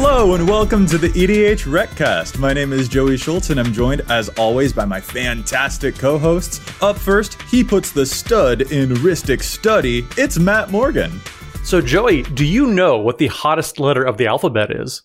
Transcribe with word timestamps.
Hello 0.00 0.34
and 0.34 0.48
welcome 0.48 0.86
to 0.86 0.96
the 0.96 1.08
EDH 1.08 1.66
Recast. 1.70 2.38
My 2.38 2.52
name 2.52 2.72
is 2.72 2.86
Joey 2.88 3.16
Schultz 3.16 3.50
and 3.50 3.58
I'm 3.58 3.72
joined 3.72 4.02
as 4.08 4.28
always 4.30 4.72
by 4.72 4.84
my 4.84 5.00
fantastic 5.00 5.96
co-hosts. 5.96 6.60
Up 6.80 6.96
first, 6.96 7.40
he 7.42 7.64
puts 7.64 7.90
the 7.90 8.06
stud 8.06 8.62
in 8.72 8.90
Ristic 8.90 9.42
Study. 9.42 10.06
It's 10.16 10.38
Matt 10.38 10.70
Morgan. 10.70 11.20
So 11.64 11.80
Joey, 11.80 12.22
do 12.22 12.44
you 12.44 12.68
know 12.68 12.96
what 12.98 13.18
the 13.18 13.26
hottest 13.26 13.80
letter 13.80 14.04
of 14.04 14.18
the 14.18 14.28
alphabet 14.28 14.70
is? 14.70 15.02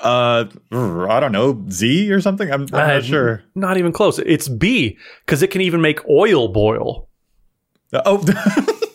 Uh, 0.00 0.46
I 0.72 1.20
don't 1.20 1.32
know, 1.32 1.64
Z 1.70 2.10
or 2.10 2.20
something. 2.20 2.50
I'm, 2.50 2.62
I'm 2.72 2.74
Uh, 2.74 2.86
not 2.94 3.04
sure. 3.04 3.44
Not 3.54 3.76
even 3.76 3.92
close. 3.92 4.18
It's 4.18 4.48
B 4.48 4.98
because 5.24 5.40
it 5.42 5.52
can 5.52 5.60
even 5.60 5.80
make 5.80 6.06
oil 6.08 6.48
boil. 6.48 7.08
Uh, 7.92 8.02
Oh, 8.04 8.18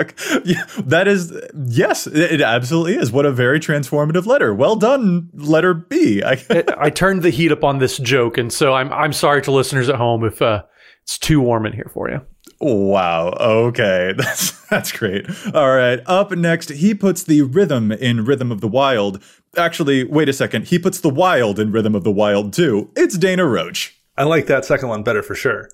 Okay, 0.00 0.40
yeah, 0.44 0.64
that 0.78 1.08
is 1.08 1.32
yes, 1.66 2.06
it 2.06 2.32
it 2.32 2.40
absolutely 2.40 2.96
is. 2.96 3.12
What 3.12 3.26
a 3.26 3.32
very 3.32 3.60
transformative 3.60 4.26
letter. 4.26 4.54
Well 4.54 4.76
done, 4.76 5.28
letter 5.34 5.74
B. 5.74 6.22
I, 6.26 6.42
I 6.78 6.90
turned 6.90 7.22
the 7.22 7.30
heat 7.30 7.52
up 7.52 7.64
on 7.64 7.78
this 7.78 7.98
joke, 7.98 8.38
and 8.38 8.52
so 8.52 8.74
I'm 8.74 8.92
I'm 8.92 9.12
sorry 9.12 9.42
to 9.42 9.50
listeners 9.50 9.88
at 9.88 9.96
home 9.96 10.24
if 10.24 10.40
uh, 10.40 10.62
it's 11.02 11.18
too 11.18 11.40
warm 11.40 11.66
in 11.66 11.72
here 11.72 11.90
for 11.92 12.10
you. 12.10 12.20
Wow. 12.60 13.30
Okay. 13.40 14.12
That's 14.18 14.60
that's 14.68 14.92
great. 14.92 15.26
All 15.54 15.74
right. 15.74 16.00
Up 16.06 16.30
next, 16.32 16.68
he 16.68 16.94
puts 16.94 17.24
the 17.24 17.42
rhythm 17.42 17.90
in 17.90 18.24
Rhythm 18.24 18.52
of 18.52 18.60
the 18.60 18.68
Wild. 18.68 19.22
Actually, 19.56 20.04
wait 20.04 20.28
a 20.28 20.32
second. 20.32 20.66
He 20.66 20.78
puts 20.78 21.00
the 21.00 21.08
wild 21.08 21.58
in 21.58 21.72
Rhythm 21.72 21.94
of 21.94 22.04
the 22.04 22.12
Wild 22.12 22.52
too. 22.52 22.90
It's 22.94 23.18
Dana 23.18 23.46
Roach. 23.46 23.98
I 24.16 24.24
like 24.24 24.46
that 24.46 24.64
second 24.64 24.88
one 24.88 25.02
better 25.02 25.22
for 25.22 25.34
sure. 25.34 25.68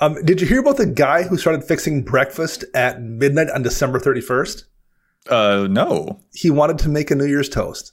Um, 0.00 0.22
did 0.24 0.40
you 0.40 0.46
hear 0.46 0.60
about 0.60 0.76
the 0.76 0.86
guy 0.86 1.24
who 1.24 1.36
started 1.36 1.64
fixing 1.64 2.02
breakfast 2.04 2.64
at 2.74 3.02
midnight 3.02 3.50
on 3.50 3.62
December 3.62 3.98
31st? 3.98 4.64
Uh 5.28 5.66
no. 5.68 6.20
He 6.32 6.50
wanted 6.50 6.78
to 6.78 6.88
make 6.88 7.10
a 7.10 7.14
New 7.14 7.26
Year's 7.26 7.48
toast. 7.48 7.92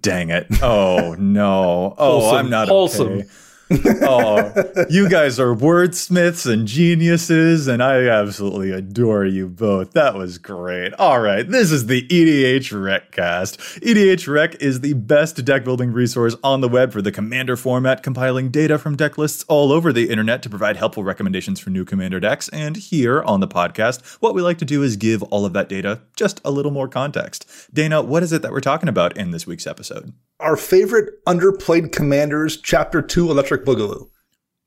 Dang 0.00 0.30
it. 0.30 0.46
Oh 0.62 1.14
no. 1.18 1.94
Oh, 1.98 2.20
Wholesome. 2.20 2.36
I'm 2.38 2.50
not 2.50 2.68
Wholesome. 2.68 3.08
okay. 3.08 3.24
oh, 4.02 4.52
you 4.88 5.10
guys 5.10 5.38
are 5.38 5.54
wordsmiths 5.54 6.50
and 6.50 6.66
geniuses, 6.66 7.66
and 7.66 7.82
I 7.82 8.08
absolutely 8.08 8.70
adore 8.70 9.26
you 9.26 9.46
both. 9.46 9.92
That 9.92 10.14
was 10.14 10.38
great. 10.38 10.94
All 10.94 11.20
right, 11.20 11.46
this 11.46 11.70
is 11.70 11.86
the 11.86 12.06
EDH 12.08 12.72
Recast. 12.72 13.58
EDH 13.82 14.26
Rec 14.26 14.54
is 14.62 14.80
the 14.80 14.94
best 14.94 15.44
deck 15.44 15.64
building 15.64 15.92
resource 15.92 16.34
on 16.42 16.62
the 16.62 16.68
web 16.68 16.92
for 16.92 17.02
the 17.02 17.12
commander 17.12 17.56
format, 17.56 18.02
compiling 18.02 18.50
data 18.50 18.78
from 18.78 18.96
deck 18.96 19.18
lists 19.18 19.44
all 19.48 19.70
over 19.70 19.92
the 19.92 20.08
internet 20.08 20.42
to 20.44 20.48
provide 20.48 20.78
helpful 20.78 21.04
recommendations 21.04 21.60
for 21.60 21.68
new 21.68 21.84
commander 21.84 22.20
decks. 22.20 22.48
And 22.48 22.74
here 22.74 23.22
on 23.22 23.40
the 23.40 23.48
podcast, 23.48 24.16
what 24.20 24.34
we 24.34 24.40
like 24.40 24.58
to 24.58 24.64
do 24.64 24.82
is 24.82 24.96
give 24.96 25.22
all 25.24 25.44
of 25.44 25.52
that 25.52 25.68
data 25.68 26.00
just 26.16 26.40
a 26.42 26.50
little 26.50 26.72
more 26.72 26.88
context. 26.88 27.44
Dana, 27.74 28.00
what 28.00 28.22
is 28.22 28.32
it 28.32 28.40
that 28.40 28.52
we're 28.52 28.60
talking 28.60 28.88
about 28.88 29.16
in 29.18 29.30
this 29.30 29.46
week's 29.46 29.66
episode? 29.66 30.14
Our 30.40 30.56
favorite 30.56 31.24
underplayed 31.24 31.90
commanders, 31.90 32.56
Chapter 32.56 33.02
2 33.02 33.30
Electric 33.30 33.64
Boogaloo. 33.64 34.08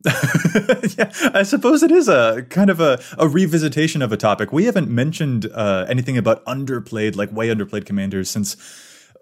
yeah, 0.98 1.12
I 1.34 1.44
suppose 1.44 1.84
it 1.84 1.92
is 1.92 2.10
a 2.10 2.46
kind 2.50 2.70
of 2.70 2.80
a, 2.80 2.94
a 3.18 3.28
revisitation 3.28 4.04
of 4.04 4.12
a 4.12 4.18
topic. 4.18 4.52
We 4.52 4.66
haven't 4.66 4.90
mentioned 4.90 5.46
uh, 5.54 5.86
anything 5.88 6.18
about 6.18 6.44
underplayed, 6.46 7.16
like 7.16 7.32
way 7.32 7.48
underplayed 7.48 7.86
commanders 7.86 8.30
since, 8.30 8.58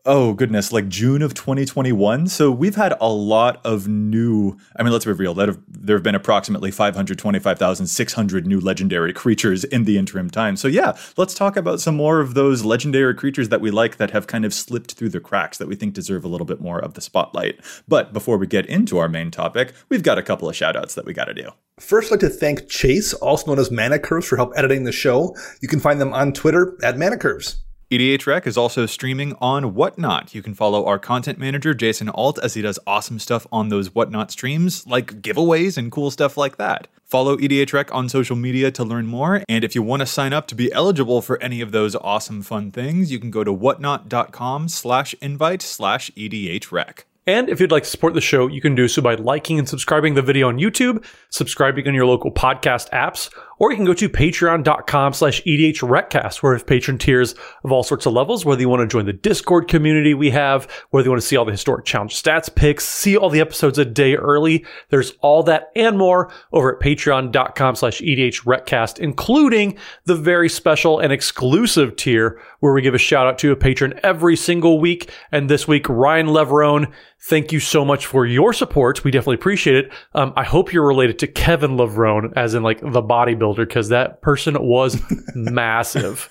oh 0.10 0.34
goodness, 0.34 0.74
like 0.74 0.90
June 0.90 1.22
of 1.22 1.36
2021. 1.36 2.28
So 2.28 2.50
we've 2.50 2.76
had 2.76 2.96
a 3.00 3.08
lot 3.08 3.62
of 3.64 3.88
new, 3.88 4.58
I 4.76 4.82
mean, 4.82 4.92
let's 4.92 5.06
be 5.06 5.12
real, 5.12 5.36
have, 5.36 5.60
there 5.68 5.96
have 5.96 6.02
been 6.02 6.16
approximately 6.16 6.72
525,600 6.72 8.48
new 8.48 8.60
legendary 8.60 9.14
creatures 9.14 9.64
in 9.66 9.84
the 9.84 10.00
interim 10.00 10.32
time. 10.32 10.58
So 10.58 10.68
yeah, 10.68 10.98
let's 11.16 11.36
talk 11.36 11.56
about 11.56 11.80
some 11.80 11.96
more 11.96 12.22
of 12.22 12.34
those 12.34 12.66
legendary 12.66 13.14
creatures 13.14 13.50
that 13.50 13.62
we 13.62 13.70
like 13.70 13.98
that 13.98 14.10
have 14.10 14.26
kind 14.26 14.46
of 14.46 14.54
slipped 14.54 14.94
through 14.94 15.10
the 15.10 15.20
cracks 15.20 15.60
that 15.60 15.68
we 15.68 15.76
think 15.76 15.94
deserve 15.94 16.26
a 16.26 16.28
little 16.28 16.48
bit 16.48 16.60
more 16.60 16.80
of 16.80 16.96
the 16.96 17.02
spotlight. 17.02 17.60
But 17.88 18.12
before 18.12 18.40
we 18.40 18.48
get 18.48 18.66
into 18.66 18.98
our 18.98 19.10
main 19.10 19.30
topic, 19.30 19.74
we've 19.90 20.02
got 20.02 20.18
a 20.18 20.24
couple 20.24 20.50
of 20.50 20.56
shout 20.56 20.76
outs 20.76 20.96
that 20.96 21.06
we 21.06 21.14
got 21.14 21.26
to 21.26 21.36
do. 21.36 21.52
First, 21.80 22.08
I'd 22.08 22.14
like 22.14 22.20
to 22.22 22.30
thank 22.30 22.68
Chase, 22.68 23.14
also 23.14 23.46
known 23.46 23.60
as 23.60 23.70
Mana 23.70 24.00
Curves, 24.00 24.28
for 24.28 24.38
help 24.38 24.54
editing 24.56 24.86
the 24.86 24.92
show. 24.92 25.36
You 25.62 25.68
can 25.68 25.80
find 25.80 26.02
them 26.02 26.16
on 26.16 26.34
Twitter 26.34 26.76
at 26.82 26.98
Mana 26.98 27.18
Curves. 27.18 27.64
EDH 27.92 28.28
Rec 28.28 28.46
is 28.46 28.56
also 28.56 28.86
streaming 28.86 29.36
on 29.42 29.74
Whatnot. 29.74 30.36
You 30.36 30.44
can 30.44 30.54
follow 30.54 30.86
our 30.86 31.00
content 31.00 31.40
manager, 31.40 31.74
Jason 31.74 32.08
Alt, 32.10 32.38
as 32.38 32.54
he 32.54 32.62
does 32.62 32.78
awesome 32.86 33.18
stuff 33.18 33.48
on 33.52 33.70
those 33.70 33.96
Whatnot 33.96 34.30
streams, 34.30 34.86
like 34.86 35.24
giveaways 35.24 35.76
and 35.76 35.92
cool 35.92 36.12
stuff 36.12 36.38
like 36.38 36.58
that. 36.58 36.88
Follow 37.04 37.36
EDH 37.36 37.74
Rec 37.74 37.92
on 37.92 38.08
social 38.08 38.36
media 38.36 38.70
to 38.70 38.84
learn 38.84 39.08
more, 39.08 39.44
and 39.50 39.64
if 39.64 39.74
you 39.74 39.82
want 39.82 40.02
to 40.02 40.06
sign 40.06 40.34
up 40.34 40.46
to 40.50 40.56
be 40.56 40.72
eligible 40.72 41.24
for 41.24 41.42
any 41.42 41.62
of 41.62 41.72
those 41.72 41.96
awesome 41.96 42.44
fun 42.44 42.70
things, 42.70 43.12
you 43.12 43.18
can 43.18 43.32
go 43.32 43.44
to 43.44 43.52
whatnot.com 43.52 44.68
slash 44.68 45.16
invite 45.20 45.64
slash 45.64 46.12
EDH 46.12 46.72
Rec. 46.72 47.08
And 47.30 47.48
if 47.48 47.60
you'd 47.60 47.72
like 47.72 47.84
to 47.84 47.90
support 47.90 48.16
the 48.16 48.22
show, 48.22 48.48
you 48.48 48.60
can 48.60 48.74
do 48.74 48.88
so 48.88 49.04
by 49.04 49.14
liking 49.14 49.60
and 49.60 49.70
subscribing 49.70 50.16
the 50.16 50.22
video 50.24 50.48
on 50.48 50.58
YouTube, 50.58 51.06
subscribing 51.30 51.88
on 51.88 51.94
your 51.94 52.08
local 52.08 52.32
podcast 52.32 52.90
apps, 52.90 53.32
or 53.60 53.72
you 53.72 53.76
can 53.76 53.86
go 53.86 53.94
to 53.94 54.10
patreon.com 54.10 55.14
slash 55.14 55.42
edhrecast, 55.44 56.42
where 56.42 56.54
we 56.54 56.58
have 56.58 56.66
patron 56.66 56.98
tiers 56.98 57.36
of 57.64 57.72
all 57.72 57.84
sorts 57.84 58.06
of 58.06 58.14
levels, 58.14 58.46
whether 58.46 58.62
you 58.62 58.70
want 58.70 58.82
to 58.82 58.88
join 58.88 59.06
the 59.06 59.14
Discord 59.14 59.68
community 59.68 60.14
we 60.14 60.32
have, 60.32 60.68
whether 60.90 61.06
you 61.06 61.12
want 61.12 61.22
to 61.22 61.28
see 61.28 61.38
all 61.38 61.46
the 61.46 61.52
historic 61.52 61.86
challenge 61.86 62.22
stats 62.22 62.54
picks, 62.54 62.86
see 62.86 63.16
all 63.16 63.30
the 63.30 63.42
episodes 63.42 63.78
a 63.78 63.86
day 63.86 64.16
early. 64.16 64.66
There's 64.90 65.12
all 65.22 65.44
that 65.44 65.72
and 65.76 65.98
more 65.98 66.32
over 66.52 66.74
at 66.74 66.82
patreon.com 66.82 67.76
slash 67.76 68.02
edhrecast, 68.02 69.00
including 69.00 69.78
the 70.06 70.16
very 70.16 70.50
special 70.50 71.00
and 71.00 71.12
exclusive 71.12 71.96
tier 71.96 72.42
where 72.60 72.74
we 72.74 72.82
give 72.82 72.94
a 72.94 72.98
shout 72.98 73.28
out 73.28 73.38
to 73.40 73.52
a 73.52 73.56
patron 73.56 74.00
every 74.04 74.36
single 74.36 74.80
week. 74.80 75.12
And 75.32 75.50
this 75.50 75.68
week, 75.68 75.88
Ryan 75.90 76.28
Leverone, 76.28 76.92
thank 77.22 77.52
you 77.52 77.60
so 77.60 77.84
much 77.84 78.06
for 78.06 78.26
your 78.26 78.54
support. 78.54 79.04
We 79.04 79.12
definitely 79.12 79.36
appreciate 79.36 79.76
it. 79.76 79.92
Um, 80.14 80.34
I 80.36 80.44
hope 80.44 80.74
you're 80.74 80.88
related 80.88 81.20
to 81.20 81.28
Kevin 81.28 81.72
Levrone, 81.72 82.34
as 82.36 82.54
in 82.54 82.64
like 82.64 82.80
the 82.80 83.02
bodybuilder, 83.02 83.49
because 83.58 83.90
that 83.90 84.22
person 84.22 84.56
was 84.62 85.02
massive, 85.36 86.30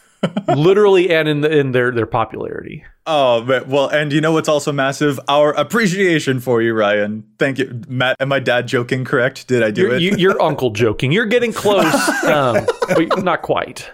literally, 0.57 1.11
and 1.11 1.29
in 1.29 1.41
the, 1.41 1.59
in 1.59 1.73
their 1.73 1.91
their 1.91 2.07
popularity. 2.07 2.85
Oh, 3.07 3.43
but, 3.43 3.69
well, 3.69 3.89
and 3.89 4.13
you 4.13 4.21
know 4.21 4.33
what's 4.33 4.51
also 4.51 4.71
massive? 4.71 5.19
Our 5.29 5.53
appreciation 5.53 6.41
for 6.41 6.61
you, 6.61 6.75
Ryan. 6.75 7.25
Thank 7.39 7.59
you. 7.59 7.81
Matt, 7.89 8.17
am 8.21 8.29
my 8.29 8.39
dad 8.39 8.69
joking 8.69 9.05
correct? 9.05 9.49
Did 9.49 9.63
I 9.63 9.71
do 9.71 9.83
Your, 9.83 9.95
it? 9.95 10.03
you, 10.03 10.17
your 10.17 10.43
uncle 10.43 10.71
joking. 10.71 11.11
You're 11.11 11.25
getting 11.25 11.53
close, 11.55 12.09
um, 12.25 12.67
but 12.89 13.25
not 13.25 13.41
quite. 13.43 13.91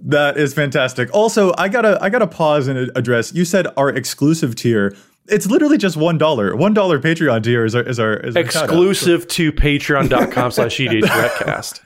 That 0.00 0.36
is 0.36 0.54
fantastic. 0.54 1.12
Also, 1.12 1.52
I 1.58 1.68
gotta 1.68 1.98
I 2.00 2.08
gotta 2.08 2.28
pause 2.28 2.68
and 2.68 2.90
address. 2.94 3.34
You 3.34 3.44
said 3.44 3.66
our 3.76 3.90
exclusive 3.90 4.54
tier. 4.54 4.94
It's 5.26 5.46
literally 5.46 5.76
just 5.76 5.96
one 5.96 6.18
dollar. 6.18 6.54
One 6.54 6.72
dollar 6.72 7.00
Patreon 7.00 7.42
tier 7.42 7.64
is 7.64 7.74
our 7.74 7.82
is 7.82 7.98
our, 7.98 8.16
is 8.18 8.36
our. 8.36 8.42
Exclusive 8.42 9.26
to 9.28 9.52
patreon.com 9.52 10.52
slash 10.52 10.78
edhrecast. 10.78 11.80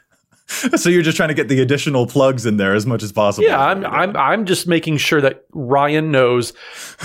So 0.76 0.88
you're 0.88 1.02
just 1.02 1.16
trying 1.16 1.28
to 1.28 1.34
get 1.34 1.48
the 1.48 1.60
additional 1.60 2.06
plugs 2.06 2.46
in 2.46 2.56
there 2.56 2.74
as 2.74 2.86
much 2.86 3.02
as 3.02 3.12
possible. 3.12 3.46
Yeah, 3.46 3.60
I'm 3.60 3.84
I'm 3.84 4.16
I'm 4.16 4.44
just 4.46 4.66
making 4.66 4.96
sure 4.98 5.20
that 5.20 5.44
Ryan 5.52 6.10
knows 6.10 6.52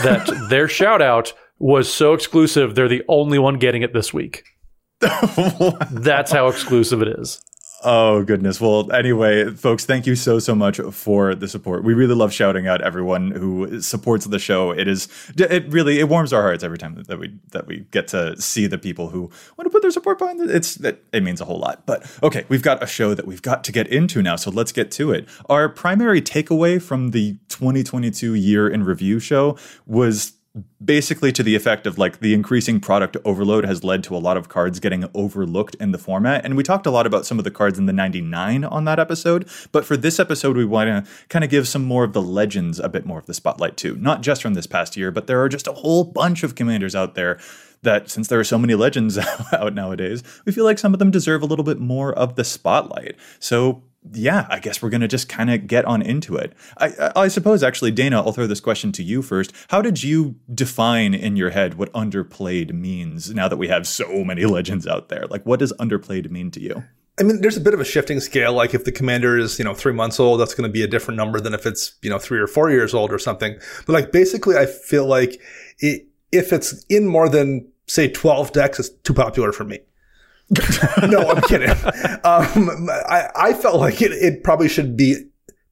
that 0.03 0.27
their 0.49 0.67
shout 0.67 1.01
out 1.01 1.33
was 1.59 1.91
so 1.91 2.13
exclusive 2.13 2.75
they're 2.75 2.87
the 2.87 3.03
only 3.07 3.39
one 3.39 3.57
getting 3.57 3.81
it 3.81 3.93
this 3.93 4.13
week. 4.13 4.43
That's 4.99 6.31
how 6.31 6.47
exclusive 6.47 7.01
it 7.01 7.19
is. 7.19 7.41
Oh 7.83 8.23
goodness. 8.23 8.59
Well, 8.59 8.91
anyway, 8.91 9.51
folks, 9.51 9.85
thank 9.85 10.07
you 10.07 10.15
so 10.15 10.39
so 10.39 10.55
much 10.55 10.79
for 10.91 11.35
the 11.35 11.47
support. 11.47 11.83
We 11.83 11.93
really 11.93 12.15
love 12.15 12.33
shouting 12.33 12.67
out 12.67 12.81
everyone 12.81 13.29
who 13.29 13.81
supports 13.81 14.25
the 14.25 14.39
show. 14.39 14.71
It 14.71 14.87
is 14.87 15.07
it 15.37 15.71
really 15.71 15.99
it 15.99 16.09
warms 16.09 16.33
our 16.33 16.41
hearts 16.41 16.63
every 16.63 16.79
time 16.79 16.95
that 16.95 17.19
we 17.19 17.37
that 17.51 17.67
we 17.67 17.85
get 17.91 18.07
to 18.09 18.39
see 18.41 18.65
the 18.65 18.79
people 18.79 19.09
who 19.09 19.29
want 19.57 19.65
to 19.65 19.69
put 19.69 19.83
their 19.83 19.91
support 19.91 20.17
behind 20.17 20.41
it. 20.41 20.49
It's 20.49 20.77
it, 20.77 21.05
it 21.13 21.21
means 21.21 21.39
a 21.39 21.45
whole 21.45 21.59
lot. 21.59 21.85
But 21.85 22.09
okay, 22.23 22.45
we've 22.49 22.63
got 22.63 22.81
a 22.81 22.87
show 22.87 23.13
that 23.13 23.27
we've 23.27 23.43
got 23.43 23.63
to 23.65 23.71
get 23.71 23.87
into 23.87 24.23
now, 24.23 24.37
so 24.37 24.49
let's 24.49 24.71
get 24.71 24.89
to 24.93 25.11
it. 25.11 25.29
Our 25.47 25.69
primary 25.69 26.21
takeaway 26.21 26.81
from 26.81 27.11
the 27.11 27.37
2022 27.49 28.33
year 28.33 28.67
in 28.67 28.85
review 28.85 29.19
show 29.19 29.55
was 29.85 30.33
basically 30.83 31.31
to 31.31 31.43
the 31.43 31.55
effect 31.55 31.87
of 31.87 31.97
like 31.97 32.19
the 32.19 32.33
increasing 32.33 32.79
product 32.79 33.17
overload 33.25 33.65
has 33.65 33.83
led 33.83 34.03
to 34.03 34.15
a 34.15 34.19
lot 34.19 34.37
of 34.37 34.49
cards 34.49 34.79
getting 34.79 35.05
overlooked 35.13 35.75
in 35.75 35.91
the 35.91 35.97
format. 35.97 36.45
And 36.45 36.55
we 36.55 36.63
talked 36.63 36.85
a 36.85 36.91
lot 36.91 37.05
about 37.05 37.25
some 37.25 37.37
of 37.37 37.43
the 37.43 37.51
cards 37.51 37.77
in 37.77 37.85
the 37.85 37.93
99 37.93 38.63
on 38.63 38.85
that 38.85 38.99
episode. 38.99 39.47
But 39.71 39.85
for 39.85 39.97
this 39.97 40.19
episode, 40.19 40.57
we 40.57 40.65
want 40.65 41.05
to 41.05 41.11
kind 41.29 41.43
of 41.43 41.51
give 41.51 41.67
some 41.67 41.83
more 41.83 42.03
of 42.03 42.13
the 42.13 42.21
legends 42.21 42.79
a 42.79 42.89
bit 42.89 43.05
more 43.05 43.19
of 43.19 43.25
the 43.25 43.33
spotlight 43.33 43.77
too. 43.77 43.95
Not 43.95 44.21
just 44.21 44.41
from 44.41 44.53
this 44.53 44.67
past 44.67 44.97
year, 44.97 45.11
but 45.11 45.27
there 45.27 45.41
are 45.41 45.49
just 45.49 45.67
a 45.67 45.73
whole 45.73 46.03
bunch 46.03 46.43
of 46.43 46.55
commanders 46.55 46.95
out 46.95 47.15
there 47.15 47.39
that 47.83 48.09
since 48.09 48.27
there 48.27 48.39
are 48.39 48.43
so 48.43 48.57
many 48.57 48.75
legends 48.75 49.17
out 49.53 49.73
nowadays, 49.73 50.23
we 50.45 50.51
feel 50.51 50.65
like 50.65 50.79
some 50.79 50.93
of 50.93 50.99
them 50.99 51.11
deserve 51.11 51.41
a 51.41 51.45
little 51.45 51.65
bit 51.65 51.79
more 51.79 52.13
of 52.13 52.35
the 52.35 52.43
spotlight. 52.43 53.15
So 53.39 53.83
yeah, 54.13 54.47
I 54.49 54.59
guess 54.59 54.81
we're 54.81 54.89
going 54.89 55.01
to 55.01 55.07
just 55.07 55.29
kind 55.29 55.49
of 55.49 55.67
get 55.67 55.85
on 55.85 56.01
into 56.01 56.35
it. 56.35 56.53
I, 56.77 57.11
I, 57.15 57.27
suppose, 57.27 57.63
actually, 57.63 57.91
Dana, 57.91 58.21
I'll 58.21 58.31
throw 58.31 58.47
this 58.47 58.59
question 58.59 58.91
to 58.93 59.03
you 59.03 59.21
first. 59.21 59.53
How 59.69 59.81
did 59.81 60.03
you 60.03 60.35
define 60.53 61.13
in 61.13 61.35
your 61.35 61.49
head 61.49 61.75
what 61.75 61.91
underplayed 61.93 62.73
means 62.73 63.33
now 63.33 63.47
that 63.47 63.57
we 63.57 63.67
have 63.67 63.87
so 63.87 64.23
many 64.23 64.45
legends 64.45 64.87
out 64.87 65.09
there? 65.09 65.25
Like, 65.29 65.45
what 65.45 65.59
does 65.59 65.73
underplayed 65.73 66.29
mean 66.29 66.51
to 66.51 66.61
you? 66.61 66.83
I 67.19 67.23
mean, 67.23 67.41
there's 67.41 67.57
a 67.57 67.61
bit 67.61 67.73
of 67.73 67.79
a 67.79 67.85
shifting 67.85 68.19
scale. 68.19 68.53
Like, 68.53 68.73
if 68.73 68.85
the 68.85 68.91
commander 68.91 69.37
is, 69.37 69.57
you 69.57 69.65
know, 69.65 69.73
three 69.73 69.93
months 69.93 70.19
old, 70.19 70.39
that's 70.39 70.53
going 70.53 70.69
to 70.69 70.73
be 70.73 70.83
a 70.83 70.87
different 70.87 71.17
number 71.17 71.39
than 71.39 71.53
if 71.53 71.65
it's, 71.65 71.95
you 72.01 72.09
know, 72.09 72.19
three 72.19 72.39
or 72.39 72.47
four 72.47 72.69
years 72.69 72.93
old 72.93 73.11
or 73.11 73.19
something. 73.19 73.57
But, 73.85 73.93
like, 73.93 74.11
basically, 74.11 74.55
I 74.55 74.67
feel 74.67 75.05
like 75.05 75.41
it, 75.79 76.06
if 76.31 76.53
it's 76.53 76.83
in 76.89 77.07
more 77.07 77.29
than, 77.29 77.67
say, 77.87 78.09
12 78.09 78.51
decks, 78.51 78.79
it's 78.79 78.89
too 78.89 79.13
popular 79.13 79.51
for 79.51 79.63
me. 79.63 79.79
no, 81.07 81.29
I'm 81.29 81.41
kidding. 81.43 81.69
Um, 82.23 82.89
I, 82.89 83.29
I 83.35 83.53
felt 83.53 83.79
like 83.79 84.01
it, 84.01 84.11
it 84.11 84.43
probably 84.43 84.67
should 84.67 84.97
be, 84.97 85.15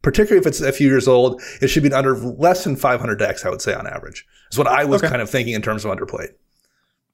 particularly 0.01 0.39
if 0.39 0.47
it's 0.47 0.61
a 0.61 0.71
few 0.71 0.87
years 0.87 1.05
old, 1.05 1.41
it 1.61 1.67
should 1.67 1.83
be 1.83 1.91
under 1.91 2.15
less 2.15 2.63
than 2.63 2.77
500 2.77 3.15
decks, 3.15 3.43
I 3.43 3.49
would 3.49 3.61
say 3.61 3.73
on 3.73 3.87
average. 3.87 4.25
Is 4.51 4.57
what 4.57 4.67
I 4.67 4.85
was 4.85 5.01
okay. 5.01 5.09
kind 5.09 5.21
of 5.21 5.29
thinking 5.29 5.53
in 5.53 5.61
terms 5.61 5.83
of 5.83 5.91
underplayed. 5.91 6.29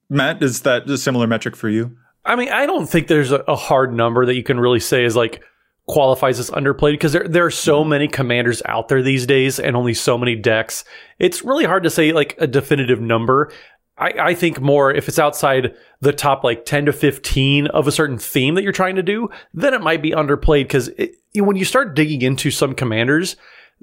Matt, 0.10 0.44
is 0.44 0.62
that 0.62 0.88
a 0.88 0.98
similar 0.98 1.26
metric 1.26 1.56
for 1.56 1.70
you? 1.70 1.98
I 2.24 2.36
mean, 2.36 2.50
I 2.50 2.68
don't 2.68 2.88
think 2.88 3.08
there's 3.08 3.32
a, 3.32 3.38
a 3.48 3.56
hard 3.56 3.94
number 3.94 4.26
that 4.28 4.36
you 4.36 4.44
can 4.44 4.60
really 4.60 4.80
say 4.80 5.06
is 5.06 5.16
like 5.16 5.42
qualifies 5.88 6.40
as 6.40 6.50
underplayed 6.52 6.94
because 6.94 7.14
there 7.14 7.28
there 7.28 7.46
are 7.46 7.52
so 7.52 7.82
mm-hmm. 7.82 7.90
many 7.90 8.08
commanders 8.08 8.62
out 8.66 8.88
there 8.88 9.02
these 9.02 9.26
days 9.26 9.60
and 9.60 9.76
only 9.76 9.94
so 9.94 10.18
many 10.18 10.36
decks. 10.36 10.84
It's 11.20 11.44
really 11.44 11.66
hard 11.66 11.84
to 11.84 11.90
say 11.90 12.12
like 12.12 12.36
a 12.38 12.48
definitive 12.48 13.02
number. 13.02 13.52
I, 13.98 14.14
I 14.20 14.34
think 14.36 14.60
more 14.60 14.92
if 14.92 15.08
it's 15.08 15.20
outside 15.20 15.76
the 16.00 16.14
top 16.14 16.44
like 16.44 16.66
10 16.66 16.86
to 16.86 16.94
15 16.94 17.68
of 17.68 17.88
a 17.88 17.92
certain 17.92 18.18
theme 18.18 18.56
that 18.56 18.64
you're 18.64 18.72
trying 18.72 18.96
to 18.96 19.04
do, 19.04 19.30
then 19.54 19.74
it 19.74 19.82
might 19.82 20.02
be 20.02 20.12
underplayed 20.12 20.64
because 20.64 20.90
when 21.36 21.56
you 21.56 21.66
start 21.66 21.96
digging 21.96 22.22
into 22.22 22.52
some 22.52 22.74
commanders, 22.74 23.36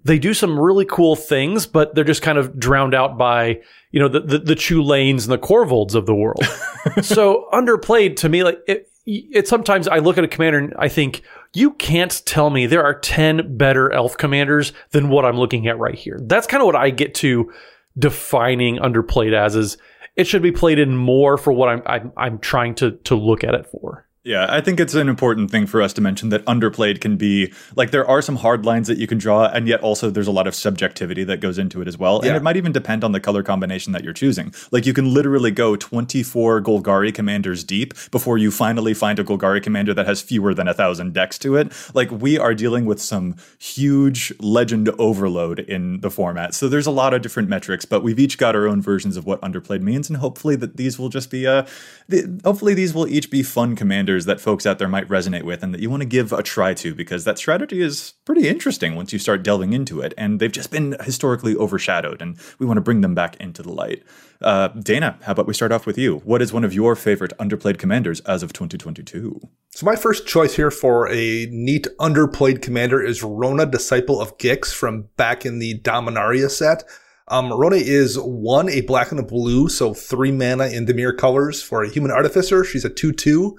they 0.04 0.18
do 0.18 0.34
some 0.34 0.58
really 0.58 0.84
cool 0.84 1.16
things, 1.16 1.66
but 1.66 1.94
they're 1.94 2.04
just 2.04 2.22
kind 2.22 2.38
of 2.38 2.58
drowned 2.58 2.94
out 2.94 3.18
by, 3.18 3.60
you 3.90 4.00
know, 4.00 4.08
the, 4.08 4.20
the, 4.20 4.38
the 4.38 4.54
Chulanes 4.54 5.24
and 5.24 5.32
the 5.32 5.38
Korvolds 5.38 5.94
of 5.94 6.06
the 6.06 6.14
world. 6.14 6.44
so 7.02 7.48
underplayed 7.52 8.16
to 8.16 8.28
me, 8.28 8.44
like 8.44 8.58
it, 8.66 8.90
it 9.06 9.48
sometimes 9.48 9.88
I 9.88 9.98
look 9.98 10.18
at 10.18 10.24
a 10.24 10.28
commander 10.28 10.58
and 10.58 10.74
I 10.78 10.88
think, 10.88 11.22
you 11.54 11.72
can't 11.72 12.22
tell 12.24 12.50
me 12.50 12.66
there 12.66 12.84
are 12.84 12.98
10 12.98 13.56
better 13.56 13.90
elf 13.92 14.16
commanders 14.16 14.72
than 14.90 15.08
what 15.08 15.24
I'm 15.24 15.38
looking 15.38 15.66
at 15.66 15.78
right 15.78 15.94
here. 15.94 16.18
That's 16.22 16.46
kind 16.46 16.62
of 16.62 16.66
what 16.66 16.76
I 16.76 16.90
get 16.90 17.14
to 17.16 17.52
defining 17.98 18.76
underplayed 18.76 19.32
as 19.32 19.56
is 19.56 19.76
it 20.16 20.26
should 20.26 20.42
be 20.42 20.52
played 20.52 20.78
in 20.78 20.96
more 20.96 21.38
for 21.38 21.52
what 21.52 21.68
I'm 21.68 21.82
I'm, 21.86 22.12
I'm 22.16 22.38
trying 22.38 22.74
to 22.76 22.92
to 23.04 23.14
look 23.14 23.44
at 23.44 23.54
it 23.54 23.66
for. 23.66 24.07
Yeah, 24.24 24.46
I 24.48 24.60
think 24.60 24.80
it's 24.80 24.94
an 24.94 25.08
important 25.08 25.50
thing 25.50 25.66
for 25.66 25.80
us 25.80 25.92
to 25.94 26.00
mention 26.00 26.30
that 26.30 26.44
underplayed 26.44 27.00
can 27.00 27.16
be 27.16 27.52
like 27.76 27.92
there 27.92 28.06
are 28.06 28.20
some 28.20 28.36
hard 28.36 28.66
lines 28.66 28.88
that 28.88 28.98
you 28.98 29.06
can 29.06 29.16
draw, 29.16 29.46
and 29.46 29.68
yet 29.68 29.80
also 29.80 30.10
there's 30.10 30.26
a 30.26 30.32
lot 30.32 30.46
of 30.48 30.54
subjectivity 30.56 31.22
that 31.24 31.40
goes 31.40 31.56
into 31.56 31.80
it 31.80 31.88
as 31.88 31.96
well. 31.96 32.20
Yeah. 32.22 32.30
And 32.30 32.36
it 32.36 32.42
might 32.42 32.56
even 32.56 32.72
depend 32.72 33.04
on 33.04 33.12
the 33.12 33.20
color 33.20 33.44
combination 33.44 33.92
that 33.92 34.02
you're 34.02 34.12
choosing. 34.12 34.52
Like 34.72 34.86
you 34.86 34.92
can 34.92 35.14
literally 35.14 35.52
go 35.52 35.76
24 35.76 36.60
Golgari 36.62 37.14
commanders 37.14 37.62
deep 37.62 37.94
before 38.10 38.38
you 38.38 38.50
finally 38.50 38.92
find 38.92 39.18
a 39.20 39.24
Golgari 39.24 39.62
commander 39.62 39.94
that 39.94 40.06
has 40.06 40.20
fewer 40.20 40.52
than 40.52 40.66
a 40.66 40.74
thousand 40.74 41.14
decks 41.14 41.38
to 41.38 41.56
it. 41.56 41.72
Like 41.94 42.10
we 42.10 42.36
are 42.38 42.54
dealing 42.54 42.86
with 42.86 43.00
some 43.00 43.36
huge 43.58 44.32
legend 44.40 44.90
overload 44.98 45.60
in 45.60 46.00
the 46.00 46.10
format. 46.10 46.54
So 46.54 46.68
there's 46.68 46.86
a 46.86 46.90
lot 46.90 47.14
of 47.14 47.22
different 47.22 47.48
metrics, 47.48 47.84
but 47.84 48.02
we've 48.02 48.18
each 48.18 48.36
got 48.36 48.56
our 48.56 48.66
own 48.66 48.82
versions 48.82 49.16
of 49.16 49.26
what 49.26 49.40
underplayed 49.40 49.80
means, 49.80 50.10
and 50.10 50.18
hopefully 50.18 50.56
that 50.56 50.76
these 50.76 50.98
will 50.98 51.08
just 51.08 51.30
be 51.30 51.46
uh 51.46 51.64
the, 52.08 52.40
hopefully 52.44 52.74
these 52.74 52.92
will 52.92 53.06
each 53.06 53.30
be 53.30 53.42
fun 53.42 53.76
commanders 53.76 54.17
that 54.26 54.40
folks 54.40 54.66
out 54.66 54.78
there 54.78 54.88
might 54.88 55.08
resonate 55.08 55.42
with 55.42 55.62
and 55.62 55.72
that 55.74 55.80
you 55.80 55.90
want 55.90 56.02
to 56.02 56.08
give 56.08 56.32
a 56.32 56.42
try 56.42 56.74
to 56.74 56.94
because 56.94 57.24
that 57.24 57.38
strategy 57.38 57.80
is 57.80 58.14
pretty 58.24 58.48
interesting 58.48 58.94
once 58.94 59.12
you 59.12 59.18
start 59.18 59.42
delving 59.42 59.72
into 59.72 60.00
it. 60.00 60.14
And 60.16 60.40
they've 60.40 60.52
just 60.52 60.70
been 60.70 60.96
historically 61.02 61.54
overshadowed, 61.56 62.22
and 62.22 62.38
we 62.58 62.66
want 62.66 62.76
to 62.78 62.82
bring 62.82 63.00
them 63.00 63.14
back 63.14 63.36
into 63.36 63.62
the 63.62 63.72
light. 63.72 64.02
Uh, 64.40 64.68
Dana, 64.68 65.18
how 65.22 65.32
about 65.32 65.46
we 65.46 65.54
start 65.54 65.72
off 65.72 65.86
with 65.86 65.98
you? 65.98 66.18
What 66.18 66.42
is 66.42 66.52
one 66.52 66.64
of 66.64 66.72
your 66.72 66.94
favorite 66.94 67.32
underplayed 67.38 67.78
commanders 67.78 68.20
as 68.20 68.42
of 68.42 68.52
2022? 68.52 69.40
So 69.70 69.86
my 69.86 69.96
first 69.96 70.26
choice 70.26 70.56
here 70.56 70.70
for 70.70 71.08
a 71.08 71.46
neat 71.50 71.86
underplayed 71.98 72.62
commander 72.62 73.02
is 73.02 73.22
Rona, 73.22 73.66
Disciple 73.66 74.20
of 74.20 74.36
Gix 74.38 74.72
from 74.72 75.08
back 75.16 75.44
in 75.44 75.58
the 75.58 75.78
Dominaria 75.80 76.50
set. 76.50 76.84
Um, 77.28 77.52
Rona 77.52 77.76
is 77.76 78.18
one, 78.18 78.68
a 78.70 78.80
black 78.82 79.10
and 79.10 79.20
a 79.20 79.22
blue, 79.22 79.68
so 79.68 79.92
three 79.92 80.32
mana 80.32 80.68
in 80.68 80.86
Dimir 80.86 81.16
colors 81.16 81.62
for 81.62 81.82
a 81.82 81.88
human 81.88 82.10
artificer. 82.10 82.64
She's 82.64 82.84
a 82.84 82.90
2-2. 82.90 83.52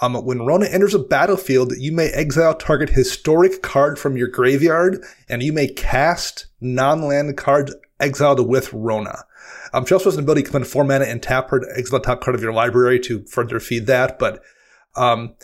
Um, 0.00 0.14
when 0.14 0.42
Rona 0.42 0.66
enters 0.66 0.94
a 0.94 0.98
battlefield, 0.98 1.72
you 1.76 1.92
may 1.92 2.08
exile 2.10 2.54
target 2.54 2.90
historic 2.90 3.62
card 3.62 3.98
from 3.98 4.16
your 4.16 4.28
graveyard, 4.28 5.04
and 5.28 5.42
you 5.42 5.52
may 5.52 5.66
cast 5.66 6.46
non-land 6.60 7.36
cards 7.36 7.74
exiled 7.98 8.46
with 8.46 8.72
Rona. 8.72 9.24
Um, 9.72 9.84
she 9.84 9.94
also 9.94 10.06
has 10.06 10.16
an 10.16 10.22
ability 10.22 10.44
to 10.44 10.50
come 10.50 10.62
in 10.62 10.68
four 10.68 10.84
mana 10.84 11.04
and 11.04 11.22
tap 11.22 11.50
her 11.50 11.60
to 11.60 11.66
exile 11.76 11.98
the 11.98 12.06
top 12.06 12.20
card 12.20 12.34
of 12.34 12.42
your 12.42 12.52
library 12.52 13.00
to 13.00 13.24
further 13.26 13.60
feed 13.60 13.86
that. 13.86 14.18
But 14.18 14.42
um, 14.96 15.34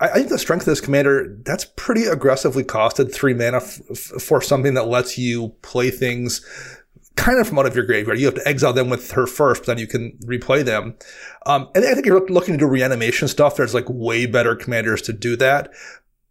I, 0.00 0.08
I, 0.08 0.14
think 0.14 0.28
the 0.30 0.38
strength 0.38 0.62
of 0.62 0.66
this 0.66 0.80
commander 0.80 1.38
that's 1.44 1.64
pretty 1.76 2.04
aggressively 2.04 2.64
costed 2.64 3.12
three 3.12 3.34
mana 3.34 3.58
f- 3.58 3.80
f- 3.90 4.22
for 4.22 4.40
something 4.40 4.74
that 4.74 4.88
lets 4.88 5.16
you 5.16 5.50
play 5.62 5.90
things 5.90 6.44
kind 7.16 7.38
of 7.38 7.46
from 7.46 7.58
out 7.58 7.66
of 7.66 7.74
your 7.74 7.84
graveyard. 7.84 8.18
You 8.18 8.26
have 8.26 8.34
to 8.36 8.48
exile 8.48 8.72
them 8.72 8.90
with 8.90 9.12
her 9.12 9.26
first, 9.26 9.66
then 9.66 9.78
you 9.78 9.86
can 9.86 10.18
replay 10.24 10.64
them. 10.64 10.96
Um, 11.46 11.68
and 11.74 11.84
I 11.84 11.94
think 11.94 12.06
you're 12.06 12.26
looking 12.28 12.54
to 12.54 12.58
do 12.58 12.66
reanimation 12.66 13.28
stuff. 13.28 13.56
There's 13.56 13.74
like 13.74 13.86
way 13.88 14.26
better 14.26 14.54
commanders 14.56 15.02
to 15.02 15.12
do 15.12 15.36
that. 15.36 15.72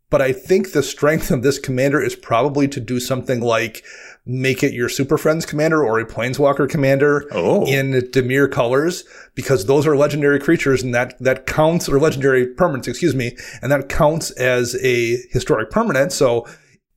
But 0.10 0.22
I 0.22 0.34
think 0.34 0.74
the 0.74 0.84
strength 0.84 1.32
of 1.32 1.42
this 1.42 1.58
commander 1.58 2.02
is 2.02 2.18
probably 2.18 2.68
to 2.68 2.82
do 2.82 3.00
something 3.00 3.40
like 3.40 3.86
make 4.26 4.62
it 4.62 4.74
your 4.74 4.90
Super 4.90 5.18
Friends 5.18 5.46
commander 5.46 5.82
or 5.82 6.00
a 6.00 6.06
Planeswalker 6.06 6.70
commander 6.70 7.28
oh. 7.32 7.66
in 7.66 7.94
Dimir 7.94 8.52
colors, 8.52 9.06
because 9.36 9.66
those 9.66 9.88
are 9.88 9.96
legendary 9.96 10.38
creatures 10.38 10.84
and 10.84 10.94
that, 10.94 11.18
that 11.24 11.48
counts, 11.48 11.88
or 11.88 11.98
legendary 11.98 12.46
permanents, 12.46 12.90
excuse 12.90 13.16
me, 13.16 13.38
and 13.62 13.72
that 13.72 13.88
counts 13.88 14.32
as 14.32 14.76
a 14.84 15.18
historic 15.30 15.72
permanent. 15.72 16.12
So 16.12 16.46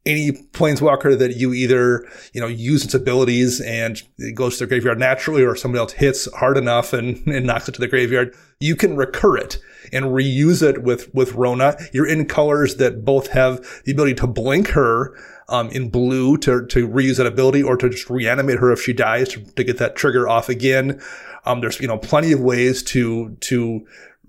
any 0.07 0.33
planeswalker 0.33 1.19
that 1.19 1.37
you 1.37 1.55
either, 1.55 2.07
you 2.33 2.41
know, 2.41 2.47
use 2.47 2.85
its 2.85 2.95
abilities 2.95 3.61
and 3.61 4.03
it 4.19 4.35
goes 4.35 4.59
to 4.59 4.65
the 4.65 4.69
graveyard 4.69 4.99
naturally 4.99 5.43
or 5.43 5.57
somebody 5.57 5.81
else 5.81 5.93
hits 5.93 6.33
hard 6.35 6.59
enough 6.59 6.93
and, 6.93 7.27
and 7.27 7.47
knocks 7.47 7.69
it 7.69 7.73
to 7.73 7.81
the 7.81 7.89
graveyard, 7.89 8.35
you 8.61 8.77
can 8.77 8.97
recur 8.97 9.37
it 9.37 9.59
and 9.93 10.07
reuse 10.07 10.63
it 10.63 10.83
with, 10.83 11.13
with 11.15 11.33
Rona. 11.33 11.77
You're 11.93 12.09
in 12.09 12.27
colors 12.27 12.77
that 12.77 13.05
both 13.05 13.29
have 13.29 13.83
the 13.85 13.93
ability 13.93 14.15
to 14.15 14.27
blink 14.27 14.69
her, 14.69 15.17
um, 15.49 15.69
in 15.71 15.91
blue 15.91 16.37
to, 16.39 16.67
to 16.67 16.89
reuse 16.89 17.19
that 17.19 17.27
ability 17.27 17.63
or 17.63 17.77
to 17.77 17.89
just 17.89 18.09
reanimate 18.09 18.59
her 18.59 18.73
if 18.73 18.81
she 18.81 18.93
dies 18.93 19.29
to, 19.31 19.45
to 19.55 19.65
get 19.65 19.79
that 19.79 19.97
trigger 19.97 20.29
off 20.29 20.49
again. 20.49 21.01
Um, 21.45 21.61
there's, 21.61 21.81
you 21.81 21.89
know, 21.89 21.99
plenty 21.99 22.33
of 22.33 22.41
ways 22.41 22.83
to, 22.85 23.37
to 23.41 23.87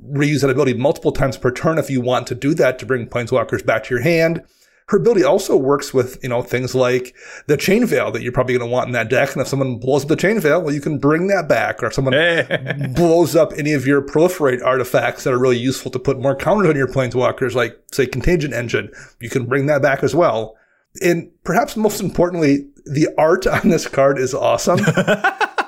reuse 0.10 0.42
that 0.42 0.50
ability 0.50 0.74
multiple 0.74 1.12
times 1.12 1.38
per 1.38 1.52
turn 1.52 1.78
if 1.78 1.90
you 1.90 2.02
want 2.02 2.28
to 2.28 2.36
do 2.36 2.54
that 2.56 2.80
to 2.80 2.86
bring 2.86 3.08
planeswalkers 3.08 3.66
back 3.66 3.86
to 3.86 3.94
your 3.94 4.04
hand. 4.04 4.44
Her 4.88 4.98
ability 4.98 5.24
also 5.24 5.58
works 5.58 5.96
with, 5.96 6.22
you 6.22 6.30
know, 6.30 6.44
things 6.44 6.76
like 6.76 7.16
the 7.48 7.58
chain 7.58 7.88
veil 7.88 8.12
that 8.12 8.22
you're 8.22 8.32
probably 8.32 8.56
going 8.56 8.70
to 8.70 8.72
want 8.72 8.86
in 8.86 8.94
that 8.94 9.10
deck. 9.10 9.34
And 9.34 9.42
if 9.42 9.48
someone 9.48 9.78
blows 9.78 10.04
up 10.04 10.10
the 10.10 10.16
chain 10.16 10.40
veil, 10.40 10.62
well, 10.62 10.74
you 10.74 10.82
can 10.82 11.00
bring 11.00 11.26
that 11.28 11.50
back. 11.50 11.82
Or 11.82 11.88
if 11.88 11.94
someone 11.96 12.14
blows 12.96 13.36
up 13.36 13.52
any 13.58 13.74
of 13.74 13.88
your 13.88 14.02
proliferate 14.04 14.64
artifacts 14.64 15.24
that 15.24 15.34
are 15.34 15.40
really 15.40 15.58
useful 15.58 15.90
to 15.90 15.98
put 15.98 16.20
more 16.20 16.36
counters 16.36 16.70
on 16.70 16.76
your 16.76 16.88
planeswalkers, 16.88 17.56
like 17.56 17.80
say 17.92 18.06
contagion 18.06 18.54
engine, 18.54 18.92
you 19.20 19.30
can 19.30 19.48
bring 19.48 19.66
that 19.66 19.82
back 19.82 20.04
as 20.04 20.14
well. 20.14 20.56
And 21.02 21.32
perhaps 21.44 21.76
most 21.76 22.00
importantly, 22.00 22.68
the 22.86 23.10
art 23.18 23.48
on 23.48 23.70
this 23.70 23.88
card 23.88 24.20
is 24.20 24.36
awesome. 24.36 24.80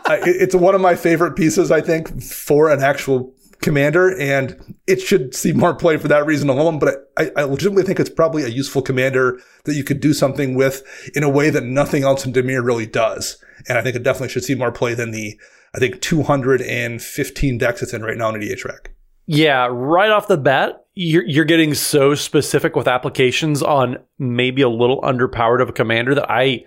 it's 0.10 0.56
one 0.56 0.76
of 0.76 0.82
my 0.82 0.96
favorite 0.96 1.36
pieces, 1.36 1.72
I 1.72 1.82
think, 1.82 2.22
for 2.22 2.70
an 2.70 2.82
actual 2.82 3.34
commander, 3.62 4.18
and 4.20 4.76
it 4.86 5.02
should 5.02 5.36
see 5.36 5.52
more 5.54 5.74
play 5.74 5.98
for 5.98 6.08
that 6.08 6.26
reason 6.26 6.50
alone. 6.50 6.80
But 6.80 7.12
I, 7.18 7.32
I 7.36 7.44
legitimately 7.44 7.84
think 7.84 8.00
it's 8.00 8.10
probably 8.10 8.44
a 8.44 8.50
useful 8.50 8.82
commander 8.82 9.40
that 9.66 9.76
you 9.76 9.84
could 9.84 10.00
do 10.00 10.14
something 10.14 10.56
with 10.56 10.84
in 11.16 11.24
a 11.24 11.30
way 11.30 11.50
that 11.50 11.64
nothing 11.64 12.04
else 12.04 12.26
in 12.26 12.34
Dimir 12.34 12.64
really 12.64 12.86
does. 12.86 13.44
And 13.68 13.78
I 13.78 13.82
think 13.82 13.96
it 13.96 14.04
definitely 14.04 14.30
should 14.30 14.44
see 14.44 14.56
more 14.56 14.72
play 14.72 14.94
than 14.94 15.12
the, 15.12 15.40
I 15.74 15.80
think, 15.80 16.02
215 16.02 17.58
decks 17.58 17.82
it's 17.82 17.94
in 17.94 18.04
right 18.04 18.18
now 18.18 18.30
in 18.30 18.42
EDH 18.42 18.66
Rec. 18.66 18.92
Yeah, 19.26 19.68
right 19.70 20.10
off 20.10 20.30
the 20.30 20.38
bat, 20.38 20.86
you're 20.94 21.26
you're 21.26 21.46
getting 21.46 21.74
so 21.74 22.16
specific 22.16 22.78
with 22.78 22.88
applications 22.88 23.62
on 23.62 23.98
maybe 24.18 24.62
a 24.62 24.70
little 24.70 25.02
underpowered 25.02 25.62
of 25.62 25.70
a 25.70 25.74
commander 25.74 26.16
that 26.16 26.32
I 26.32 26.64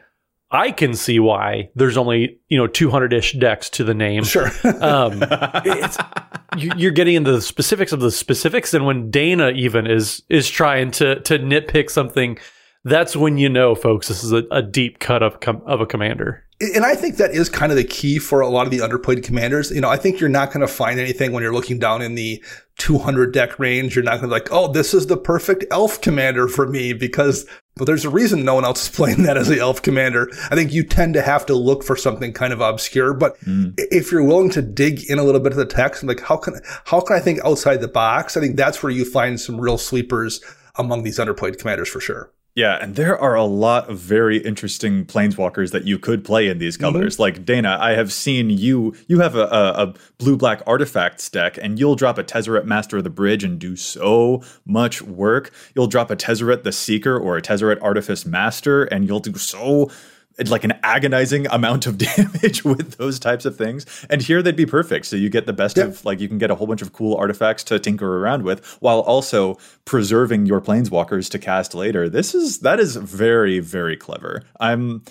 I 0.52 0.72
can 0.72 0.94
see 0.94 1.20
why 1.20 1.70
there's 1.74 1.96
only 1.96 2.38
you 2.48 2.58
know 2.58 2.66
200 2.66 3.12
ish 3.12 3.34
decks 3.34 3.70
to 3.70 3.84
the 3.84 3.94
name. 3.94 4.24
Sure. 4.24 4.50
um, 4.80 5.22
it's, 5.64 5.96
you're 6.56 6.90
getting 6.90 7.14
into 7.14 7.32
the 7.32 7.42
specifics 7.42 7.92
of 7.92 8.00
the 8.00 8.10
specifics, 8.10 8.74
and 8.74 8.84
when 8.84 9.10
Dana 9.10 9.50
even 9.50 9.86
is 9.86 10.22
is 10.28 10.50
trying 10.50 10.90
to 10.92 11.20
to 11.20 11.38
nitpick 11.38 11.90
something, 11.90 12.38
that's 12.84 13.14
when 13.14 13.38
you 13.38 13.48
know, 13.48 13.74
folks, 13.74 14.08
this 14.08 14.24
is 14.24 14.32
a, 14.32 14.44
a 14.50 14.62
deep 14.62 14.98
cut 14.98 15.22
of 15.22 15.40
com- 15.40 15.62
of 15.66 15.80
a 15.80 15.86
commander 15.86 16.44
and 16.60 16.84
I 16.84 16.94
think 16.94 17.16
that 17.16 17.30
is 17.30 17.48
kind 17.48 17.72
of 17.72 17.76
the 17.76 17.84
key 17.84 18.18
for 18.18 18.40
a 18.40 18.48
lot 18.48 18.66
of 18.66 18.70
the 18.70 18.78
underplayed 18.78 19.24
commanders. 19.24 19.70
You 19.70 19.80
know, 19.80 19.88
I 19.88 19.96
think 19.96 20.20
you're 20.20 20.28
not 20.28 20.52
going 20.52 20.60
to 20.60 20.68
find 20.68 21.00
anything 21.00 21.32
when 21.32 21.42
you're 21.42 21.54
looking 21.54 21.78
down 21.78 22.02
in 22.02 22.16
the 22.16 22.42
200 22.76 23.32
deck 23.32 23.58
range. 23.58 23.96
You're 23.96 24.04
not 24.04 24.20
going 24.20 24.22
to 24.22 24.26
be 24.28 24.32
like, 24.32 24.48
oh, 24.52 24.70
this 24.70 24.92
is 24.92 25.06
the 25.06 25.16
perfect 25.16 25.64
elf 25.70 26.00
commander 26.02 26.48
for 26.48 26.66
me 26.66 26.92
because 26.92 27.46
well, 27.78 27.86
there's 27.86 28.04
a 28.04 28.10
reason 28.10 28.44
no 28.44 28.54
one 28.54 28.64
else 28.64 28.82
is 28.82 28.88
playing 28.94 29.22
that 29.22 29.36
as 29.36 29.48
the 29.48 29.60
elf 29.60 29.82
commander. 29.82 30.28
I 30.50 30.54
think 30.54 30.72
you 30.72 30.84
tend 30.84 31.14
to 31.14 31.22
have 31.22 31.46
to 31.46 31.54
look 31.54 31.82
for 31.82 31.96
something 31.96 32.32
kind 32.32 32.52
of 32.52 32.60
obscure. 32.60 33.14
But 33.14 33.38
mm. 33.40 33.74
if 33.76 34.12
you're 34.12 34.24
willing 34.24 34.50
to 34.50 34.62
dig 34.62 35.08
in 35.10 35.18
a 35.18 35.24
little 35.24 35.40
bit 35.40 35.52
of 35.52 35.58
the 35.58 35.66
text, 35.66 36.02
like 36.04 36.20
how 36.20 36.36
can 36.36 36.60
how 36.84 37.00
can 37.00 37.16
I 37.16 37.20
think 37.20 37.40
outside 37.44 37.80
the 37.80 37.88
box? 37.88 38.36
I 38.36 38.40
think 38.40 38.56
that's 38.56 38.82
where 38.82 38.92
you 38.92 39.04
find 39.04 39.40
some 39.40 39.60
real 39.60 39.78
sleepers 39.78 40.40
among 40.76 41.02
these 41.02 41.18
underplayed 41.18 41.58
commanders 41.58 41.88
for 41.88 42.00
sure. 42.00 42.32
Yeah, 42.56 42.78
and 42.80 42.96
there 42.96 43.16
are 43.16 43.36
a 43.36 43.44
lot 43.44 43.88
of 43.88 43.98
very 43.98 44.38
interesting 44.38 45.04
planeswalkers 45.06 45.70
that 45.70 45.86
you 45.86 45.98
could 45.98 46.24
play 46.24 46.48
in 46.48 46.58
these 46.58 46.76
mm-hmm. 46.76 46.92
colors. 46.92 47.14
Mm-hmm. 47.14 47.22
Like 47.22 47.44
Dana, 47.44 47.78
I 47.80 47.92
have 47.92 48.12
seen 48.12 48.50
you. 48.50 48.94
You 49.06 49.20
have 49.20 49.36
a, 49.36 49.44
a, 49.44 49.86
a 49.86 49.94
blue 50.18 50.36
black 50.36 50.62
artifacts 50.66 51.30
deck, 51.30 51.58
and 51.62 51.78
you'll 51.78 51.94
drop 51.94 52.18
a 52.18 52.24
Tezzeret 52.24 52.64
Master 52.64 52.98
of 52.98 53.04
the 53.04 53.10
Bridge 53.10 53.44
and 53.44 53.58
do 53.58 53.76
so 53.76 54.42
much 54.66 55.00
work. 55.00 55.52
You'll 55.74 55.86
drop 55.86 56.10
a 56.10 56.16
Tezzeret 56.16 56.64
the 56.64 56.72
Seeker 56.72 57.16
or 57.16 57.36
a 57.36 57.42
Tezzeret 57.42 57.78
Artifice 57.80 58.26
Master, 58.26 58.84
and 58.84 59.06
you'll 59.06 59.20
do 59.20 59.34
so 59.34 59.88
like 60.48 60.64
an 60.64 60.72
agonizing 60.82 61.46
amount 61.48 61.86
of 61.86 61.98
damage 62.16 62.64
with 62.64 62.96
those 62.96 63.18
types 63.18 63.44
of 63.44 63.56
things. 63.56 63.86
And 64.08 64.22
here 64.22 64.42
they'd 64.42 64.56
be 64.56 64.66
perfect. 64.66 65.06
So 65.06 65.16
you 65.16 65.28
get 65.28 65.46
the 65.46 65.52
best 65.52 65.78
of 65.78 66.04
like 66.04 66.20
you 66.20 66.28
can 66.28 66.38
get 66.38 66.50
a 66.50 66.54
whole 66.54 66.66
bunch 66.66 66.82
of 66.82 66.92
cool 66.92 67.16
artifacts 67.16 67.64
to 67.64 67.78
tinker 67.78 68.18
around 68.18 68.42
with 68.44 68.64
while 68.80 69.00
also 69.00 69.58
preserving 69.84 70.46
your 70.46 70.60
planeswalkers 70.60 71.30
to 71.30 71.38
cast 71.38 71.74
later. 71.74 72.08
This 72.08 72.34
is 72.34 72.60
that 72.60 72.80
is 72.80 72.96
very 72.96 73.58
very 73.58 73.96
clever. 73.96 74.42
I'm 74.58 75.02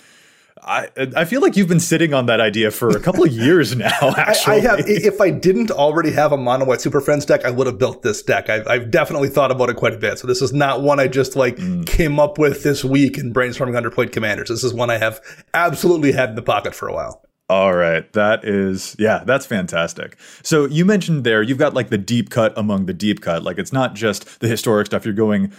I 0.62 0.89
I 1.16 1.25
feel 1.25 1.42
like 1.42 1.56
you've 1.56 1.68
been 1.68 1.80
sitting 1.80 2.13
on 2.13 2.25
that 2.25 2.42
idea 2.42 2.72
for 2.72 2.89
a 2.89 3.00
couple 3.00 3.24
of 3.24 3.32
years 3.32 3.75
now. 3.75 4.13
Actually, 4.18 4.54
I, 4.54 4.58
I, 4.58 4.60
have. 4.60 4.80
If 4.88 5.22
I 5.22 5.30
didn't 5.30 5.72
already 5.72 6.12
have 6.12 6.32
a 6.32 6.38
mono 6.38 6.66
white 6.66 6.82
Super 6.82 7.01
Friends 7.01 7.25
deck, 7.25 7.46
I 7.46 7.51
would 7.51 7.68
have 7.68 7.78
built 7.78 8.01
this 8.01 8.22
deck. 8.22 8.50
I've, 8.50 8.68
I've 8.68 8.92
definitely 8.92 9.30
thought 9.30 9.51
about 9.51 9.70
it 9.70 9.75
quite 9.75 9.94
a 9.94 9.98
bit. 9.98 10.20
So 10.20 10.28
this 10.28 10.42
is 10.42 10.54
not 10.54 10.82
one 10.82 11.00
I 11.00 11.08
just 11.08 11.36
like 11.36 11.56
mm. 11.58 11.86
came 11.86 12.20
up 12.20 12.38
with 12.38 12.63
this 12.63 12.84
week 12.84 13.18
in 13.18 13.34
brainstorming 13.34 13.80
underplayed 13.80 14.12
commanders. 14.12 14.50
This 14.50 14.63
is 14.63 14.74
one 14.74 14.89
I 14.89 14.98
have 14.98 15.22
absolutely 15.54 16.12
had 16.12 16.30
in 16.30 16.36
the 16.36 16.42
pocket 16.42 16.75
for 16.75 16.88
a 16.88 16.94
while. 16.94 17.24
All 17.50 17.74
right. 17.74 18.12
That 18.13 18.46
is, 18.46 18.96
yeah, 19.00 19.24
that's 19.25 19.48
fantastic. 19.48 20.18
So 20.44 20.65
you 20.65 20.86
mentioned 20.86 21.24
there, 21.24 21.41
you've 21.41 21.58
got 21.58 21.74
like 21.74 21.89
the 21.89 21.98
deep 21.98 22.29
cut 22.29 22.56
among 22.56 22.86
the 22.86 22.94
deep 22.94 23.22
cut. 23.22 23.41
Like 23.41 23.58
it's 23.58 23.74
not 23.74 23.96
just 23.96 24.39
the 24.39 24.48
historic 24.48 24.86
stuff. 24.86 25.03
You're 25.03 25.15
going 25.15 25.51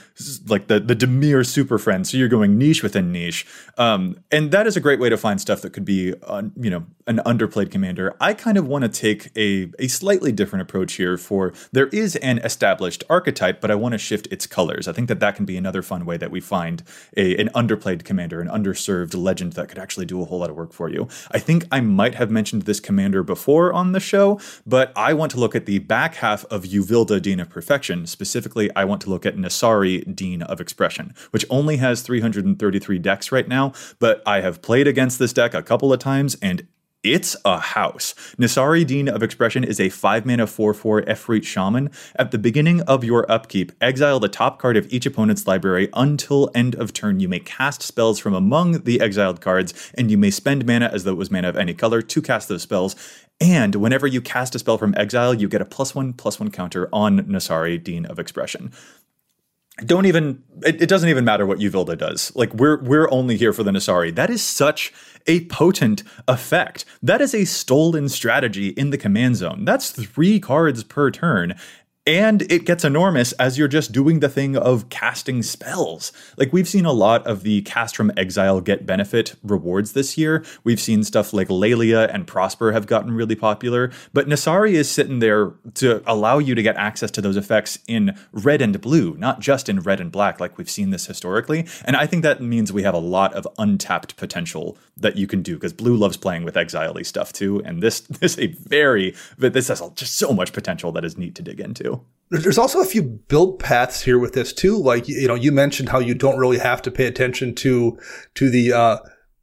like 0.47 0.69
the, 0.69 0.79
the 0.79 0.95
Dimir 0.95 1.45
Super 1.45 1.79
Friend. 1.79 2.07
So 2.07 2.17
you're 2.17 2.29
going 2.29 2.57
niche 2.57 2.85
within 2.85 3.11
niche. 3.11 3.45
Um, 3.77 4.21
and 4.31 4.53
that 4.53 4.69
is 4.69 4.77
a 4.77 4.81
great 4.81 5.01
way 5.01 5.09
to 5.09 5.17
find 5.17 5.41
stuff 5.41 5.63
that 5.63 5.73
could 5.73 5.85
be, 5.85 6.15
uh, 6.23 6.43
you 6.57 6.71
know, 6.71 6.87
an 7.09 7.19
underplayed 7.27 7.73
commander. 7.73 8.15
I 8.21 8.35
kind 8.35 8.57
of 8.57 8.69
want 8.69 8.85
to 8.85 8.89
take 8.89 9.37
a, 9.37 9.73
a 9.81 9.89
slightly 9.89 10.31
different 10.31 10.63
approach 10.63 10.93
here 10.93 11.17
for 11.17 11.53
there 11.73 11.89
is 11.89 12.15
an 12.17 12.39
established 12.39 13.03
archetype, 13.11 13.61
but 13.61 13.73
I 13.73 13.75
want 13.75 13.95
to 13.95 13.99
shift 13.99 14.29
its 14.29 14.47
colors. 14.47 14.87
I 14.87 14.93
think 14.93 15.09
that 15.09 15.19
that 15.19 15.35
can 15.35 15.45
be 15.45 15.57
another 15.57 15.83
fun 15.83 16.07
way 16.07 16.17
that 16.19 16.31
we 16.31 16.41
find 16.41 16.85
a, 17.17 17.37
an 17.37 17.49
underplayed 17.49 18.05
commander, 18.05 18.41
an 18.41 18.47
underserved 18.47 19.21
legend 19.21 19.55
that 19.55 19.69
could 19.69 19.79
actually 19.79 20.07
do 20.07 20.23
a 20.23 20.25
whole 20.25 20.39
lot 20.39 20.51
of 20.51 20.57
work 20.57 20.73
for 20.73 20.89
you. 20.89 21.09
I 21.33 21.41
think 21.41 21.67
I 21.73 21.80
might 21.81 22.15
have 22.15 22.31
mentioned 22.31 22.63
this 22.63 22.81
commander 22.81 23.23
before 23.23 23.73
on 23.73 23.93
the 23.93 24.01
show, 24.01 24.41
but 24.67 24.93
I 24.97 25.13
want 25.13 25.33
to 25.33 25.41
look 25.41 25.55
at 25.55 25.67
the 25.67 25.79
back 25.79 26.17
half 26.17 26.45
of 26.47 26.65
Uvilda 26.65 27.21
Dean 27.21 27.41
of 27.41 27.49
Perfection. 27.49 28.07
Specifically, 28.07 28.71
I 28.77 28.85
want 28.85 29.01
to 29.03 29.11
look 29.11 29.27
at 29.27 29.37
Nassari, 29.37 30.15
Dean 30.15 30.43
of 30.43 30.61
Expression, 30.61 31.15
which 31.31 31.45
only 31.51 31.79
has 31.79 32.03
333 32.03 32.99
decks 32.99 33.33
right 33.33 33.49
now, 33.49 33.73
but 33.99 34.23
I 34.27 34.41
have 34.41 34.63
played 34.63 34.87
against 34.87 35.19
this 35.19 35.33
deck 35.33 35.55
a 35.55 35.63
couple 35.63 35.93
of 35.93 35.99
times 35.99 36.37
and 36.43 36.67
it's 37.03 37.35
a 37.47 37.59
house. 37.59 38.15
Nassari 38.39 38.87
Dean 38.87 39.09
of 39.09 39.23
Expression 39.23 39.65
is 39.65 39.81
a 39.81 39.89
5 39.89 40.27
mana 40.27 40.47
4 40.47 40.75
4 40.75 41.03
Efreet 41.03 41.45
Shaman. 41.45 41.91
At 42.17 42.31
the 42.31 42.39
beginning 42.39 42.83
of 42.83 43.05
your 43.05 43.31
upkeep, 43.31 43.73
exile 43.81 44.21
the 44.21 44.29
top 44.29 44.59
card 44.59 44.77
of 44.77 44.87
each 44.93 45.07
opponent's 45.07 45.47
library 45.47 45.89
until 45.95 46.51
end 46.55 46.75
of 46.75 46.93
turn. 46.93 47.21
You 47.21 47.29
may 47.29 47.41
cast 47.41 47.83
spells 47.83 48.19
from 48.19 48.35
among 48.35 48.83
the 48.83 49.01
exiled 49.01 49.41
cards, 49.41 49.93
and 49.95 50.11
you 50.11 50.19
may 50.19 50.31
spend 50.31 50.67
mana 50.67 50.91
as 50.93 51.05
though 51.05 51.13
it 51.13 51.17
was 51.17 51.31
mana 51.31 51.49
of 51.49 51.57
any 51.57 51.73
color 51.73 52.03
to 52.03 52.23
cast 52.23 52.49
those 52.49 52.63
spells. 52.63 52.97
And 53.41 53.77
whenever 53.77 54.07
you 54.07 54.21
cast 54.21 54.55
a 54.55 54.59
spell 54.59 54.77
from 54.77 54.95
exile, 54.99 55.33
you 55.33 55.49
get 55.49 55.63
a 55.63 55.65
plus 55.65 55.95
one 55.95 56.13
plus 56.13 56.39
one 56.39 56.51
counter 56.51 56.91
on 56.93 57.21
Nassari, 57.21 57.83
Dean 57.83 58.05
of 58.05 58.19
Expression 58.19 58.73
don't 59.87 60.07
even 60.07 60.43
it, 60.65 60.83
it, 60.83 60.89
doesn't 60.89 61.09
even 61.09 61.25
matter 61.25 61.47
what 61.47 61.59
Uvilda 61.59 61.97
does. 61.97 62.33
Like 62.35 62.53
we're 62.55 62.83
we're 62.83 63.11
only 63.11 63.37
here 63.37 63.53
for 63.53 63.63
the 63.63 63.71
Nassari. 63.71 64.15
That 64.15 64.31
is 64.31 64.43
such 64.43 64.93
a 65.27 65.45
potent 65.47 66.03
effect. 66.29 66.85
That 67.03 67.21
is 67.21 67.35
a 67.35 67.45
stolen 67.45 68.09
strategy 68.09 68.69
in 68.69 68.91
the 68.91 68.99
command 68.99 69.37
zone. 69.37 69.65
That's 69.65 69.91
three 69.91 70.41
cards 70.41 70.85
per 70.85 71.11
turn. 71.11 71.55
And 72.07 72.51
it 72.51 72.65
gets 72.65 72.83
enormous 72.83 73.33
as 73.33 73.59
you're 73.59 73.69
just 73.69 73.93
doing 73.93 74.21
the 74.21 74.29
thing 74.29 74.57
of 74.57 74.89
casting 74.89 75.43
spells. 75.43 76.13
Like 76.39 76.53
we've 76.53 76.69
seen 76.69 76.87
a 76.87 76.93
lot 76.93 77.27
of 77.27 77.43
the 77.43 77.61
cast 77.63 77.95
from 77.95 78.11
exile 78.17 78.63
get 78.63 78.87
benefit 78.87 79.35
rewards 79.43 79.93
this 79.93 80.17
year. 80.17 80.43
We've 80.65 80.81
seen 80.81 81.05
stuff 81.05 81.35
like 81.35 81.49
Laelia 81.49 82.13
and 82.13 82.27
Prosper 82.27 82.73
have 82.73 82.87
gotten 82.87 83.13
really 83.13 83.37
popular, 83.37 83.93
but 84.15 84.29
Nassari 84.29 84.73
is 84.73 84.91
sitting 84.91 85.19
there 85.19 85.53
to 85.75 86.03
allow 86.07 86.39
you 86.39 86.55
to 86.55 86.63
get 86.63 86.77
access 86.77 87.11
to 87.13 87.21
those 87.21 87.37
effects 87.37 87.79
in 87.87 88.17
red 88.33 88.63
and 88.63 88.81
blue, 88.81 89.15
not 89.19 89.41
just 89.41 89.69
in 89.69 89.81
red 89.81 90.01
and 90.01 90.11
black 90.11 90.41
like 90.41 90.57
we've 90.57 90.71
seen 90.71 90.91
this 90.91 91.07
historically. 91.07 91.67
And 91.85 91.97
I 91.97 92.07
think 92.07 92.23
that 92.23 92.41
means 92.41 92.73
we 92.73 92.83
have 92.83 92.95
a 92.95 92.99
lot 92.99 93.35
of 93.35 93.47
untapped 93.59 94.17
potential 94.17 94.79
that 94.97 95.17
you 95.17 95.27
can 95.27 95.43
do 95.43 95.55
because 95.55 95.73
blue 95.73 95.97
loves 95.97 96.17
playing 96.17 96.45
with 96.45 96.57
exile 96.57 96.97
stuff 97.03 97.33
too. 97.33 97.63
And 97.65 97.83
this 97.83 98.01
this 98.21 98.39
a 98.39 98.49
very 98.49 99.15
this 99.39 99.69
has 99.69 99.83
just 99.95 100.17
so 100.17 100.33
much 100.33 100.53
potential 100.53 100.93
that 100.93 101.05
is 101.05 101.17
neat 101.17 101.35
to 101.37 101.43
dig 101.43 101.61
into. 101.61 101.90
There's 102.31 102.59
also 102.59 102.81
a 102.81 102.85
few 102.85 103.03
build 103.03 103.59
paths 103.59 104.03
here 104.03 104.19
with 104.19 104.35
this 104.35 104.53
too. 104.53 104.77
Like 104.77 105.09
you 105.09 105.27
know, 105.27 105.35
you 105.35 105.51
mentioned 105.51 105.89
how 105.89 105.99
you 105.99 106.15
don't 106.15 106.39
really 106.39 106.59
have 106.59 106.81
to 106.83 106.91
pay 106.91 107.07
attention 107.07 107.55
to 107.57 107.99
to 108.35 108.51
the 108.51 108.73
uh, 108.73 108.99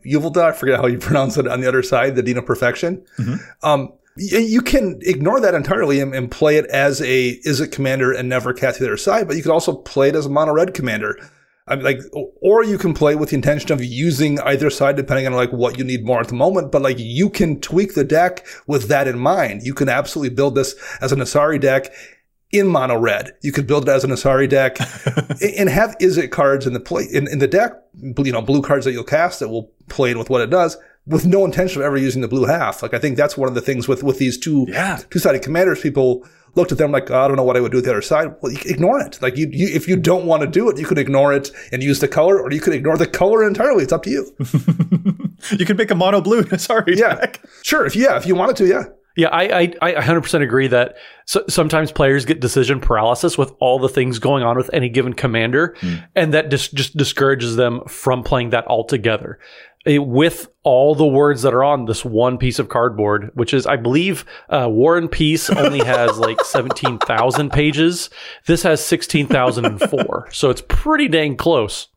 Uvilda. 0.06 0.44
I 0.44 0.52
forget 0.54 0.80
how 0.80 0.88
you 0.88 0.98
pronounce 1.10 1.38
it 1.38 1.48
on 1.48 1.62
the 1.62 1.68
other 1.68 1.84
side, 1.84 2.16
the 2.16 2.24
Dean 2.24 2.38
of 2.38 2.46
Perfection. 2.46 3.06
Mm-hmm. 3.18 3.36
Um, 3.68 3.94
you 4.20 4.62
can 4.62 5.00
ignore 5.04 5.40
that 5.40 5.54
entirely 5.54 6.00
and, 6.00 6.16
and, 6.16 6.32
play 6.32 6.58
it 6.58 6.66
as 6.68 7.02
a 7.02 7.40
Izzet 7.42 7.72
commander 7.72 8.12
and 8.12 8.28
never 8.28 8.52
cast 8.52 8.80
the 8.80 8.86
other 8.86 8.98
side, 8.98 9.28
but 9.28 9.38
you 9.38 9.44
could 9.44 9.52
also 9.52 9.76
play 9.76 10.10
it 10.10 10.16
as 10.16 10.26
a 10.26 10.30
mono 10.30 10.54
red 10.54 10.74
commander. 10.74 11.20
I 11.68 11.76
mean, 11.76 11.84
like, 11.84 12.00
or 12.42 12.64
you 12.64 12.78
can 12.78 12.94
play 12.94 13.16
with 13.16 13.30
the 13.30 13.36
intention 13.36 13.72
of 13.74 13.84
using 13.84 14.40
either 14.40 14.70
side 14.70 14.96
depending 14.96 15.28
on 15.28 15.34
like 15.34 15.52
what 15.52 15.78
you 15.78 15.84
need 15.84 16.06
more 16.06 16.22
at 16.22 16.30
the 16.30 16.34
moment. 16.34 16.72
But 16.72 16.82
like, 16.82 16.98
you 16.98 17.30
can 17.30 17.60
tweak 17.60 17.94
the 17.94 18.06
deck 18.06 18.46
with 18.68 18.88
that 18.88 19.08
in 19.08 19.20
mind. 19.20 19.64
You 19.64 19.74
can 19.74 19.90
absolutely 19.90 20.34
build 20.34 20.56
this 20.56 20.76
as 21.02 21.12
an 21.12 21.20
Asari 21.20 21.60
deck 21.60 21.94
in 22.52 22.68
mono 22.68 22.98
red. 22.98 23.36
You 23.42 23.52
could 23.52 23.68
build 23.68 23.88
it 23.88 23.92
as 23.92 24.04
an 24.04 24.12
Asari 24.12 24.50
deck 24.50 24.80
and 25.58 25.70
have 25.70 25.98
Izzet 26.00 26.32
cards 26.32 26.66
in 26.66 26.74
the 26.74 26.80
play 26.80 27.06
in, 27.12 27.28
in 27.28 27.40
the 27.40 27.48
deck, 27.48 27.74
you 28.02 28.32
know, 28.32 28.42
blue 28.42 28.62
cards 28.62 28.86
that 28.86 28.92
you'll 28.92 29.04
cast 29.04 29.40
that 29.40 29.50
will 29.50 29.72
play 29.90 30.12
in 30.12 30.18
with 30.18 30.30
what 30.30 30.42
it 30.42 30.50
does 30.50 30.78
with 31.08 31.26
no 31.26 31.46
intention 31.46 31.82
of 31.82 31.86
ever 31.86 31.98
using 31.98 32.22
the 32.22 32.28
blue 32.28 32.46
half. 32.46 32.84
Like 32.84 32.94
I 32.94 33.00
think 33.00 33.18
that's 33.18 33.38
one 33.38 33.48
of 33.48 33.56
the 33.56 33.62
things 33.62 33.88
with 33.88 34.04
with 34.04 34.20
these 34.20 34.38
two 34.38 34.66
yeah. 34.70 35.00
two 35.10 35.20
sided 35.20 35.42
commanders. 35.42 35.82
People 35.82 36.28
looked 36.56 36.72
at 36.72 36.78
them 36.78 36.92
like 36.92 37.10
oh, 37.10 37.20
I 37.20 37.28
don't 37.28 37.38
know 37.38 37.44
what 37.44 37.56
I 37.56 37.62
would 37.62 37.72
do 37.72 37.78
with 37.78 37.86
the 37.86 37.92
other 37.92 38.02
side. 38.02 38.36
Well, 38.42 38.52
you 38.52 38.60
ignore 38.66 39.00
it. 39.00 39.22
Like 39.22 39.38
you, 39.38 39.48
you, 39.52 39.68
if 39.68 39.88
you 39.88 39.96
don't 39.96 40.26
want 40.26 40.42
to 40.42 40.48
do 40.48 40.70
it, 40.70 40.78
you 40.78 40.86
could 40.86 40.98
ignore 40.98 41.34
it 41.34 41.52
and 41.72 41.82
use 41.82 42.00
the 42.00 42.08
color, 42.08 42.40
or 42.40 42.52
you 42.52 42.60
could 42.60 42.74
ignore 42.74 42.98
the 42.98 43.08
color 43.08 43.48
entirely. 43.48 43.84
It's 43.84 43.94
up 43.94 44.04
to 44.04 44.10
you. 44.10 44.36
you 45.58 45.66
could 45.66 45.78
make 45.78 45.92
a 45.92 45.96
mono 45.96 46.22
blue. 46.22 46.44
Sorry, 46.58 46.98
yeah, 46.98 47.16
deck. 47.16 47.42
sure. 47.64 47.86
If 47.86 47.96
yeah, 47.96 48.18
if 48.18 48.26
you 48.26 48.36
wanted 48.36 48.58
to, 48.58 48.68
yeah. 48.68 48.84
Yeah, 49.18 49.30
I, 49.30 49.74
I, 49.82 49.96
I 49.96 50.02
100% 50.04 50.44
agree 50.44 50.68
that 50.68 50.96
so, 51.26 51.44
sometimes 51.50 51.92
players 51.92 52.24
get 52.24 52.40
decision 52.40 52.80
paralysis 52.80 53.36
with 53.36 53.52
all 53.60 53.80
the 53.80 53.90
things 53.90 54.20
going 54.20 54.44
on 54.44 54.56
with 54.56 54.70
any 54.74 54.90
given 54.90 55.14
commander, 55.14 55.76
mm. 55.82 56.08
and 56.16 56.36
that 56.36 56.50
dis- 56.50 56.70
just 56.70 56.96
discourages 56.96 57.56
them 57.56 57.82
from 57.88 58.22
playing 58.22 58.52
that 58.52 58.68
altogether. 58.68 59.40
eh, 59.88 59.98
with 59.98 60.50
all 60.62 60.94
the 60.94 61.06
words 61.08 61.42
that 61.42 61.54
are 61.56 61.64
on 61.64 61.86
this 61.86 62.06
one 62.06 62.38
piece 62.38 62.60
of 62.60 62.70
cardboard, 62.70 63.32
which 63.34 63.56
is, 63.56 63.66
I 63.66 63.78
believe, 63.78 64.24
uh, 64.50 64.68
War 64.70 64.98
and 64.98 65.10
Peace 65.12 65.50
only 65.50 65.80
has 65.80 66.20
like 66.20 66.44
17,000 66.44 67.52
pages. 67.52 68.12
This 68.46 68.62
has 68.64 68.86
16,004. 68.86 70.30
so 70.32 70.50
it's 70.52 70.62
pretty 70.68 71.08
dang 71.08 71.38
close. 71.38 71.88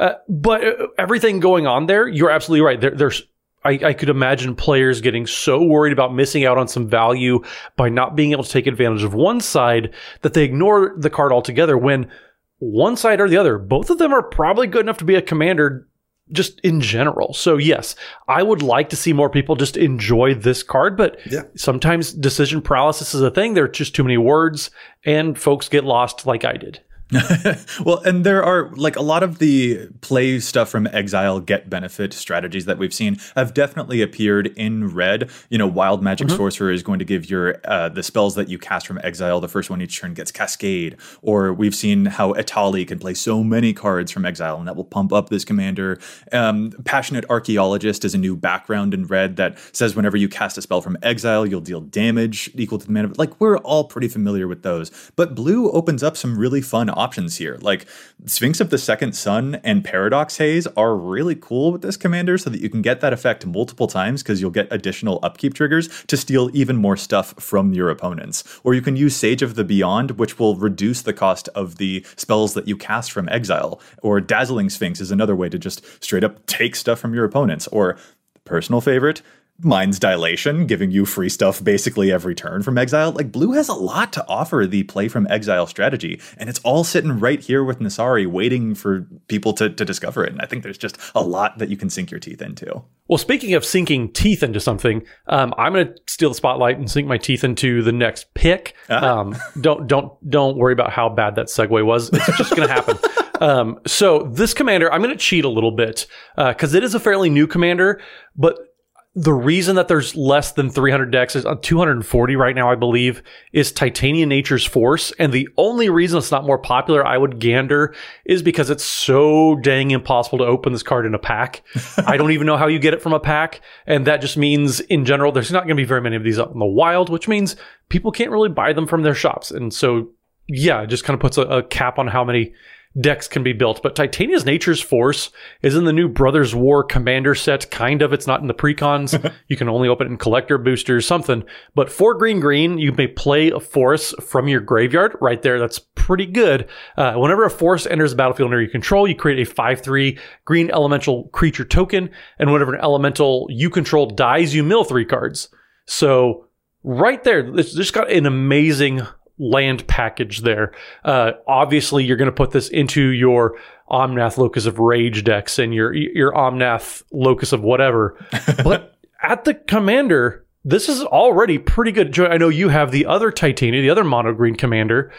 Uh, 0.00 0.14
but 0.28 0.64
uh, 0.64 0.86
everything 0.98 1.40
going 1.40 1.66
on 1.66 1.86
there, 1.86 2.08
you're 2.08 2.30
absolutely 2.30 2.64
right. 2.64 2.80
There, 2.80 2.90
there's 2.90 3.22
I, 3.64 3.80
I, 3.82 3.92
could 3.94 4.08
imagine 4.08 4.54
players 4.54 5.00
getting 5.00 5.26
so 5.26 5.62
worried 5.62 5.92
about 5.92 6.14
missing 6.14 6.44
out 6.44 6.58
on 6.58 6.68
some 6.68 6.88
value 6.88 7.42
by 7.76 7.88
not 7.88 8.14
being 8.14 8.32
able 8.32 8.44
to 8.44 8.50
take 8.50 8.66
advantage 8.66 9.02
of 9.02 9.14
one 9.14 9.40
side 9.40 9.94
that 10.22 10.34
they 10.34 10.44
ignore 10.44 10.94
the 10.98 11.10
card 11.10 11.32
altogether 11.32 11.78
when 11.78 12.10
one 12.58 12.96
side 12.96 13.20
or 13.20 13.28
the 13.28 13.36
other, 13.36 13.58
both 13.58 13.90
of 13.90 13.98
them 13.98 14.12
are 14.12 14.22
probably 14.22 14.66
good 14.66 14.82
enough 14.82 14.98
to 14.98 15.04
be 15.04 15.14
a 15.14 15.22
commander 15.22 15.88
just 16.32 16.60
in 16.60 16.80
general. 16.80 17.34
So 17.34 17.56
yes, 17.56 17.94
I 18.28 18.42
would 18.42 18.62
like 18.62 18.88
to 18.90 18.96
see 18.96 19.12
more 19.12 19.28
people 19.28 19.56
just 19.56 19.76
enjoy 19.76 20.34
this 20.34 20.62
card, 20.62 20.96
but 20.96 21.18
yeah. 21.30 21.42
sometimes 21.56 22.12
decision 22.12 22.62
paralysis 22.62 23.14
is 23.14 23.20
a 23.20 23.30
thing. 23.30 23.54
There 23.54 23.64
are 23.64 23.68
just 23.68 23.94
too 23.94 24.04
many 24.04 24.16
words 24.16 24.70
and 25.04 25.38
folks 25.38 25.68
get 25.68 25.84
lost 25.84 26.26
like 26.26 26.44
I 26.44 26.54
did. 26.54 26.80
well, 27.84 27.98
and 27.98 28.24
there 28.24 28.42
are 28.42 28.70
like 28.76 28.96
a 28.96 29.02
lot 29.02 29.22
of 29.22 29.38
the 29.38 29.88
play 30.00 30.40
stuff 30.40 30.70
from 30.70 30.86
Exile 30.86 31.38
get 31.38 31.68
benefit 31.68 32.14
strategies 32.14 32.64
that 32.64 32.78
we've 32.78 32.94
seen 32.94 33.18
have 33.36 33.52
definitely 33.52 34.00
appeared 34.00 34.46
in 34.56 34.88
red. 34.88 35.30
You 35.50 35.58
know, 35.58 35.66
Wild 35.66 36.02
Magic 36.02 36.28
mm-hmm. 36.28 36.36
Sorcerer 36.36 36.72
is 36.72 36.82
going 36.82 36.98
to 36.98 37.04
give 37.04 37.28
your 37.28 37.60
uh, 37.64 37.90
the 37.90 38.02
spells 38.02 38.36
that 38.36 38.48
you 38.48 38.58
cast 38.58 38.86
from 38.86 38.98
Exile, 39.02 39.40
the 39.40 39.48
first 39.48 39.68
one 39.68 39.82
each 39.82 40.00
turn 40.00 40.14
gets 40.14 40.32
Cascade. 40.32 40.96
Or 41.20 41.52
we've 41.52 41.74
seen 41.74 42.06
how 42.06 42.32
Etali 42.32 42.88
can 42.88 42.98
play 42.98 43.12
so 43.12 43.44
many 43.44 43.74
cards 43.74 44.10
from 44.10 44.24
Exile, 44.24 44.56
and 44.56 44.66
that 44.66 44.74
will 44.74 44.84
pump 44.84 45.12
up 45.12 45.28
this 45.28 45.44
commander. 45.44 45.98
Um, 46.32 46.72
Passionate 46.84 47.26
Archaeologist 47.28 48.06
is 48.06 48.14
a 48.14 48.18
new 48.18 48.34
background 48.34 48.94
in 48.94 49.06
red 49.06 49.36
that 49.36 49.58
says 49.72 49.94
whenever 49.94 50.16
you 50.16 50.28
cast 50.28 50.56
a 50.56 50.62
spell 50.62 50.80
from 50.80 50.96
Exile, 51.02 51.44
you'll 51.44 51.60
deal 51.60 51.82
damage 51.82 52.50
equal 52.54 52.78
to 52.78 52.86
the 52.86 52.92
mana. 52.92 53.12
Like 53.18 53.38
we're 53.40 53.58
all 53.58 53.84
pretty 53.84 54.08
familiar 54.08 54.48
with 54.48 54.62
those, 54.62 54.90
but 55.16 55.34
blue 55.34 55.70
opens 55.70 56.02
up 56.02 56.16
some 56.16 56.38
really 56.38 56.62
fun 56.62 56.88
options 56.94 57.36
here. 57.36 57.58
Like 57.60 57.86
Sphinx 58.26 58.60
of 58.60 58.70
the 58.70 58.78
Second 58.78 59.14
Sun 59.14 59.56
and 59.64 59.84
Paradox 59.84 60.38
Haze 60.38 60.66
are 60.76 60.96
really 60.96 61.34
cool 61.34 61.72
with 61.72 61.82
this 61.82 61.96
commander 61.96 62.38
so 62.38 62.50
that 62.50 62.60
you 62.60 62.68
can 62.68 62.82
get 62.82 63.00
that 63.00 63.12
effect 63.12 63.46
multiple 63.46 63.86
times 63.86 64.22
because 64.22 64.40
you'll 64.40 64.50
get 64.50 64.68
additional 64.70 65.20
upkeep 65.22 65.54
triggers 65.54 65.88
to 66.04 66.16
steal 66.16 66.50
even 66.54 66.76
more 66.76 66.96
stuff 66.96 67.34
from 67.38 67.72
your 67.72 67.90
opponents. 67.90 68.44
Or 68.64 68.74
you 68.74 68.82
can 68.82 68.96
use 68.96 69.16
Sage 69.16 69.42
of 69.42 69.54
the 69.54 69.64
Beyond, 69.64 70.12
which 70.12 70.38
will 70.38 70.56
reduce 70.56 71.02
the 71.02 71.12
cost 71.12 71.48
of 71.54 71.76
the 71.76 72.04
spells 72.16 72.54
that 72.54 72.68
you 72.68 72.76
cast 72.76 73.12
from 73.12 73.28
exile. 73.28 73.80
Or 74.02 74.20
Dazzling 74.20 74.70
Sphinx 74.70 75.00
is 75.00 75.10
another 75.10 75.36
way 75.36 75.48
to 75.48 75.58
just 75.58 76.02
straight 76.02 76.24
up 76.24 76.44
take 76.46 76.76
stuff 76.76 76.98
from 76.98 77.14
your 77.14 77.24
opponents. 77.24 77.66
Or 77.68 77.96
personal 78.44 78.80
favorite, 78.80 79.22
Mind's 79.60 80.00
Dilation, 80.00 80.66
giving 80.66 80.90
you 80.90 81.06
free 81.06 81.28
stuff 81.28 81.62
basically 81.62 82.10
every 82.10 82.34
turn 82.34 82.62
from 82.62 82.76
Exile. 82.76 83.12
Like, 83.12 83.30
Blue 83.30 83.52
has 83.52 83.68
a 83.68 83.74
lot 83.74 84.12
to 84.14 84.26
offer 84.28 84.66
the 84.66 84.82
play 84.84 85.08
from 85.08 85.26
Exile 85.28 85.66
strategy, 85.66 86.20
and 86.36 86.48
it's 86.48 86.58
all 86.60 86.82
sitting 86.82 87.20
right 87.20 87.40
here 87.40 87.62
with 87.62 87.78
Nassari, 87.78 88.26
waiting 88.26 88.74
for 88.74 89.06
people 89.28 89.52
to, 89.54 89.70
to 89.70 89.84
discover 89.84 90.24
it. 90.24 90.32
And 90.32 90.40
I 90.40 90.46
think 90.46 90.64
there's 90.64 90.78
just 90.78 90.98
a 91.14 91.22
lot 91.22 91.58
that 91.58 91.68
you 91.68 91.76
can 91.76 91.88
sink 91.88 92.10
your 92.10 92.20
teeth 92.20 92.42
into. 92.42 92.82
Well, 93.06 93.18
speaking 93.18 93.54
of 93.54 93.64
sinking 93.64 94.12
teeth 94.12 94.42
into 94.42 94.60
something, 94.60 95.04
um, 95.28 95.54
I'm 95.56 95.72
going 95.72 95.86
to 95.86 95.94
steal 96.06 96.30
the 96.30 96.34
spotlight 96.34 96.78
and 96.78 96.90
sink 96.90 97.06
my 97.06 97.18
teeth 97.18 97.44
into 97.44 97.82
the 97.82 97.92
next 97.92 98.34
pick. 98.34 98.74
Uh-huh. 98.88 99.20
Um, 99.20 99.36
don't 99.60 99.86
don't 99.86 100.12
don't 100.28 100.56
worry 100.56 100.72
about 100.72 100.90
how 100.90 101.08
bad 101.08 101.36
that 101.36 101.46
segue 101.46 101.84
was. 101.84 102.10
It's 102.12 102.38
just 102.38 102.56
going 102.56 102.66
to 102.66 102.74
happen. 102.74 102.98
Um, 103.40 103.80
so 103.84 104.30
this 104.32 104.54
commander, 104.54 104.90
I'm 104.92 105.02
going 105.02 105.12
to 105.12 105.18
cheat 105.18 105.44
a 105.44 105.48
little 105.48 105.72
bit 105.72 106.06
because 106.36 106.72
uh, 106.72 106.78
it 106.78 106.84
is 106.84 106.94
a 106.94 107.00
fairly 107.00 107.28
new 107.28 107.48
commander, 107.48 108.00
but 108.36 108.73
the 109.16 109.32
reason 109.32 109.76
that 109.76 109.86
there's 109.86 110.16
less 110.16 110.52
than 110.52 110.70
300 110.70 111.12
decks 111.12 111.36
is 111.36 111.46
uh, 111.46 111.54
240 111.62 112.34
right 112.34 112.54
now, 112.54 112.68
I 112.68 112.74
believe, 112.74 113.22
is 113.52 113.70
Titania 113.70 114.26
Nature's 114.26 114.64
Force. 114.64 115.12
And 115.20 115.32
the 115.32 115.48
only 115.56 115.88
reason 115.88 116.18
it's 116.18 116.32
not 116.32 116.44
more 116.44 116.58
popular, 116.58 117.06
I 117.06 117.16
would 117.16 117.38
gander, 117.38 117.94
is 118.24 118.42
because 118.42 118.70
it's 118.70 118.84
so 118.84 119.54
dang 119.62 119.92
impossible 119.92 120.38
to 120.38 120.44
open 120.44 120.72
this 120.72 120.82
card 120.82 121.06
in 121.06 121.14
a 121.14 121.18
pack. 121.18 121.62
I 122.06 122.16
don't 122.16 122.32
even 122.32 122.46
know 122.46 122.56
how 122.56 122.66
you 122.66 122.80
get 122.80 122.92
it 122.92 123.02
from 123.02 123.12
a 123.12 123.20
pack. 123.20 123.60
And 123.86 124.04
that 124.06 124.20
just 124.20 124.36
means, 124.36 124.80
in 124.80 125.04
general, 125.04 125.30
there's 125.30 125.52
not 125.52 125.60
going 125.60 125.76
to 125.76 125.80
be 125.80 125.84
very 125.84 126.00
many 126.00 126.16
of 126.16 126.24
these 126.24 126.40
out 126.40 126.52
in 126.52 126.58
the 126.58 126.66
wild, 126.66 127.08
which 127.08 127.28
means 127.28 127.54
people 127.90 128.10
can't 128.10 128.32
really 128.32 128.48
buy 128.48 128.72
them 128.72 128.88
from 128.88 129.02
their 129.02 129.14
shops. 129.14 129.52
And 129.52 129.72
so, 129.72 130.08
yeah, 130.48 130.82
it 130.82 130.88
just 130.88 131.04
kind 131.04 131.14
of 131.14 131.20
puts 131.20 131.38
a, 131.38 131.42
a 131.42 131.62
cap 131.62 132.00
on 132.00 132.08
how 132.08 132.24
many 132.24 132.52
decks 133.00 133.28
can 133.28 133.42
be 133.42 133.52
built. 133.52 133.82
But 133.82 133.96
Titania's 133.96 134.44
Nature's 134.44 134.80
Force 134.80 135.30
is 135.62 135.74
in 135.74 135.84
the 135.84 135.92
new 135.92 136.08
Brothers 136.08 136.54
War 136.54 136.84
Commander 136.84 137.34
set, 137.34 137.70
kind 137.70 138.02
of. 138.02 138.12
It's 138.12 138.26
not 138.26 138.40
in 138.40 138.46
the 138.46 138.54
precons. 138.54 139.32
you 139.48 139.56
can 139.56 139.68
only 139.68 139.88
open 139.88 140.06
it 140.06 140.10
in 140.10 140.16
collector 140.16 140.58
boosters, 140.58 141.06
something. 141.06 141.44
But 141.74 141.90
for 141.90 142.14
green 142.14 142.40
green, 142.40 142.78
you 142.78 142.92
may 142.92 143.06
play 143.06 143.50
a 143.50 143.60
force 143.60 144.12
from 144.20 144.48
your 144.48 144.60
graveyard 144.60 145.16
right 145.20 145.42
there. 145.42 145.58
That's 145.58 145.78
pretty 145.78 146.26
good. 146.26 146.68
Uh, 146.96 147.14
whenever 147.14 147.44
a 147.44 147.50
force 147.50 147.86
enters 147.86 148.10
the 148.10 148.16
battlefield 148.16 148.48
under 148.48 148.60
your 148.60 148.70
control, 148.70 149.08
you 149.08 149.14
create 149.14 149.46
a 149.46 149.50
5 149.50 149.80
3 149.80 150.18
green 150.44 150.70
elemental 150.70 151.28
creature 151.28 151.64
token. 151.64 152.10
And 152.38 152.52
whenever 152.52 152.74
an 152.74 152.80
elemental 152.80 153.46
you 153.50 153.70
control 153.70 154.06
dies, 154.06 154.54
you 154.54 154.62
mill 154.62 154.84
three 154.84 155.04
cards. 155.04 155.48
So 155.86 156.48
right 156.82 157.22
there, 157.24 157.40
it's 157.58 157.74
just 157.74 157.92
got 157.92 158.10
an 158.10 158.26
amazing 158.26 159.02
land 159.38 159.86
package 159.86 160.40
there. 160.40 160.72
Uh, 161.04 161.32
obviously, 161.46 162.04
you're 162.04 162.16
going 162.16 162.30
to 162.30 162.32
put 162.32 162.52
this 162.52 162.68
into 162.68 163.08
your 163.08 163.58
Omnath 163.90 164.38
Locus 164.38 164.66
of 164.66 164.78
Rage 164.78 165.24
decks 165.24 165.58
and 165.58 165.74
your 165.74 165.92
your 165.92 166.32
Omnath 166.32 167.02
Locus 167.12 167.52
of 167.52 167.62
whatever. 167.62 168.16
but 168.64 168.96
at 169.22 169.44
the 169.44 169.54
commander, 169.54 170.44
this 170.64 170.88
is 170.88 171.02
already 171.02 171.58
pretty 171.58 171.92
good. 171.92 172.18
I 172.18 172.36
know 172.36 172.48
you 172.48 172.68
have 172.68 172.90
the 172.90 173.06
other 173.06 173.30
Titania, 173.30 173.82
the 173.82 173.90
other 173.90 174.04
mono 174.04 174.32
green 174.32 174.54
commander. 174.54 175.12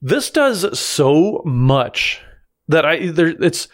This 0.00 0.30
does 0.30 0.78
so 0.78 1.42
much 1.44 2.20
that 2.68 2.84
I 2.84 3.08
there 3.08 3.28
it's 3.28 3.68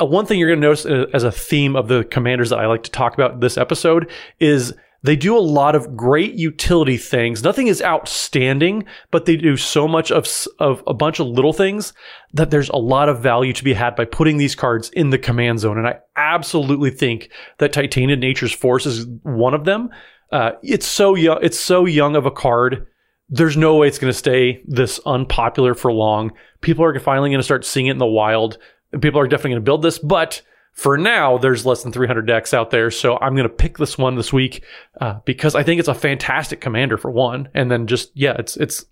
uh, 0.00 0.04
one 0.04 0.26
thing 0.26 0.38
you're 0.38 0.48
going 0.48 0.60
to 0.60 0.66
notice 0.66 0.86
uh, 0.86 1.06
as 1.14 1.24
a 1.24 1.32
theme 1.32 1.74
of 1.74 1.88
the 1.88 2.04
commanders 2.04 2.50
that 2.50 2.58
I 2.58 2.66
like 2.66 2.82
to 2.84 2.90
talk 2.90 3.14
about 3.14 3.40
this 3.40 3.56
episode 3.56 4.10
is 4.38 4.74
they 5.02 5.16
do 5.16 5.36
a 5.36 5.38
lot 5.38 5.74
of 5.74 5.96
great 5.96 6.34
utility 6.34 6.96
things. 6.96 7.42
Nothing 7.42 7.68
is 7.68 7.82
outstanding, 7.82 8.84
but 9.10 9.24
they 9.24 9.36
do 9.36 9.56
so 9.56 9.86
much 9.86 10.10
of, 10.10 10.26
of 10.58 10.82
a 10.86 10.94
bunch 10.94 11.20
of 11.20 11.26
little 11.26 11.52
things 11.52 11.92
that 12.32 12.50
there's 12.50 12.68
a 12.70 12.76
lot 12.76 13.08
of 13.08 13.22
value 13.22 13.52
to 13.52 13.64
be 13.64 13.74
had 13.74 13.94
by 13.94 14.04
putting 14.04 14.36
these 14.36 14.54
cards 14.54 14.90
in 14.90 15.10
the 15.10 15.18
command 15.18 15.60
zone. 15.60 15.78
And 15.78 15.86
I 15.86 15.98
absolutely 16.16 16.90
think 16.90 17.30
that 17.58 17.72
Titania 17.72 18.16
Nature's 18.16 18.52
Force 18.52 18.86
is 18.86 19.06
one 19.22 19.54
of 19.54 19.64
them. 19.64 19.90
Uh, 20.32 20.52
it's 20.62 20.86
so 20.86 21.14
young. 21.14 21.38
It's 21.42 21.58
so 21.58 21.84
young 21.84 22.16
of 22.16 22.26
a 22.26 22.30
card. 22.30 22.86
There's 23.28 23.56
no 23.56 23.76
way 23.76 23.88
it's 23.88 23.98
going 23.98 24.12
to 24.12 24.18
stay 24.18 24.62
this 24.66 24.98
unpopular 25.06 25.74
for 25.74 25.92
long. 25.92 26.32
People 26.60 26.84
are 26.84 26.98
finally 26.98 27.30
going 27.30 27.40
to 27.40 27.44
start 27.44 27.64
seeing 27.64 27.86
it 27.86 27.92
in 27.92 27.98
the 27.98 28.06
wild. 28.06 28.58
People 29.00 29.20
are 29.20 29.28
definitely 29.28 29.50
going 29.50 29.62
to 29.62 29.68
build 29.68 29.82
this, 29.82 29.98
but 29.98 30.42
for 30.76 30.98
now, 30.98 31.38
there's 31.38 31.64
less 31.64 31.82
than 31.82 31.90
300 31.90 32.26
decks 32.26 32.52
out 32.52 32.70
there, 32.70 32.90
so 32.90 33.16
I'm 33.18 33.34
going 33.34 33.48
to 33.48 33.54
pick 33.54 33.78
this 33.78 33.96
one 33.96 34.14
this 34.14 34.30
week 34.30 34.62
uh, 35.00 35.20
because 35.24 35.54
I 35.54 35.62
think 35.62 35.78
it's 35.78 35.88
a 35.88 35.94
fantastic 35.94 36.60
commander 36.60 36.98
for 36.98 37.10
one, 37.10 37.48
and 37.54 37.70
then 37.70 37.86
just 37.86 38.10
yeah, 38.14 38.36
it's 38.38 38.58
it's 38.58 38.84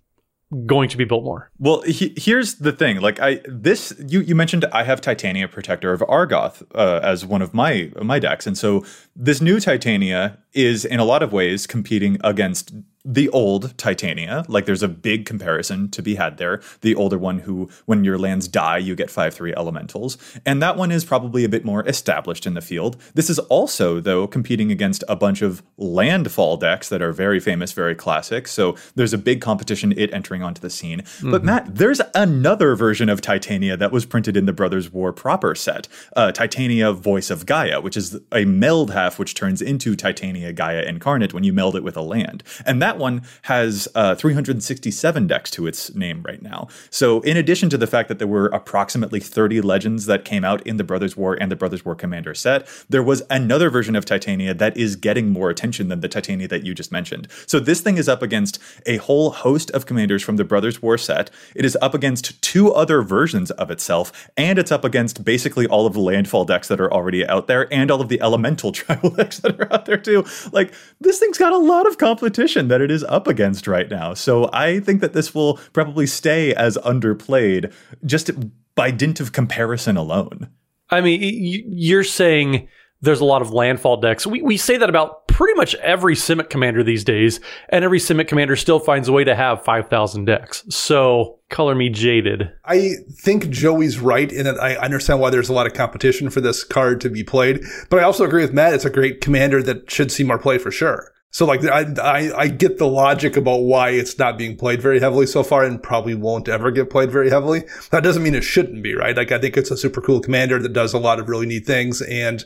going 0.65 0.89
to 0.89 0.97
be 0.97 1.05
built 1.05 1.23
more. 1.23 1.51
Well, 1.59 1.81
he, 1.81 2.13
here's 2.17 2.55
the 2.55 2.71
thing. 2.71 3.01
Like 3.01 3.19
I 3.19 3.39
this 3.47 3.93
you 3.99 4.21
you 4.21 4.33
mentioned 4.33 4.65
I 4.71 4.83
have 4.83 4.99
Titania 4.99 5.47
Protector 5.47 5.93
of 5.93 6.01
Argoth 6.01 6.63
uh, 6.73 7.01
as 7.03 7.23
one 7.23 7.43
of 7.43 7.53
my 7.53 7.91
my 8.01 8.17
decks. 8.17 8.47
And 8.47 8.57
so 8.57 8.83
this 9.15 9.39
new 9.39 9.59
Titania 9.59 10.39
is 10.53 10.85
in 10.85 10.99
a 10.99 11.05
lot 11.05 11.21
of 11.21 11.31
ways 11.31 11.67
competing 11.67 12.17
against 12.23 12.73
the 13.05 13.29
old 13.29 13.77
Titania, 13.77 14.43
like 14.47 14.65
there's 14.65 14.83
a 14.83 14.87
big 14.87 15.25
comparison 15.25 15.89
to 15.91 16.01
be 16.01 16.15
had 16.15 16.37
there. 16.37 16.61
The 16.81 16.95
older 16.95 17.17
one, 17.17 17.39
who, 17.39 17.69
when 17.85 18.03
your 18.03 18.17
lands 18.17 18.47
die, 18.47 18.79
you 18.79 18.95
get 18.95 19.09
5 19.09 19.33
3 19.33 19.53
elementals. 19.55 20.17
And 20.45 20.61
that 20.61 20.75
one 20.75 20.91
is 20.91 21.05
probably 21.05 21.43
a 21.43 21.49
bit 21.49 21.63
more 21.63 21.87
established 21.87 22.45
in 22.45 22.55
the 22.55 22.61
field. 22.61 22.97
This 23.13 23.29
is 23.29 23.37
also, 23.39 23.99
though, 23.99 24.27
competing 24.27 24.71
against 24.71 25.03
a 25.07 25.15
bunch 25.15 25.41
of 25.41 25.61
landfall 25.77 26.57
decks 26.57 26.89
that 26.89 27.01
are 27.01 27.11
very 27.11 27.39
famous, 27.39 27.71
very 27.71 27.95
classic. 27.95 28.47
So 28.47 28.75
there's 28.95 29.13
a 29.13 29.17
big 29.17 29.39
competition, 29.39 29.93
it 29.95 30.13
entering 30.13 30.41
onto 30.41 30.61
the 30.61 30.69
scene. 30.69 31.01
Mm-hmm. 31.01 31.31
But 31.31 31.43
Matt, 31.43 31.75
there's 31.75 32.01
another 32.15 32.75
version 32.75 33.09
of 33.09 33.21
Titania 33.21 33.77
that 33.77 33.91
was 33.91 34.05
printed 34.05 34.35
in 34.35 34.45
the 34.45 34.53
Brothers 34.53 34.91
War 34.91 35.13
proper 35.13 35.53
set 35.53 35.87
uh, 36.15 36.31
Titania 36.31 36.91
Voice 36.91 37.29
of 37.29 37.45
Gaia, 37.45 37.79
which 37.81 37.95
is 37.95 38.19
a 38.31 38.45
meld 38.45 38.91
half 38.91 39.19
which 39.19 39.35
turns 39.35 39.61
into 39.61 39.95
Titania 39.95 40.51
Gaia 40.53 40.81
incarnate 40.83 41.33
when 41.33 41.43
you 41.43 41.53
meld 41.53 41.75
it 41.75 41.83
with 41.83 41.95
a 41.95 42.01
land. 42.01 42.43
And 42.65 42.81
that 42.81 42.94
that 42.95 43.01
one 43.01 43.21
has 43.43 43.87
uh, 43.95 44.15
367 44.15 45.27
decks 45.27 45.51
to 45.51 45.67
its 45.67 45.93
name 45.95 46.23
right 46.23 46.41
now. 46.41 46.67
So, 46.89 47.21
in 47.21 47.37
addition 47.37 47.69
to 47.69 47.77
the 47.77 47.87
fact 47.87 48.07
that 48.09 48.19
there 48.19 48.27
were 48.27 48.47
approximately 48.47 49.19
30 49.19 49.61
legends 49.61 50.05
that 50.05 50.23
came 50.23 50.45
out 50.45 50.65
in 50.65 50.77
the 50.77 50.83
Brothers 50.83 51.17
War 51.17 51.37
and 51.39 51.51
the 51.51 51.55
Brothers 51.55 51.83
War 51.83 51.95
Commander 51.95 52.33
set, 52.33 52.67
there 52.89 53.03
was 53.03 53.23
another 53.29 53.69
version 53.69 53.95
of 53.95 54.05
Titania 54.05 54.53
that 54.53 54.77
is 54.77 54.95
getting 54.95 55.29
more 55.29 55.49
attention 55.49 55.89
than 55.89 55.99
the 55.99 56.07
Titania 56.07 56.47
that 56.47 56.63
you 56.63 56.73
just 56.73 56.91
mentioned. 56.91 57.27
So, 57.45 57.59
this 57.59 57.81
thing 57.81 57.97
is 57.97 58.07
up 58.07 58.21
against 58.21 58.59
a 58.85 58.97
whole 58.97 59.31
host 59.31 59.71
of 59.71 59.85
commanders 59.85 60.23
from 60.23 60.37
the 60.37 60.45
Brothers 60.45 60.81
War 60.81 60.97
set. 60.97 61.29
It 61.55 61.65
is 61.65 61.77
up 61.81 61.93
against 61.93 62.41
two 62.41 62.73
other 62.73 63.01
versions 63.01 63.51
of 63.51 63.71
itself, 63.71 64.29
and 64.37 64.57
it's 64.57 64.71
up 64.71 64.85
against 64.85 65.25
basically 65.25 65.67
all 65.67 65.85
of 65.85 65.93
the 65.93 65.99
landfall 65.99 66.45
decks 66.45 66.67
that 66.69 66.79
are 66.79 66.91
already 66.91 67.25
out 67.27 67.47
there 67.47 67.71
and 67.73 67.91
all 67.91 68.01
of 68.01 68.09
the 68.09 68.21
elemental 68.21 68.71
tribal 68.79 69.09
decks 69.09 69.39
that 69.39 69.59
are 69.59 69.73
out 69.73 69.85
there 69.85 69.97
too. 69.97 70.23
Like, 70.51 70.73
this 71.01 71.19
thing's 71.19 71.37
got 71.37 71.51
a 71.51 71.57
lot 71.57 71.87
of 71.87 71.97
competition 71.97 72.67
that 72.69 72.84
it 72.85 72.91
is 72.91 73.03
up 73.05 73.27
against 73.27 73.67
right 73.67 73.89
now. 73.89 74.13
So, 74.13 74.49
I 74.53 74.79
think 74.79 75.01
that 75.01 75.13
this 75.13 75.35
will 75.35 75.57
probably 75.73 76.07
stay 76.07 76.53
as 76.53 76.77
underplayed 76.77 77.73
just 78.05 78.31
by 78.75 78.91
dint 78.91 79.19
of 79.19 79.31
comparison 79.31 79.97
alone. 79.97 80.49
I 80.89 81.01
mean, 81.01 81.19
you're 81.67 82.03
saying 82.03 82.67
there's 83.01 83.21
a 83.21 83.25
lot 83.25 83.41
of 83.41 83.51
landfall 83.51 83.97
decks. 83.97 84.27
We, 84.27 84.41
we 84.41 84.57
say 84.57 84.77
that 84.77 84.89
about 84.89 85.27
pretty 85.27 85.55
much 85.55 85.75
every 85.75 86.15
Simic 86.15 86.49
commander 86.49 86.83
these 86.83 87.03
days, 87.03 87.39
and 87.69 87.83
every 87.83 87.99
Simic 87.99 88.27
commander 88.27 88.55
still 88.55 88.79
finds 88.79 89.07
a 89.07 89.11
way 89.11 89.23
to 89.23 89.35
have 89.35 89.63
5,000 89.63 90.25
decks. 90.25 90.63
So, 90.69 91.39
color 91.49 91.75
me 91.75 91.89
jaded. 91.89 92.51
I 92.65 92.91
think 93.11 93.49
Joey's 93.49 93.99
right 93.99 94.31
in 94.31 94.45
that 94.45 94.61
I 94.61 94.75
understand 94.75 95.19
why 95.19 95.29
there's 95.29 95.49
a 95.49 95.53
lot 95.53 95.67
of 95.67 95.73
competition 95.73 96.29
for 96.29 96.41
this 96.41 96.63
card 96.63 97.01
to 97.01 97.09
be 97.09 97.23
played, 97.23 97.61
but 97.89 97.99
I 97.99 98.03
also 98.03 98.23
agree 98.23 98.43
with 98.43 98.53
Matt. 98.53 98.73
It's 98.73 98.85
a 98.85 98.89
great 98.89 99.21
commander 99.21 99.61
that 99.63 99.89
should 99.89 100.11
see 100.11 100.23
more 100.23 100.39
play 100.39 100.57
for 100.57 100.71
sure. 100.71 101.11
So 101.31 101.45
like 101.45 101.65
I, 101.65 101.85
I, 102.01 102.31
I 102.37 102.47
get 102.47 102.77
the 102.77 102.87
logic 102.87 103.35
about 103.35 103.57
why 103.57 103.89
it's 103.89 104.17
not 104.17 104.37
being 104.37 104.55
played 104.55 104.81
very 104.81 105.01
heavily 105.01 105.27
so 105.27 105.43
far 105.43 105.65
and 105.65 105.83
probably 105.83 106.15
won't 106.15 106.47
ever 106.47 106.71
get 106.71 106.89
played 106.89 107.11
very 107.11 107.29
heavily. 107.29 107.63
That 107.91 108.03
doesn't 108.03 108.23
mean 108.23 108.35
it 108.35 108.43
shouldn't 108.43 108.81
be, 108.81 108.95
right? 108.95 109.17
Like 109.17 109.33
I 109.33 109.39
think 109.39 109.57
it's 109.57 109.71
a 109.71 109.75
super 109.75 109.99
cool 110.01 110.21
commander 110.21 110.61
that 110.61 110.71
does 110.71 110.93
a 110.93 110.99
lot 110.99 111.19
of 111.19 111.27
really 111.27 111.45
neat 111.45 111.65
things 111.65 112.01
and 112.01 112.45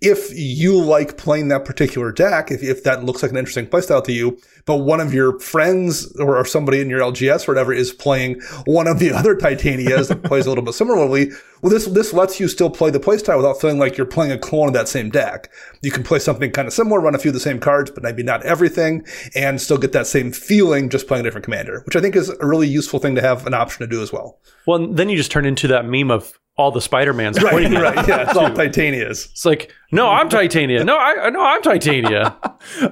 if 0.00 0.32
you 0.32 0.80
like 0.80 1.18
playing 1.18 1.48
that 1.48 1.66
particular 1.66 2.10
deck, 2.10 2.50
if, 2.50 2.62
if 2.62 2.84
that 2.84 3.04
looks 3.04 3.22
like 3.22 3.32
an 3.32 3.36
interesting 3.36 3.66
playstyle 3.66 4.02
to 4.04 4.12
you, 4.12 4.38
but 4.64 4.78
one 4.78 4.98
of 4.98 5.12
your 5.12 5.38
friends 5.40 6.14
or, 6.18 6.38
or 6.38 6.44
somebody 6.46 6.80
in 6.80 6.88
your 6.88 7.00
LGS 7.00 7.46
or 7.46 7.52
whatever 7.52 7.72
is 7.72 7.92
playing 7.92 8.40
one 8.64 8.86
of 8.86 8.98
the 8.98 9.12
other 9.16 9.36
Titanias 9.36 10.08
that 10.08 10.22
plays 10.22 10.46
a 10.46 10.48
little 10.48 10.64
bit 10.64 10.72
similarly, 10.72 11.30
well, 11.60 11.70
this, 11.70 11.84
this 11.86 12.14
lets 12.14 12.40
you 12.40 12.48
still 12.48 12.70
play 12.70 12.90
the 12.90 12.98
playstyle 12.98 13.36
without 13.36 13.60
feeling 13.60 13.78
like 13.78 13.98
you're 13.98 14.06
playing 14.06 14.32
a 14.32 14.38
clone 14.38 14.68
of 14.68 14.74
that 14.74 14.88
same 14.88 15.10
deck. 15.10 15.50
You 15.82 15.90
can 15.90 16.02
play 16.02 16.18
something 16.18 16.50
kind 16.50 16.66
of 16.66 16.72
similar, 16.72 17.00
run 17.00 17.14
a 17.14 17.18
few 17.18 17.28
of 17.28 17.34
the 17.34 17.40
same 17.40 17.60
cards, 17.60 17.90
but 17.90 18.02
maybe 18.02 18.22
not 18.22 18.42
everything, 18.42 19.04
and 19.34 19.60
still 19.60 19.76
get 19.76 19.92
that 19.92 20.06
same 20.06 20.32
feeling 20.32 20.88
just 20.88 21.06
playing 21.06 21.20
a 21.20 21.24
different 21.24 21.44
commander, 21.44 21.82
which 21.84 21.96
I 21.96 22.00
think 22.00 22.16
is 22.16 22.30
a 22.30 22.46
really 22.46 22.68
useful 22.68 22.98
thing 23.00 23.14
to 23.16 23.22
have 23.22 23.46
an 23.46 23.52
option 23.52 23.80
to 23.80 23.86
do 23.86 24.02
as 24.02 24.12
well. 24.12 24.38
Well, 24.66 24.88
then 24.88 25.10
you 25.10 25.16
just 25.18 25.30
turn 25.30 25.44
into 25.44 25.68
that 25.68 25.84
meme 25.84 26.10
of 26.10 26.38
all 26.60 26.70
the 26.70 26.80
Spider-Mans 26.80 27.42
right, 27.42 27.52
pointing 27.52 27.74
right, 27.74 28.06
yeah, 28.06 28.22
it's 28.22 28.36
all 28.36 28.50
Titanias. 28.50 29.30
It's 29.30 29.44
like, 29.44 29.72
no, 29.90 30.08
I'm 30.08 30.28
Titania. 30.28 30.84
No, 30.84 30.98
I 30.98 31.30
no, 31.30 31.42
I'm 31.42 31.62
Titania. 31.62 32.36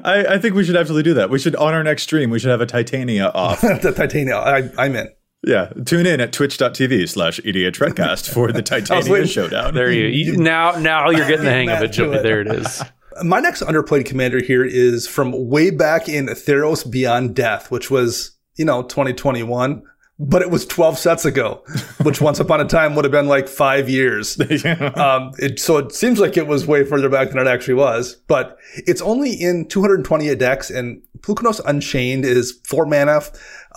I, 0.04 0.24
I, 0.31 0.38
think 0.38 0.54
we 0.54 0.64
should 0.64 0.76
absolutely 0.76 1.04
do 1.04 1.14
that. 1.14 1.31
We 1.31 1.38
should 1.38 1.54
on 1.57 1.74
our 1.74 1.85
next 1.85 2.04
stream, 2.04 2.31
we 2.31 2.38
should 2.38 2.50
have 2.50 2.61
a 2.61 2.66
Titania 2.66 3.31
off. 3.35 3.61
the 3.83 3.92
Titania, 3.94 4.37
I, 4.37 4.70
I'm 4.78 4.96
in. 4.96 5.09
Yeah, 5.46 5.72
tune 5.85 6.07
in 6.07 6.20
at 6.20 6.33
twitch.tv 6.33 7.09
slash 7.09 7.38
EDHRECast 7.40 8.33
for 8.33 8.50
the 8.50 8.62
Titania 8.62 9.26
showdown. 9.26 9.74
There 9.74 9.92
you, 9.92 10.07
you 10.07 10.37
now 10.37 10.72
now 10.72 11.11
you're 11.11 11.28
getting 11.28 11.44
the 11.44 11.50
hang 11.50 11.68
of 11.70 11.83
it, 11.83 11.92
Joey. 11.92 12.22
There 12.22 12.40
it 12.40 12.48
is. 12.48 12.83
My 13.22 13.40
next 13.40 13.62
underplayed 13.62 14.07
commander 14.07 14.42
here 14.42 14.64
is 14.64 15.07
from 15.07 15.48
way 15.48 15.70
back 15.70 16.09
in 16.09 16.26
Theros 16.26 16.88
Beyond 16.88 17.35
Death, 17.35 17.70
which 17.70 17.90
was, 17.90 18.37
you 18.57 18.64
know, 18.64 18.83
2021 18.83 19.83
but 20.18 20.42
it 20.42 20.50
was 20.50 20.66
12 20.66 20.98
sets 20.98 21.24
ago, 21.24 21.62
which 22.02 22.20
once 22.20 22.40
upon 22.40 22.61
a 22.61 22.64
time 22.64 22.94
would 22.94 23.04
have 23.04 23.12
been 23.12 23.28
like 23.28 23.48
five 23.48 23.88
years. 23.88 24.38
um, 24.96 25.33
it, 25.38 25.61
so 25.61 25.78
it 25.78 25.92
seems 25.92 26.18
like 26.18 26.37
it 26.37 26.46
was 26.46 26.66
way 26.66 26.85
further 26.85 27.09
back 27.09 27.31
than 27.31 27.38
it 27.38 27.46
actually 27.46 27.74
was, 27.74 28.16
but 28.26 28.59
it's 28.74 29.00
only 29.02 29.33
in 29.33 29.68
228 29.68 30.38
decks 30.38 30.70
and 30.70 31.00
Polukranos 31.20 31.61
Unchained 31.64 32.24
is 32.24 32.61
four 32.64 32.85
mana. 32.85 33.20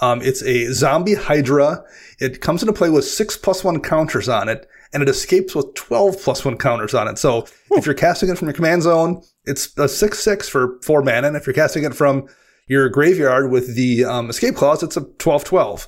Um, 0.01 0.21
it's 0.21 0.41
a 0.43 0.73
zombie 0.73 1.13
Hydra. 1.13 1.83
It 2.19 2.41
comes 2.41 2.63
into 2.63 2.73
play 2.73 2.89
with 2.89 3.05
six 3.05 3.37
plus 3.37 3.63
one 3.63 3.79
counters 3.79 4.27
on 4.27 4.49
it 4.49 4.67
and 4.93 5.03
it 5.03 5.09
escapes 5.09 5.55
with 5.55 5.73
12 5.75 6.21
plus 6.21 6.43
one 6.43 6.57
counters 6.57 6.93
on 6.93 7.07
it. 7.07 7.17
So 7.17 7.45
if 7.71 7.85
you're 7.85 7.95
casting 7.95 8.29
it 8.29 8.37
from 8.37 8.47
your 8.47 8.53
command 8.53 8.81
zone, 8.81 9.21
it's 9.45 9.77
a 9.77 9.87
six, 9.87 10.19
six 10.19 10.49
for 10.49 10.79
four 10.81 11.03
mana. 11.03 11.27
And 11.27 11.37
if 11.37 11.45
you're 11.45 11.53
casting 11.53 11.83
it 11.83 11.93
from 11.95 12.27
your 12.67 12.89
graveyard 12.89 13.51
with 13.51 13.75
the 13.75 14.05
um, 14.05 14.29
escape 14.29 14.55
clause, 14.55 14.83
it's 14.83 14.97
a 14.97 15.01
12, 15.01 15.43
12. 15.43 15.87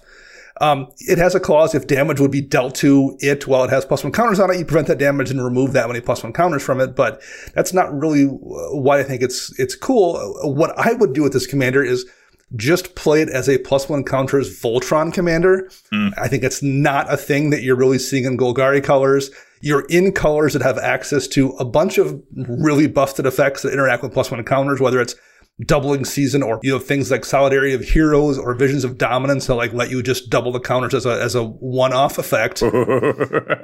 Um, 0.62 0.88
it 1.00 1.18
has 1.18 1.34
a 1.34 1.40
clause 1.40 1.74
if 1.74 1.88
damage 1.88 2.20
would 2.20 2.32
be 2.32 2.42
dealt 2.42 2.76
to 2.76 3.18
it 3.20 3.48
while 3.48 3.64
it 3.64 3.72
has 3.72 3.86
plus 3.86 4.04
one 4.04 4.14
counters 4.14 4.40
on 4.40 4.52
it, 4.52 4.60
you 4.60 4.66
prevent 4.66 4.88
that 4.88 5.00
damage 5.00 5.32
and 5.32 5.44
remove 5.44 5.74
that 5.74 5.88
many 5.88 6.00
plus 6.00 6.24
one 6.24 6.34
counters 6.34 6.62
from 6.62 6.80
it. 6.80 6.96
But 6.96 7.22
that's 7.56 7.74
not 7.74 7.94
really 7.98 8.26
why 8.26 9.00
I 9.00 9.04
think 9.04 9.22
it's 9.22 9.58
it's 9.60 9.76
cool. 9.76 10.18
What 10.44 10.78
I 10.78 10.94
would 10.94 11.14
do 11.14 11.24
with 11.24 11.34
this 11.34 11.48
commander 11.48 11.84
is 11.84 12.06
just 12.56 12.96
play 12.96 13.22
it 13.22 13.30
as 13.30 13.50
a 13.50 13.58
plus 13.58 13.90
one 13.90 14.04
counters 14.04 14.62
Voltron 14.62 15.12
commander. 15.12 15.70
Mm. 15.92 16.14
I 16.18 16.28
think 16.28 16.44
it's 16.44 16.62
not 16.62 17.12
a 17.12 17.18
thing 17.18 17.50
that 17.50 17.64
you're 17.64 17.76
really 17.76 18.00
seeing 18.00 18.26
in 18.26 18.38
Golgari 18.38 18.84
colors. 18.84 19.32
You're 19.62 19.86
in 19.90 20.12
colors 20.12 20.54
that 20.54 20.62
have 20.62 20.78
access 20.78 21.28
to 21.30 21.52
a 21.52 21.66
bunch 21.66 21.98
of 21.98 22.22
really 22.36 22.88
busted 22.88 23.26
effects 23.26 23.64
that 23.64 23.74
interact 23.74 24.04
with 24.04 24.14
plus 24.14 24.30
one 24.30 24.44
counters, 24.44 24.80
whether 24.80 25.02
it's 25.02 25.16
doubling 25.66 26.04
season 26.04 26.42
or 26.42 26.60
you 26.64 26.72
know 26.72 26.80
things 26.80 27.12
like 27.12 27.24
solidarity 27.24 27.74
of 27.74 27.82
heroes 27.82 28.40
or 28.40 28.56
visions 28.56 28.84
of 28.84 28.98
dominance 28.98 29.46
that 29.46 29.54
like 29.54 29.72
let 29.72 29.92
you 29.92 30.02
just 30.02 30.30
double 30.32 30.52
the 30.52 30.60
counters 30.60 30.96
as 30.96 31.06
a 31.06 31.22
as 31.22 31.36
a 31.36 31.44
one-off 31.44 32.18
effect. 32.18 32.64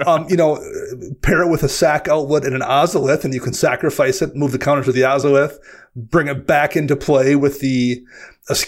Um, 0.06 0.26
you 0.30 0.38
know 0.38 0.56
pair 1.22 1.42
it 1.42 1.50
with 1.50 1.64
a 1.64 1.70
sack 1.70 2.08
outlet 2.08 2.46
and 2.46 2.56
an 2.56 2.62
ozolith 2.62 3.26
and 3.26 3.34
you 3.34 3.42
can 3.42 3.54
sacrifice 3.54 4.22
it 4.22 4.36
move 4.36 4.52
the 4.52 4.58
counters 4.58 4.86
to 4.86 4.92
the 4.92 5.02
ozolith 5.02 5.58
bring 5.96 6.28
it 6.28 6.48
back 6.48 6.76
into 6.76 6.96
play 6.96 7.36
with 7.36 7.60
the 7.60 8.02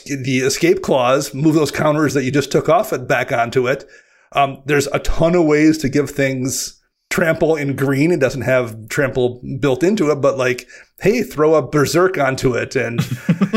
the 0.06 0.40
escape 0.40 0.82
clause 0.82 1.34
move 1.34 1.56
those 1.56 1.72
counters 1.72 2.14
that 2.14 2.24
you 2.24 2.32
just 2.32 2.52
took 2.52 2.70
off 2.70 2.94
it 2.94 3.08
back 3.08 3.32
onto 3.32 3.68
it. 3.68 3.86
Um, 4.34 4.62
there's 4.66 4.88
a 4.88 5.00
ton 5.00 5.36
of 5.36 5.46
ways 5.46 5.78
to 5.80 5.90
give 5.90 6.10
things 6.10 6.82
trample 7.10 7.56
in 7.56 7.76
green. 7.76 8.12
It 8.12 8.20
doesn't 8.20 8.44
have 8.44 8.88
trample 8.90 9.42
built 9.60 9.84
into 9.84 10.12
it 10.12 10.22
but 10.22 10.38
like 10.38 10.68
hey, 11.02 11.24
throw 11.24 11.56
a 11.56 11.68
berserk 11.68 12.18
onto 12.20 12.54
it. 12.54 12.76
And 12.76 13.00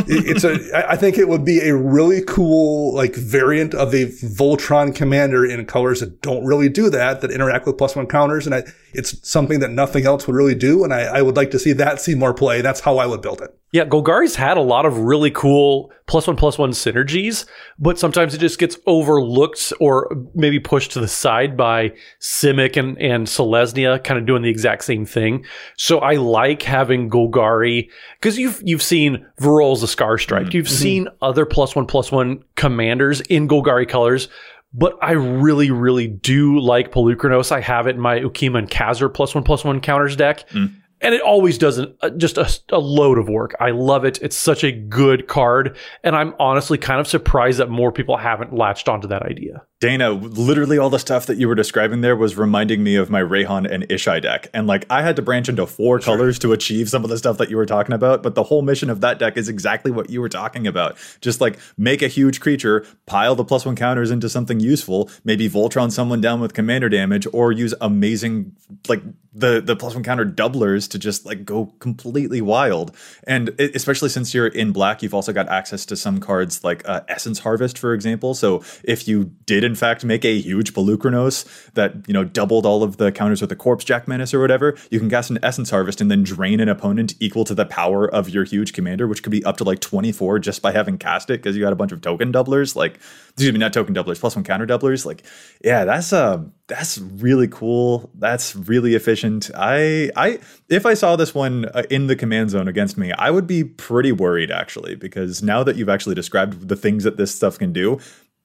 it's 0.08 0.44
a, 0.44 0.90
I 0.90 0.96
think 0.96 1.18
it 1.18 1.28
would 1.28 1.44
be 1.44 1.60
a 1.60 1.76
really 1.76 2.22
cool, 2.22 2.94
like 2.94 3.14
variant 3.14 3.74
of 3.74 3.94
a 3.94 4.06
Voltron 4.06 4.94
commander 4.94 5.44
in 5.44 5.64
colors 5.66 6.00
that 6.00 6.22
don't 6.22 6.44
really 6.44 6.70
do 6.70 6.88
that, 6.88 7.20
that 7.20 7.30
interact 7.30 7.66
with 7.66 7.76
plus 7.76 7.94
one 7.94 8.06
counters. 8.06 8.46
And 8.46 8.54
I, 8.54 8.62
it's 8.94 9.28
something 9.28 9.60
that 9.60 9.70
nothing 9.70 10.06
else 10.06 10.26
would 10.26 10.36
really 10.36 10.54
do. 10.54 10.84
And 10.84 10.94
I, 10.94 11.02
I 11.02 11.22
would 11.22 11.36
like 11.36 11.50
to 11.50 11.58
see 11.58 11.72
that 11.74 12.00
see 12.00 12.14
more 12.14 12.32
play. 12.32 12.62
That's 12.62 12.80
how 12.80 12.96
I 12.96 13.06
would 13.06 13.20
build 13.20 13.42
it. 13.42 13.54
Yeah, 13.74 13.84
Golgari's 13.84 14.36
had 14.36 14.56
a 14.56 14.62
lot 14.62 14.86
of 14.86 14.98
really 14.98 15.32
cool 15.32 15.90
plus 16.06 16.28
one 16.28 16.36
plus 16.36 16.56
one 16.56 16.70
synergies, 16.70 17.44
but 17.76 17.98
sometimes 17.98 18.32
it 18.32 18.38
just 18.38 18.60
gets 18.60 18.78
overlooked 18.86 19.72
or 19.80 20.08
maybe 20.32 20.60
pushed 20.60 20.92
to 20.92 21.00
the 21.00 21.08
side 21.08 21.56
by 21.56 21.92
Simic 22.20 22.76
and, 22.76 22.96
and 23.00 23.26
Selesnya 23.26 24.04
kind 24.04 24.20
of 24.20 24.26
doing 24.26 24.42
the 24.42 24.48
exact 24.48 24.84
same 24.84 25.04
thing. 25.04 25.44
So 25.76 25.98
I 25.98 26.14
like 26.14 26.62
having 26.62 27.10
Golgari 27.10 27.33
because 27.34 28.38
you've 28.38 28.60
you've 28.64 28.82
seen 28.82 29.26
Varolz 29.40 29.82
a 29.82 29.86
Scar 29.86 30.18
Strike. 30.18 30.46
Mm-hmm. 30.46 30.56
You've 30.56 30.66
mm-hmm. 30.66 30.74
seen 30.74 31.08
other 31.22 31.46
plus 31.46 31.76
one 31.76 31.86
plus 31.86 32.10
one 32.10 32.42
commanders 32.56 33.20
in 33.22 33.48
Golgari 33.48 33.88
colors 33.88 34.28
but 34.76 34.98
I 35.00 35.12
really, 35.12 35.70
really 35.70 36.08
do 36.08 36.58
like 36.58 36.90
Polukranos. 36.90 37.52
I 37.52 37.60
have 37.60 37.86
it 37.86 37.94
in 37.94 38.00
my 38.00 38.18
Ukima 38.18 38.58
and 38.58 38.68
Kazur 38.68 39.14
plus 39.14 39.32
one 39.32 39.44
plus 39.44 39.62
one 39.62 39.80
counters 39.80 40.16
deck. 40.16 40.48
Mm 40.48 40.74
and 41.04 41.14
it 41.14 41.20
always 41.20 41.58
does 41.58 41.78
an, 41.78 41.94
uh, 42.00 42.10
just 42.10 42.38
a, 42.38 42.50
a, 42.70 42.78
load 42.78 43.18
of 43.18 43.28
work. 43.28 43.54
I 43.60 43.70
love 43.70 44.04
it. 44.06 44.20
It's 44.22 44.36
such 44.36 44.64
a 44.64 44.72
good 44.72 45.28
card, 45.28 45.76
and 46.02 46.16
I'm 46.16 46.34
honestly 46.38 46.78
kind 46.78 46.98
of 46.98 47.06
surprised 47.06 47.58
that 47.58 47.68
more 47.68 47.92
people 47.92 48.16
haven't 48.16 48.54
latched 48.54 48.88
onto 48.88 49.08
that 49.08 49.22
idea. 49.22 49.62
Dana, 49.80 50.12
literally 50.12 50.78
all 50.78 50.88
the 50.88 50.98
stuff 50.98 51.26
that 51.26 51.36
you 51.36 51.48
were 51.48 51.54
describing 51.54 52.00
there 52.00 52.16
was 52.16 52.36
reminding 52.36 52.82
me 52.82 52.96
of 52.96 53.10
my 53.10 53.20
Reyhan 53.20 53.70
and 53.70 53.86
Ishai 53.88 54.22
deck, 54.22 54.48
and 54.54 54.66
like 54.66 54.86
I 54.88 55.02
had 55.02 55.16
to 55.16 55.22
branch 55.22 55.48
into 55.48 55.66
four 55.66 56.00
sure. 56.00 56.16
colors 56.16 56.38
to 56.38 56.52
achieve 56.52 56.88
some 56.88 57.04
of 57.04 57.10
the 57.10 57.18
stuff 57.18 57.38
that 57.38 57.50
you 57.50 57.56
were 57.56 57.66
talking 57.66 57.92
about. 57.92 58.22
But 58.22 58.34
the 58.34 58.44
whole 58.44 58.62
mission 58.62 58.88
of 58.88 59.00
that 59.02 59.18
deck 59.18 59.36
is 59.36 59.48
exactly 59.48 59.90
what 59.90 60.08
you 60.08 60.20
were 60.20 60.28
talking 60.28 60.66
about. 60.66 60.96
Just 61.20 61.40
like 61.40 61.58
make 61.76 62.02
a 62.02 62.08
huge 62.08 62.40
creature, 62.40 62.86
pile 63.06 63.34
the 63.34 63.44
plus 63.44 63.66
one 63.66 63.76
counters 63.76 64.10
into 64.10 64.28
something 64.28 64.60
useful, 64.60 65.10
maybe 65.24 65.50
Voltron 65.50 65.92
someone 65.92 66.20
down 66.20 66.40
with 66.40 66.54
commander 66.54 66.88
damage, 66.88 67.26
or 67.32 67.52
use 67.52 67.74
amazing 67.80 68.56
like 68.88 69.02
the 69.34 69.60
the 69.60 69.74
plus 69.74 69.94
one 69.94 70.04
counter 70.04 70.24
doublers 70.24 70.88
to 70.90 70.98
just 70.98 71.26
like 71.26 71.44
go 71.44 71.66
completely 71.80 72.40
wild. 72.40 72.96
And 73.26 73.50
it, 73.58 73.74
especially 73.74 74.08
since 74.08 74.32
you're 74.32 74.46
in 74.46 74.72
black, 74.72 75.02
you've 75.02 75.14
also 75.14 75.32
got 75.32 75.48
access 75.48 75.84
to 75.86 75.96
some 75.96 76.20
cards 76.20 76.62
like 76.62 76.88
uh, 76.88 77.00
Essence 77.08 77.40
Harvest, 77.40 77.76
for 77.76 77.92
example. 77.92 78.34
So 78.34 78.62
if 78.84 79.08
you 79.08 79.32
did 79.44 79.64
in 79.64 79.73
fact 79.74 80.04
make 80.04 80.24
a 80.24 80.40
huge 80.40 80.74
Polukranos 80.74 81.72
that 81.72 81.94
you 82.06 82.14
know 82.14 82.24
doubled 82.24 82.66
all 82.66 82.82
of 82.82 82.96
the 82.96 83.12
counters 83.12 83.40
with 83.40 83.50
the 83.50 83.56
Corpsejack 83.56 84.06
Menace 84.08 84.34
or 84.34 84.40
whatever, 84.40 84.76
you 84.90 84.98
can 84.98 85.10
cast 85.10 85.30
an 85.30 85.38
Essence 85.42 85.70
Harvest 85.70 86.00
and 86.00 86.10
then 86.10 86.22
drain 86.22 86.60
an 86.60 86.68
opponent 86.68 87.14
equal 87.20 87.44
to 87.44 87.54
the 87.54 87.66
power 87.66 88.08
of 88.08 88.28
your 88.28 88.44
huge 88.44 88.72
commander, 88.72 89.06
which 89.06 89.22
could 89.22 89.32
be 89.32 89.44
up 89.44 89.56
to 89.56 89.64
like 89.64 89.80
24 89.80 90.38
just 90.38 90.62
by 90.62 90.72
having 90.72 90.98
cast 90.98 91.30
it 91.30 91.42
because 91.42 91.56
you 91.56 91.62
got 91.62 91.72
a 91.72 91.76
bunch 91.76 91.92
of 91.92 92.00
token 92.00 92.32
doublers. 92.32 92.76
Like 92.76 92.98
excuse 93.34 93.52
me, 93.52 93.58
not 93.58 93.72
token 93.72 93.94
doublers, 93.94 94.20
plus 94.20 94.36
one 94.36 94.44
counter 94.44 94.66
doublers. 94.66 95.04
Like, 95.04 95.24
yeah, 95.64 95.84
that's 95.84 96.12
uh 96.12 96.42
that's 96.66 96.98
really 96.98 97.48
cool. 97.48 98.10
That's 98.14 98.54
really 98.54 98.94
efficient. 98.94 99.50
I 99.56 100.10
I 100.16 100.38
if 100.68 100.86
I 100.86 100.94
saw 100.94 101.16
this 101.16 101.34
one 101.34 101.66
uh, 101.66 101.82
in 101.90 102.06
the 102.06 102.16
command 102.16 102.50
zone 102.50 102.68
against 102.68 102.96
me, 102.96 103.12
I 103.12 103.30
would 103.30 103.46
be 103.46 103.64
pretty 103.64 104.12
worried 104.12 104.50
actually 104.50 104.94
because 104.94 105.42
now 105.42 105.64
that 105.64 105.76
you've 105.76 105.88
actually 105.88 106.14
described 106.14 106.68
the 106.68 106.76
things 106.76 107.04
that 107.04 107.16
this 107.16 107.34
stuff 107.34 107.58
can 107.58 107.72
do, 107.72 107.98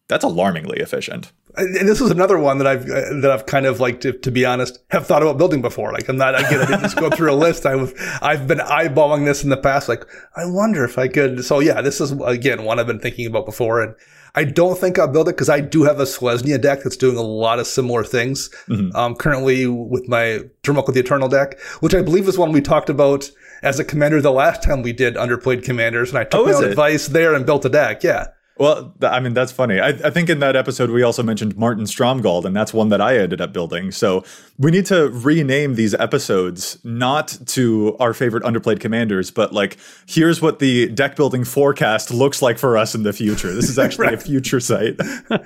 that's 0.10 0.24
alarmingly 0.24 0.80
efficient. 0.80 1.32
And 1.56 1.88
this 1.88 2.02
is 2.02 2.12
another 2.12 2.38
one 2.38 2.58
that 2.58 2.68
I've 2.68 2.84
uh, 2.84 3.22
that 3.22 3.32
I've 3.32 3.46
kind 3.46 3.66
of 3.66 3.80
like 3.80 4.02
to, 4.02 4.12
to 4.12 4.32
be 4.32 4.46
honest 4.46 4.80
have 4.90 5.08
thought 5.08 5.22
about 5.22 5.38
building 5.38 5.62
before. 5.62 5.94
Like 5.94 6.10
I'm 6.10 6.18
not 6.18 6.38
again 6.38 6.62
I 6.62 6.66
didn't 6.66 6.82
just 6.82 6.98
go 6.98 7.10
through 7.10 7.32
a 7.32 7.36
list. 7.36 7.66
I've 7.66 7.94
I've 8.22 8.48
been 8.48 8.60
eyeballing 8.60 9.26
this 9.26 9.44
in 9.44 9.50
the 9.50 9.58
past. 9.58 9.88
Like 9.88 10.04
I 10.36 10.46
wonder 10.46 10.84
if 10.84 10.98
I 10.98 11.08
could. 11.08 11.46
So 11.46 11.60
yeah, 11.60 11.82
this 11.82 12.02
is 12.02 12.12
again 12.26 12.66
one 12.66 12.80
I've 12.80 12.88
been 12.88 13.00
thinking 13.00 13.26
about 13.28 13.46
before 13.46 13.82
and 13.82 13.96
I 14.36 14.44
don't 14.44 14.78
think 14.78 15.00
I'll 15.00 15.08
build 15.08 15.28
it 15.28 15.36
because 15.36 15.50
I 15.50 15.60
do 15.60 15.84
have 15.84 16.00
a 16.00 16.04
Selesnya 16.04 16.62
deck 16.62 16.84
that's 16.84 16.98
doing 16.98 17.18
a 17.18 17.22
lot 17.22 17.60
of 17.60 17.68
similar 17.68 18.04
things. 18.04 18.50
Mm-hmm. 18.68 18.96
Um, 18.96 19.16
currently 19.16 19.68
with 19.68 20.08
my 20.08 20.42
Dromoka 20.64 20.94
the 20.94 21.00
Eternal 21.00 21.30
deck, 21.30 21.60
which 21.80 21.96
I 21.96 22.02
believe 22.02 22.28
is 22.28 22.38
one 22.38 22.52
we 22.52 22.62
talked 22.62 22.90
about 22.90 23.30
as 23.64 23.80
a 23.80 23.84
commander 23.84 24.22
the 24.22 24.32
last 24.32 24.64
time 24.64 24.82
we 24.82 24.94
did 24.94 25.16
underplayed 25.16 25.64
commanders, 25.64 26.10
and 26.10 26.20
I 26.20 26.24
took 26.24 26.48
oh, 26.48 26.62
my 26.62 26.68
advice 26.68 27.08
there 27.08 27.34
and 27.34 27.46
built 27.46 27.66
a 27.66 27.70
deck. 27.70 28.04
Yeah. 28.04 28.28
Well, 28.60 28.94
I 29.02 29.22
mean, 29.22 29.34
that's 29.34 29.54
funny. 29.54 29.80
I, 29.80 29.88
I, 29.88 30.10
think 30.10 30.30
in 30.30 30.40
that 30.40 30.58
episode, 30.58 30.90
we 30.90 31.02
also 31.02 31.24
mentioned 31.24 31.56
Marton 31.56 31.86
Stromgald, 31.86 32.44
and 32.44 32.54
that's 32.54 32.74
one 32.74 32.90
that 32.90 33.00
I 33.00 33.18
ended 33.18 33.40
up 33.40 33.54
building. 33.54 33.90
So 33.92 34.26
we 34.58 34.70
need 34.70 34.86
to 34.88 35.10
rename 35.12 35.76
these 35.76 35.94
episodes 35.94 36.78
not 36.84 37.38
to 37.48 37.96
our 38.02 38.14
favorite 38.14 38.44
underplayed 38.44 38.82
commanders, 38.82 39.32
but 39.32 39.54
like, 39.54 39.78
here's 40.08 40.42
what 40.42 40.60
the 40.60 40.90
deck 40.90 41.16
building 41.16 41.46
forecast 41.46 42.12
looks 42.12 42.42
like 42.42 42.58
for 42.58 42.78
us 42.78 42.94
in 42.94 43.04
the 43.04 43.14
future. 43.14 43.54
This 43.54 43.70
is 43.70 43.80
actually 43.80 44.08
right. 44.08 44.16
a 44.16 44.18
future 44.18 44.60
site. 44.60 45.00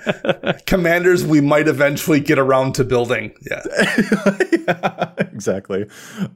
commanders 0.66 1.24
we 1.24 1.40
might 1.40 1.68
eventually 1.68 2.18
get 2.18 2.40
around 2.40 2.74
to 2.74 2.84
building. 2.84 3.32
Yeah. 3.48 3.62
yeah 4.66 5.10
exactly. 5.34 5.86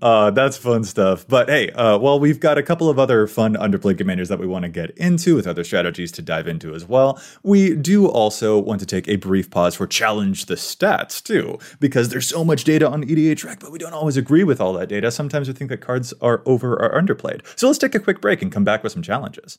Uh, 0.03 0.31
that's 0.33 0.57
fun 0.57 0.85
stuff. 0.85 1.27
But 1.27 1.49
hey, 1.49 1.71
uh, 1.71 1.99
well, 1.99 2.21
we've 2.21 2.41
got 2.41 2.59
a 2.59 2.63
couple 2.63 2.91
of 2.91 2.99
other 2.99 3.27
fun 3.27 3.55
underplayed 3.55 3.97
commanders 3.97 4.29
that 4.29 4.39
we 4.39 4.47
want 4.47 4.65
to 4.65 4.69
get 4.69 4.91
into 4.99 5.37
with 5.37 5.47
other 5.47 5.65
strategies 5.65 6.13
to 6.13 6.23
dive 6.23 6.47
into 6.47 6.68
as 6.75 6.87
well. 6.87 7.21
We 7.43 7.75
do 7.75 8.07
also 8.07 8.59
want 8.59 8.81
to 8.81 8.87
take 8.87 9.09
a 9.09 9.17
brief 9.17 9.51
pause 9.51 9.75
for 9.75 9.87
challenge 9.87 10.47
the 10.47 10.55
stats 10.55 11.23
too, 11.23 11.59
because 11.81 12.09
there's 12.09 12.29
so 12.29 12.45
much 12.45 12.65
data 12.65 12.89
on 12.89 13.05
EDHREC, 13.05 13.61
but 13.61 13.73
we 13.73 13.79
don't 13.79 13.93
always 13.93 14.17
agree 14.17 14.45
with 14.45 14.61
all 14.61 14.73
that 14.75 14.89
data. 14.89 15.11
Sometimes 15.11 15.49
we 15.49 15.55
think 15.55 15.71
that 15.71 15.81
cards 15.81 16.13
are 16.21 16.43
over 16.47 16.75
or 16.75 17.01
underplayed. 17.01 17.41
So 17.57 17.67
let's 17.67 17.79
take 17.79 17.95
a 17.95 18.01
quick 18.01 18.21
break 18.21 18.43
and 18.43 18.53
come 18.53 18.65
back 18.65 18.83
with 18.83 18.93
some 18.93 19.03
challenges. 19.03 19.59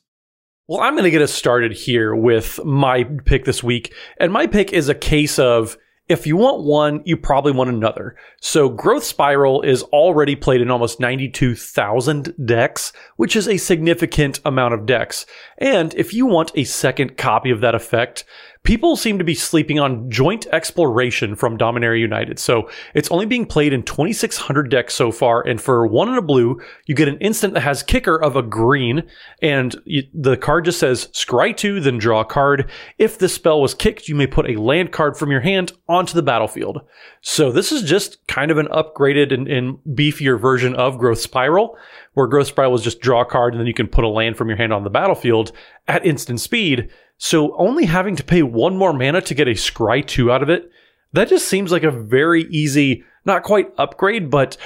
Well, 0.68 0.80
I'm 0.80 0.94
going 0.94 1.04
to 1.04 1.10
get 1.10 1.22
us 1.22 1.32
started 1.32 1.72
here 1.72 2.14
with 2.14 2.64
my 2.64 3.02
pick 3.24 3.44
this 3.44 3.60
week. 3.60 3.92
And 4.20 4.32
my 4.32 4.46
pick 4.46 4.72
is 4.72 4.88
a 4.88 4.94
case 4.94 5.36
of 5.36 5.76
if 6.10 6.26
you 6.26 6.36
want 6.36 6.64
one, 6.64 7.02
you 7.04 7.16
probably 7.16 7.52
want 7.52 7.70
another. 7.70 8.16
So 8.40 8.68
Growth 8.68 9.04
Spiral 9.04 9.62
is 9.62 9.84
already 9.84 10.34
played 10.34 10.60
in 10.60 10.68
almost 10.68 10.98
92,000 10.98 12.34
decks, 12.44 12.92
which 13.14 13.36
is 13.36 13.46
a 13.46 13.56
significant 13.56 14.40
amount 14.44 14.74
of 14.74 14.86
decks. 14.86 15.24
And 15.58 15.94
if 15.94 16.12
you 16.12 16.26
want 16.26 16.50
a 16.56 16.64
second 16.64 17.16
copy 17.16 17.52
of 17.52 17.60
that 17.60 17.76
effect, 17.76 18.24
people 18.62 18.94
seem 18.94 19.18
to 19.18 19.24
be 19.24 19.34
sleeping 19.34 19.80
on 19.80 20.10
Joint 20.10 20.46
Exploration 20.52 21.34
from 21.34 21.56
Dominaria 21.56 22.00
United. 22.00 22.38
So 22.38 22.68
it's 22.94 23.10
only 23.10 23.26
being 23.26 23.46
played 23.46 23.72
in 23.72 23.82
2,600 23.82 24.70
decks 24.70 24.94
so 24.94 25.10
far. 25.10 25.46
And 25.46 25.60
for 25.60 25.86
one 25.86 26.08
in 26.08 26.16
a 26.16 26.22
blue, 26.22 26.60
you 26.86 26.94
get 26.94 27.08
an 27.08 27.18
instant 27.18 27.54
that 27.54 27.60
has 27.60 27.82
kicker 27.82 28.20
of 28.22 28.36
a 28.36 28.42
green. 28.42 29.04
And 29.40 29.74
you, 29.84 30.02
the 30.12 30.36
card 30.36 30.66
just 30.66 30.78
says 30.78 31.08
scry 31.08 31.56
two, 31.56 31.80
then 31.80 31.98
draw 31.98 32.20
a 32.20 32.24
card. 32.24 32.70
If 32.98 33.18
this 33.18 33.34
spell 33.34 33.60
was 33.60 33.74
kicked, 33.74 34.08
you 34.08 34.14
may 34.14 34.26
put 34.26 34.50
a 34.50 34.60
land 34.60 34.92
card 34.92 35.16
from 35.16 35.30
your 35.30 35.40
hand 35.40 35.72
onto 35.88 36.14
the 36.14 36.22
battlefield. 36.22 36.82
So 37.22 37.50
this 37.50 37.72
is 37.72 37.82
just 37.82 38.26
kind 38.28 38.50
of 38.50 38.58
an 38.58 38.68
upgraded 38.68 39.32
and, 39.32 39.48
and 39.48 39.78
beefier 39.88 40.38
version 40.38 40.74
of 40.74 40.98
Growth 40.98 41.20
Spiral, 41.20 41.76
where 42.12 42.26
Growth 42.26 42.48
Spiral 42.48 42.74
is 42.74 42.82
just 42.82 43.00
draw 43.00 43.22
a 43.22 43.26
card 43.26 43.54
and 43.54 43.60
then 43.60 43.66
you 43.66 43.74
can 43.74 43.88
put 43.88 44.04
a 44.04 44.08
land 44.08 44.36
from 44.36 44.48
your 44.48 44.58
hand 44.58 44.72
on 44.72 44.84
the 44.84 44.90
battlefield 44.90 45.52
at 45.88 46.04
instant 46.04 46.40
speed. 46.40 46.90
So 47.22 47.54
only 47.58 47.84
having 47.84 48.16
to 48.16 48.24
pay 48.24 48.42
one 48.42 48.78
more 48.78 48.94
mana 48.94 49.20
to 49.20 49.34
get 49.34 49.46
a 49.46 49.50
Scry 49.50 50.04
2 50.04 50.32
out 50.32 50.42
of 50.42 50.48
it, 50.48 50.70
that 51.12 51.28
just 51.28 51.48
seems 51.48 51.70
like 51.70 51.82
a 51.82 51.90
very 51.90 52.44
easy, 52.44 53.04
not 53.26 53.42
quite 53.42 53.74
upgrade, 53.76 54.30
but 54.30 54.56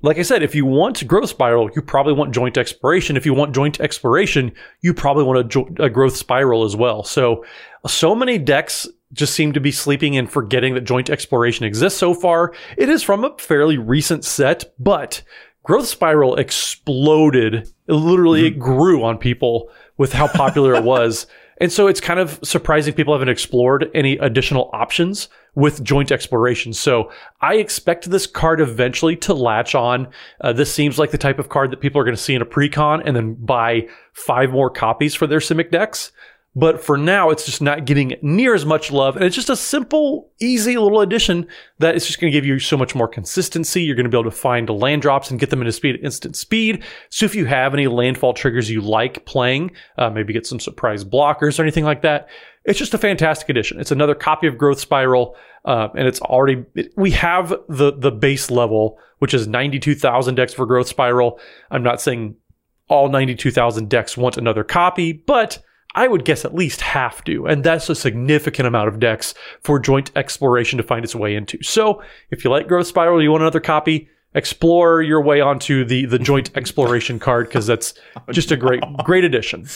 like 0.00 0.18
I 0.18 0.22
said, 0.22 0.42
if 0.42 0.52
you 0.52 0.66
want 0.66 1.06
Growth 1.06 1.28
Spiral, 1.28 1.70
you 1.76 1.80
probably 1.80 2.14
want 2.14 2.34
Joint 2.34 2.58
Exploration. 2.58 3.16
If 3.16 3.24
you 3.24 3.34
want 3.34 3.54
Joint 3.54 3.80
Exploration, 3.80 4.50
you 4.80 4.92
probably 4.92 5.22
want 5.22 5.38
a, 5.38 5.44
jo- 5.44 5.72
a 5.78 5.88
Growth 5.88 6.16
Spiral 6.16 6.64
as 6.64 6.74
well. 6.74 7.04
So, 7.04 7.44
so 7.86 8.16
many 8.16 8.36
decks 8.36 8.88
just 9.12 9.32
seem 9.32 9.52
to 9.52 9.60
be 9.60 9.70
sleeping 9.70 10.16
and 10.16 10.28
forgetting 10.28 10.74
that 10.74 10.80
Joint 10.80 11.08
Exploration 11.08 11.64
exists 11.64 12.00
so 12.00 12.14
far. 12.14 12.52
It 12.76 12.88
is 12.88 13.04
from 13.04 13.24
a 13.24 13.38
fairly 13.38 13.78
recent 13.78 14.24
set, 14.24 14.74
but 14.76 15.22
Growth 15.62 15.86
Spiral 15.86 16.34
exploded. 16.34 17.68
It 17.86 17.92
literally, 17.92 18.50
mm-hmm. 18.50 18.56
it 18.56 18.58
grew 18.58 19.04
on 19.04 19.18
people 19.18 19.70
with 19.98 20.12
how 20.12 20.26
popular 20.26 20.74
it 20.74 20.82
was. 20.82 21.28
And 21.62 21.70
so 21.70 21.86
it's 21.86 22.00
kind 22.00 22.18
of 22.18 22.40
surprising 22.42 22.92
people 22.92 23.14
haven't 23.14 23.28
explored 23.28 23.88
any 23.94 24.18
additional 24.18 24.68
options 24.72 25.28
with 25.54 25.84
joint 25.84 26.10
exploration. 26.10 26.72
So 26.72 27.12
I 27.40 27.54
expect 27.54 28.10
this 28.10 28.26
card 28.26 28.60
eventually 28.60 29.14
to 29.18 29.32
latch 29.32 29.76
on. 29.76 30.08
Uh, 30.40 30.52
this 30.52 30.74
seems 30.74 30.98
like 30.98 31.12
the 31.12 31.18
type 31.18 31.38
of 31.38 31.50
card 31.50 31.70
that 31.70 31.80
people 31.80 32.00
are 32.00 32.04
going 32.04 32.16
to 32.16 32.20
see 32.20 32.34
in 32.34 32.42
a 32.42 32.44
precon 32.46 33.02
and 33.06 33.14
then 33.14 33.34
buy 33.34 33.86
five 34.12 34.50
more 34.50 34.70
copies 34.70 35.14
for 35.14 35.28
their 35.28 35.38
Simic 35.38 35.70
decks. 35.70 36.10
But 36.54 36.84
for 36.84 36.98
now, 36.98 37.30
it's 37.30 37.46
just 37.46 37.62
not 37.62 37.86
getting 37.86 38.14
near 38.20 38.54
as 38.54 38.66
much 38.66 38.92
love. 38.92 39.16
And 39.16 39.24
it's 39.24 39.34
just 39.34 39.48
a 39.48 39.56
simple, 39.56 40.30
easy 40.38 40.76
little 40.76 41.00
addition 41.00 41.46
that 41.78 41.94
is 41.94 42.06
just 42.06 42.20
going 42.20 42.30
to 42.30 42.36
give 42.36 42.44
you 42.44 42.58
so 42.58 42.76
much 42.76 42.94
more 42.94 43.08
consistency. 43.08 43.82
You're 43.82 43.96
going 43.96 44.04
to 44.04 44.10
be 44.10 44.18
able 44.18 44.30
to 44.30 44.36
find 44.36 44.68
land 44.68 45.00
drops 45.00 45.30
and 45.30 45.40
get 45.40 45.48
them 45.48 45.60
into 45.60 45.72
speed 45.72 45.98
instant 46.02 46.36
speed. 46.36 46.84
So 47.08 47.24
if 47.24 47.34
you 47.34 47.46
have 47.46 47.72
any 47.72 47.86
landfall 47.86 48.34
triggers 48.34 48.70
you 48.70 48.82
like 48.82 49.24
playing, 49.24 49.72
uh, 49.96 50.10
maybe 50.10 50.34
get 50.34 50.46
some 50.46 50.60
surprise 50.60 51.04
blockers 51.04 51.58
or 51.58 51.62
anything 51.62 51.84
like 51.84 52.02
that, 52.02 52.28
it's 52.64 52.78
just 52.78 52.92
a 52.92 52.98
fantastic 52.98 53.48
addition. 53.48 53.80
It's 53.80 53.90
another 53.90 54.14
copy 54.14 54.46
of 54.46 54.58
Growth 54.58 54.78
Spiral, 54.78 55.34
uh, 55.64 55.88
and 55.96 56.06
it's 56.06 56.20
already 56.20 56.64
it, 56.74 56.92
we 56.96 57.12
have 57.12 57.48
the 57.68 57.92
the 57.96 58.12
base 58.12 58.50
level, 58.50 58.98
which 59.20 59.32
is 59.32 59.48
92,000 59.48 60.34
decks 60.34 60.52
for 60.52 60.66
Growth 60.66 60.86
Spiral. 60.86 61.40
I'm 61.70 61.82
not 61.82 62.00
saying 62.00 62.36
all 62.88 63.08
92,000 63.08 63.88
decks 63.88 64.18
want 64.18 64.36
another 64.36 64.64
copy, 64.64 65.12
but 65.12 65.62
I 65.94 66.08
would 66.08 66.24
guess 66.24 66.44
at 66.44 66.54
least 66.54 66.80
half 66.80 67.24
do, 67.24 67.46
and 67.46 67.62
that's 67.64 67.88
a 67.88 67.94
significant 67.94 68.66
amount 68.66 68.88
of 68.88 69.00
decks 69.00 69.34
for 69.62 69.78
joint 69.78 70.10
exploration 70.16 70.76
to 70.78 70.82
find 70.82 71.04
its 71.04 71.14
way 71.14 71.34
into. 71.34 71.62
So, 71.62 72.02
if 72.30 72.44
you 72.44 72.50
like 72.50 72.68
Growth 72.68 72.86
Spiral, 72.86 73.22
you 73.22 73.30
want 73.30 73.42
another 73.42 73.60
copy, 73.60 74.08
explore 74.34 75.02
your 75.02 75.20
way 75.20 75.40
onto 75.40 75.84
the 75.84 76.06
the 76.06 76.18
joint 76.18 76.50
exploration 76.56 77.18
card 77.18 77.48
because 77.48 77.66
that's 77.66 77.94
oh, 78.16 78.32
just 78.32 78.50
a 78.50 78.56
great 78.56 78.82
great 79.04 79.24
addition. 79.24 79.66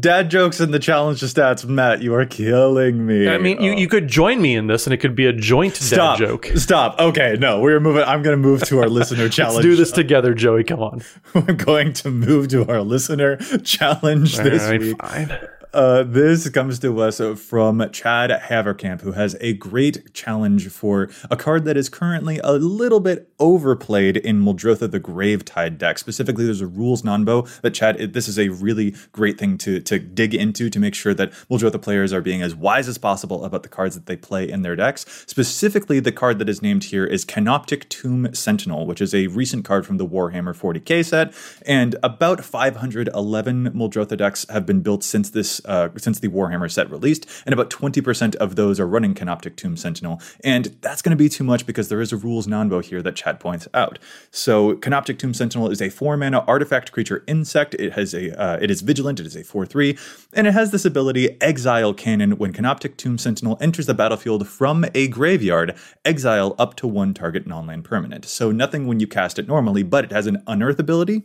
Dad 0.00 0.30
jokes 0.30 0.60
in 0.60 0.70
the 0.70 0.78
challenge 0.78 1.20
to 1.20 1.26
stats, 1.26 1.64
Matt. 1.64 2.02
You 2.02 2.14
are 2.14 2.24
killing 2.24 3.06
me. 3.06 3.28
I 3.28 3.38
mean, 3.38 3.58
oh. 3.58 3.64
you, 3.64 3.72
you 3.72 3.88
could 3.88 4.08
join 4.08 4.40
me 4.40 4.54
in 4.54 4.66
this, 4.66 4.86
and 4.86 4.94
it 4.94 4.98
could 4.98 5.14
be 5.14 5.26
a 5.26 5.32
joint 5.32 5.76
Stop. 5.76 6.18
dad 6.18 6.26
joke. 6.26 6.46
Stop. 6.54 6.98
Okay, 7.00 7.36
no, 7.38 7.60
we're 7.60 7.80
moving. 7.80 8.04
I'm 8.04 8.22
going 8.22 8.40
to 8.40 8.42
move 8.42 8.62
to 8.64 8.80
our 8.80 8.88
listener 8.88 9.28
challenge. 9.28 9.56
Let's 9.56 9.66
do 9.66 9.76
this 9.76 9.92
together, 9.92 10.34
Joey. 10.34 10.64
Come 10.64 10.80
on. 10.80 11.02
We're 11.34 11.54
going 11.54 11.92
to 11.94 12.10
move 12.10 12.48
to 12.48 12.66
our 12.66 12.82
listener 12.82 13.36
challenge 13.36 14.36
this 14.38 14.62
right, 14.62 14.80
week. 14.80 15.00
Fine. 15.00 15.38
Uh, 15.76 16.02
this 16.04 16.48
comes 16.48 16.78
to 16.78 17.02
us 17.02 17.20
from 17.38 17.86
Chad 17.90 18.30
Haverkamp, 18.30 19.02
who 19.02 19.12
has 19.12 19.36
a 19.42 19.52
great 19.52 20.14
challenge 20.14 20.68
for 20.68 21.10
a 21.30 21.36
card 21.36 21.66
that 21.66 21.76
is 21.76 21.90
currently 21.90 22.40
a 22.42 22.52
little 22.52 22.98
bit 22.98 23.28
overplayed 23.38 24.16
in 24.16 24.40
Muldrotha 24.40 24.90
the 24.90 24.98
Gravetide 24.98 25.76
deck. 25.76 25.98
Specifically, 25.98 26.46
there's 26.46 26.62
a 26.62 26.66
rules 26.66 27.02
nonbo 27.02 27.46
that 27.60 27.74
Chad. 27.74 28.14
This 28.14 28.26
is 28.26 28.38
a 28.38 28.48
really 28.48 28.94
great 29.12 29.36
thing 29.36 29.58
to 29.58 29.78
to 29.80 29.98
dig 29.98 30.34
into 30.34 30.70
to 30.70 30.78
make 30.78 30.94
sure 30.94 31.12
that 31.12 31.30
Muldrotha 31.50 31.82
players 31.82 32.10
are 32.10 32.22
being 32.22 32.40
as 32.40 32.54
wise 32.54 32.88
as 32.88 32.96
possible 32.96 33.44
about 33.44 33.62
the 33.62 33.68
cards 33.68 33.94
that 33.96 34.06
they 34.06 34.16
play 34.16 34.48
in 34.48 34.62
their 34.62 34.76
decks. 34.76 35.04
Specifically, 35.26 36.00
the 36.00 36.10
card 36.10 36.38
that 36.38 36.48
is 36.48 36.62
named 36.62 36.84
here 36.84 37.04
is 37.04 37.26
Canoptek 37.26 37.86
Tomb 37.90 38.32
Sentinel, 38.32 38.86
which 38.86 39.02
is 39.02 39.14
a 39.14 39.26
recent 39.26 39.66
card 39.66 39.84
from 39.84 39.98
the 39.98 40.06
Warhammer 40.06 40.56
40k 40.56 41.04
set, 41.04 41.34
and 41.66 41.96
about 42.02 42.42
511 42.42 43.72
Muldrotha 43.72 44.16
decks 44.16 44.46
have 44.48 44.64
been 44.64 44.80
built 44.80 45.04
since 45.04 45.28
this 45.28 45.60
uh, 45.66 45.88
since 45.96 46.20
the 46.20 46.28
Warhammer 46.28 46.70
set 46.70 46.90
released, 46.90 47.26
and 47.44 47.52
about 47.52 47.70
20% 47.70 48.34
of 48.36 48.56
those 48.56 48.80
are 48.80 48.86
running 48.86 49.14
Canoptek 49.14 49.56
Tomb 49.56 49.76
Sentinel. 49.76 50.20
And 50.44 50.76
that's 50.80 51.02
going 51.02 51.10
to 51.10 51.16
be 51.16 51.28
too 51.28 51.44
much 51.44 51.66
because 51.66 51.88
there 51.88 52.00
is 52.00 52.12
a 52.12 52.16
rules 52.16 52.46
nonbo 52.46 52.82
here 52.82 53.02
that 53.02 53.16
Chad 53.16 53.40
points 53.40 53.68
out. 53.74 53.98
So 54.30 54.74
Canoptek 54.76 55.18
Tomb 55.18 55.34
Sentinel 55.34 55.70
is 55.70 55.82
a 55.82 55.90
four 55.90 56.16
mana 56.16 56.40
artifact 56.46 56.92
creature 56.92 57.24
insect. 57.26 57.74
It 57.74 57.92
has 57.92 58.14
a 58.14 58.38
uh, 58.40 58.58
it 58.60 58.70
is 58.70 58.80
vigilant. 58.82 59.20
It 59.20 59.26
is 59.26 59.36
a 59.36 59.44
four 59.44 59.66
three, 59.66 59.98
and 60.32 60.46
it 60.46 60.54
has 60.54 60.70
this 60.70 60.84
ability 60.84 61.40
Exile 61.40 61.94
Cannon. 61.94 62.38
When 62.38 62.52
Canoptek 62.52 62.96
Tomb 62.96 63.18
Sentinel 63.18 63.58
enters 63.60 63.86
the 63.86 63.94
battlefield 63.94 64.46
from 64.48 64.84
a 64.94 65.08
graveyard, 65.08 65.76
exile 66.04 66.54
up 66.58 66.76
to 66.76 66.86
one 66.86 67.14
target 67.14 67.46
non-land 67.46 67.84
permanent. 67.84 68.24
So 68.24 68.52
nothing 68.52 68.86
when 68.86 69.00
you 69.00 69.06
cast 69.06 69.38
it 69.38 69.48
normally, 69.48 69.82
but 69.82 70.04
it 70.04 70.12
has 70.12 70.26
an 70.26 70.42
unearth 70.46 70.78
ability 70.78 71.24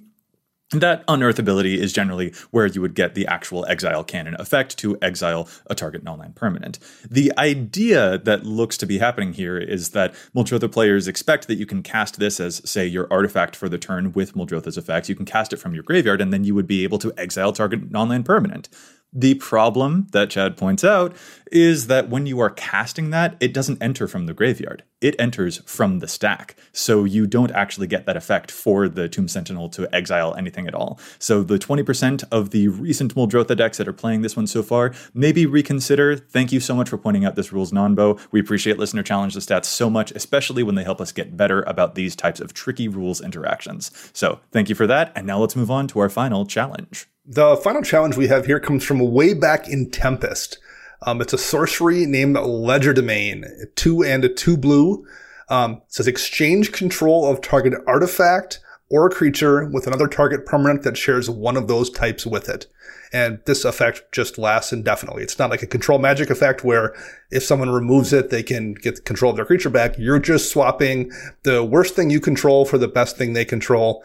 that 0.71 1.03
unearth 1.07 1.37
ability 1.37 1.79
is 1.79 1.91
generally 1.91 2.33
where 2.51 2.65
you 2.65 2.81
would 2.81 2.95
get 2.95 3.13
the 3.13 3.27
actual 3.27 3.65
exile 3.65 4.03
cannon 4.03 4.35
effect 4.39 4.77
to 4.79 4.97
exile 5.01 5.47
a 5.67 5.75
target 5.75 6.03
non-land 6.03 6.35
permanent. 6.35 6.79
The 7.09 7.33
idea 7.37 8.17
that 8.19 8.45
looks 8.45 8.77
to 8.77 8.85
be 8.85 8.97
happening 8.97 9.33
here 9.33 9.57
is 9.57 9.89
that 9.89 10.13
Muldrotha 10.35 10.71
players 10.71 11.07
expect 11.07 11.47
that 11.47 11.55
you 11.55 11.65
can 11.65 11.83
cast 11.83 12.19
this 12.19 12.39
as, 12.39 12.61
say, 12.69 12.85
your 12.85 13.07
artifact 13.11 13.55
for 13.55 13.67
the 13.67 13.77
turn 13.77 14.13
with 14.13 14.33
Muldrotha's 14.33 14.77
effects. 14.77 15.09
You 15.09 15.15
can 15.15 15.25
cast 15.25 15.51
it 15.51 15.57
from 15.57 15.73
your 15.73 15.83
graveyard, 15.83 16.21
and 16.21 16.31
then 16.31 16.43
you 16.43 16.55
would 16.55 16.67
be 16.67 16.83
able 16.83 16.99
to 16.99 17.13
exile 17.17 17.51
target 17.51 17.91
non-land 17.91 18.25
permanent. 18.25 18.69
The 19.13 19.35
problem 19.35 20.07
that 20.11 20.29
Chad 20.29 20.55
points 20.55 20.85
out 20.85 21.13
is 21.51 21.87
that 21.87 22.09
when 22.09 22.25
you 22.25 22.39
are 22.39 22.49
casting 22.49 23.09
that, 23.09 23.35
it 23.41 23.53
doesn't 23.53 23.83
enter 23.83 24.07
from 24.07 24.25
the 24.25 24.33
graveyard. 24.33 24.83
It 25.01 25.19
enters 25.19 25.57
from 25.65 25.99
the 25.99 26.07
stack. 26.07 26.55
So 26.71 27.03
you 27.03 27.27
don't 27.27 27.51
actually 27.51 27.87
get 27.87 28.05
that 28.05 28.15
effect 28.15 28.49
for 28.49 28.87
the 28.87 29.09
Tomb 29.09 29.27
Sentinel 29.27 29.67
to 29.69 29.93
exile 29.93 30.33
anything 30.35 30.65
at 30.65 30.73
all. 30.73 30.97
So 31.19 31.43
the 31.43 31.59
20% 31.59 32.23
of 32.31 32.51
the 32.51 32.69
recent 32.69 33.13
Muldrotha 33.13 33.57
decks 33.57 33.77
that 33.79 33.87
are 33.87 33.93
playing 33.93 34.21
this 34.21 34.37
one 34.37 34.47
so 34.47 34.63
far, 34.63 34.93
maybe 35.13 35.45
reconsider. 35.45 36.15
Thank 36.15 36.53
you 36.53 36.61
so 36.61 36.73
much 36.73 36.87
for 36.87 36.97
pointing 36.97 37.25
out 37.25 37.35
this 37.35 37.51
rules 37.51 37.73
nonbo. 37.73 38.17
We 38.31 38.39
appreciate 38.39 38.79
Listener 38.79 39.03
Challenge 39.03 39.33
the 39.33 39.41
Stats 39.41 39.65
so 39.65 39.89
much, 39.89 40.11
especially 40.13 40.63
when 40.63 40.75
they 40.75 40.85
help 40.85 41.01
us 41.01 41.11
get 41.11 41.35
better 41.35 41.63
about 41.63 41.95
these 41.95 42.15
types 42.15 42.39
of 42.39 42.53
tricky 42.53 42.87
rules 42.87 43.19
interactions. 43.19 43.91
So 44.13 44.39
thank 44.53 44.69
you 44.69 44.75
for 44.75 44.87
that. 44.87 45.11
And 45.17 45.27
now 45.27 45.39
let's 45.39 45.57
move 45.57 45.71
on 45.71 45.87
to 45.89 45.99
our 45.99 46.09
final 46.09 46.45
challenge. 46.45 47.07
The 47.25 47.55
final 47.57 47.83
challenge 47.83 48.17
we 48.17 48.29
have 48.29 48.47
here 48.47 48.59
comes 48.59 48.83
from 48.83 48.99
way 48.99 49.35
back 49.35 49.69
in 49.69 49.91
Tempest. 49.91 50.57
Um, 51.03 51.21
it's 51.21 51.33
a 51.33 51.37
sorcery 51.37 52.07
named 52.07 52.35
Legerdemain, 52.35 53.45
two 53.75 54.03
and 54.03 54.25
a 54.25 54.29
two 54.29 54.57
blue. 54.57 55.05
Um, 55.47 55.83
says 55.87 56.07
exchange 56.07 56.71
control 56.71 57.29
of 57.29 57.41
target 57.41 57.73
artifact 57.85 58.59
or 58.89 59.09
creature 59.09 59.65
with 59.65 59.85
another 59.85 60.07
target 60.07 60.45
permanent 60.45 60.83
that 60.83 60.97
shares 60.97 61.29
one 61.29 61.57
of 61.57 61.67
those 61.67 61.89
types 61.91 62.25
with 62.25 62.49
it. 62.49 62.65
And 63.13 63.39
this 63.45 63.65
effect 63.65 64.03
just 64.11 64.37
lasts 64.37 64.73
indefinitely. 64.73 65.23
It's 65.23 65.37
not 65.37 65.49
like 65.49 65.61
a 65.61 65.67
control 65.67 65.99
magic 65.99 66.29
effect 66.29 66.63
where 66.63 66.95
if 67.29 67.43
someone 67.43 67.69
removes 67.69 68.13
it, 68.13 68.29
they 68.29 68.41
can 68.41 68.73
get 68.73 69.05
control 69.05 69.31
of 69.31 69.35
their 69.35 69.45
creature 69.45 69.69
back. 69.69 69.97
You're 69.97 70.19
just 70.19 70.49
swapping 70.49 71.11
the 71.43 71.63
worst 71.63 71.95
thing 71.95 72.09
you 72.09 72.19
control 72.19 72.65
for 72.65 72.77
the 72.77 72.87
best 72.87 73.17
thing 73.17 73.33
they 73.33 73.45
control 73.45 74.03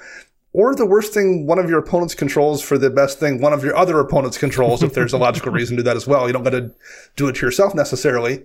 or 0.56 0.74
the 0.74 0.86
worst 0.86 1.12
thing 1.12 1.46
one 1.46 1.58
of 1.58 1.68
your 1.68 1.78
opponents 1.78 2.14
controls 2.14 2.62
for 2.62 2.78
the 2.78 2.88
best 2.88 3.20
thing 3.20 3.42
one 3.42 3.52
of 3.52 3.62
your 3.62 3.76
other 3.76 4.00
opponents 4.00 4.38
controls 4.38 4.82
if 4.82 4.94
there's 4.94 5.12
a 5.12 5.18
logical 5.18 5.52
reason 5.52 5.76
to 5.76 5.82
do 5.82 5.84
that 5.84 5.96
as 5.96 6.06
well. 6.06 6.26
You 6.26 6.32
don't 6.32 6.44
got 6.44 6.50
to 6.50 6.72
do 7.14 7.28
it 7.28 7.34
to 7.34 7.46
yourself 7.46 7.74
necessarily. 7.74 8.42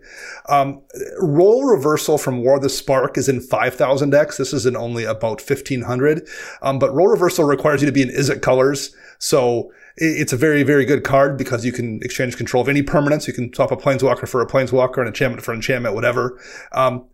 Um, 0.50 0.82
role 1.22 1.64
reversal 1.64 2.18
from 2.18 2.44
War 2.44 2.58
of 2.58 2.64
the 2.64 2.70
Spark 2.70 3.18
is 3.18 3.30
in 3.30 3.40
5,000 3.40 4.10
decks. 4.10 4.36
This 4.36 4.52
is 4.52 4.66
in 4.66 4.76
only 4.76 5.06
about 5.06 5.40
1,500. 5.40 6.28
Um, 6.62 6.80
but 6.80 6.94
role 6.94 7.08
reversal 7.08 7.46
requires 7.46 7.82
you 7.82 7.86
to 7.86 7.94
be 7.94 8.02
in 8.02 8.10
Izzet 8.10 8.42
colors. 8.42 8.94
So 9.18 9.72
it's 9.96 10.34
a 10.34 10.38
very, 10.38 10.64
very 10.64 10.84
good 10.84 11.06
card 11.06 11.38
because 11.38 11.64
you 11.64 11.72
can 11.72 12.02
exchange 12.04 12.36
control 12.36 12.62
of 12.62 12.68
any 12.68 12.84
permanents. 12.84 13.26
You 13.26 13.34
can 13.34 13.54
swap 13.54 13.72
a 13.72 13.78
planeswalker 13.78 14.28
for 14.28 14.42
a 14.42 14.48
planeswalker, 14.48 14.98
an 14.98 15.08
enchantment 15.08 15.46
for 15.46 15.52
an 15.52 15.60
enchantment, 15.60 15.96
whatever. 15.96 16.38
Um, 16.74 17.06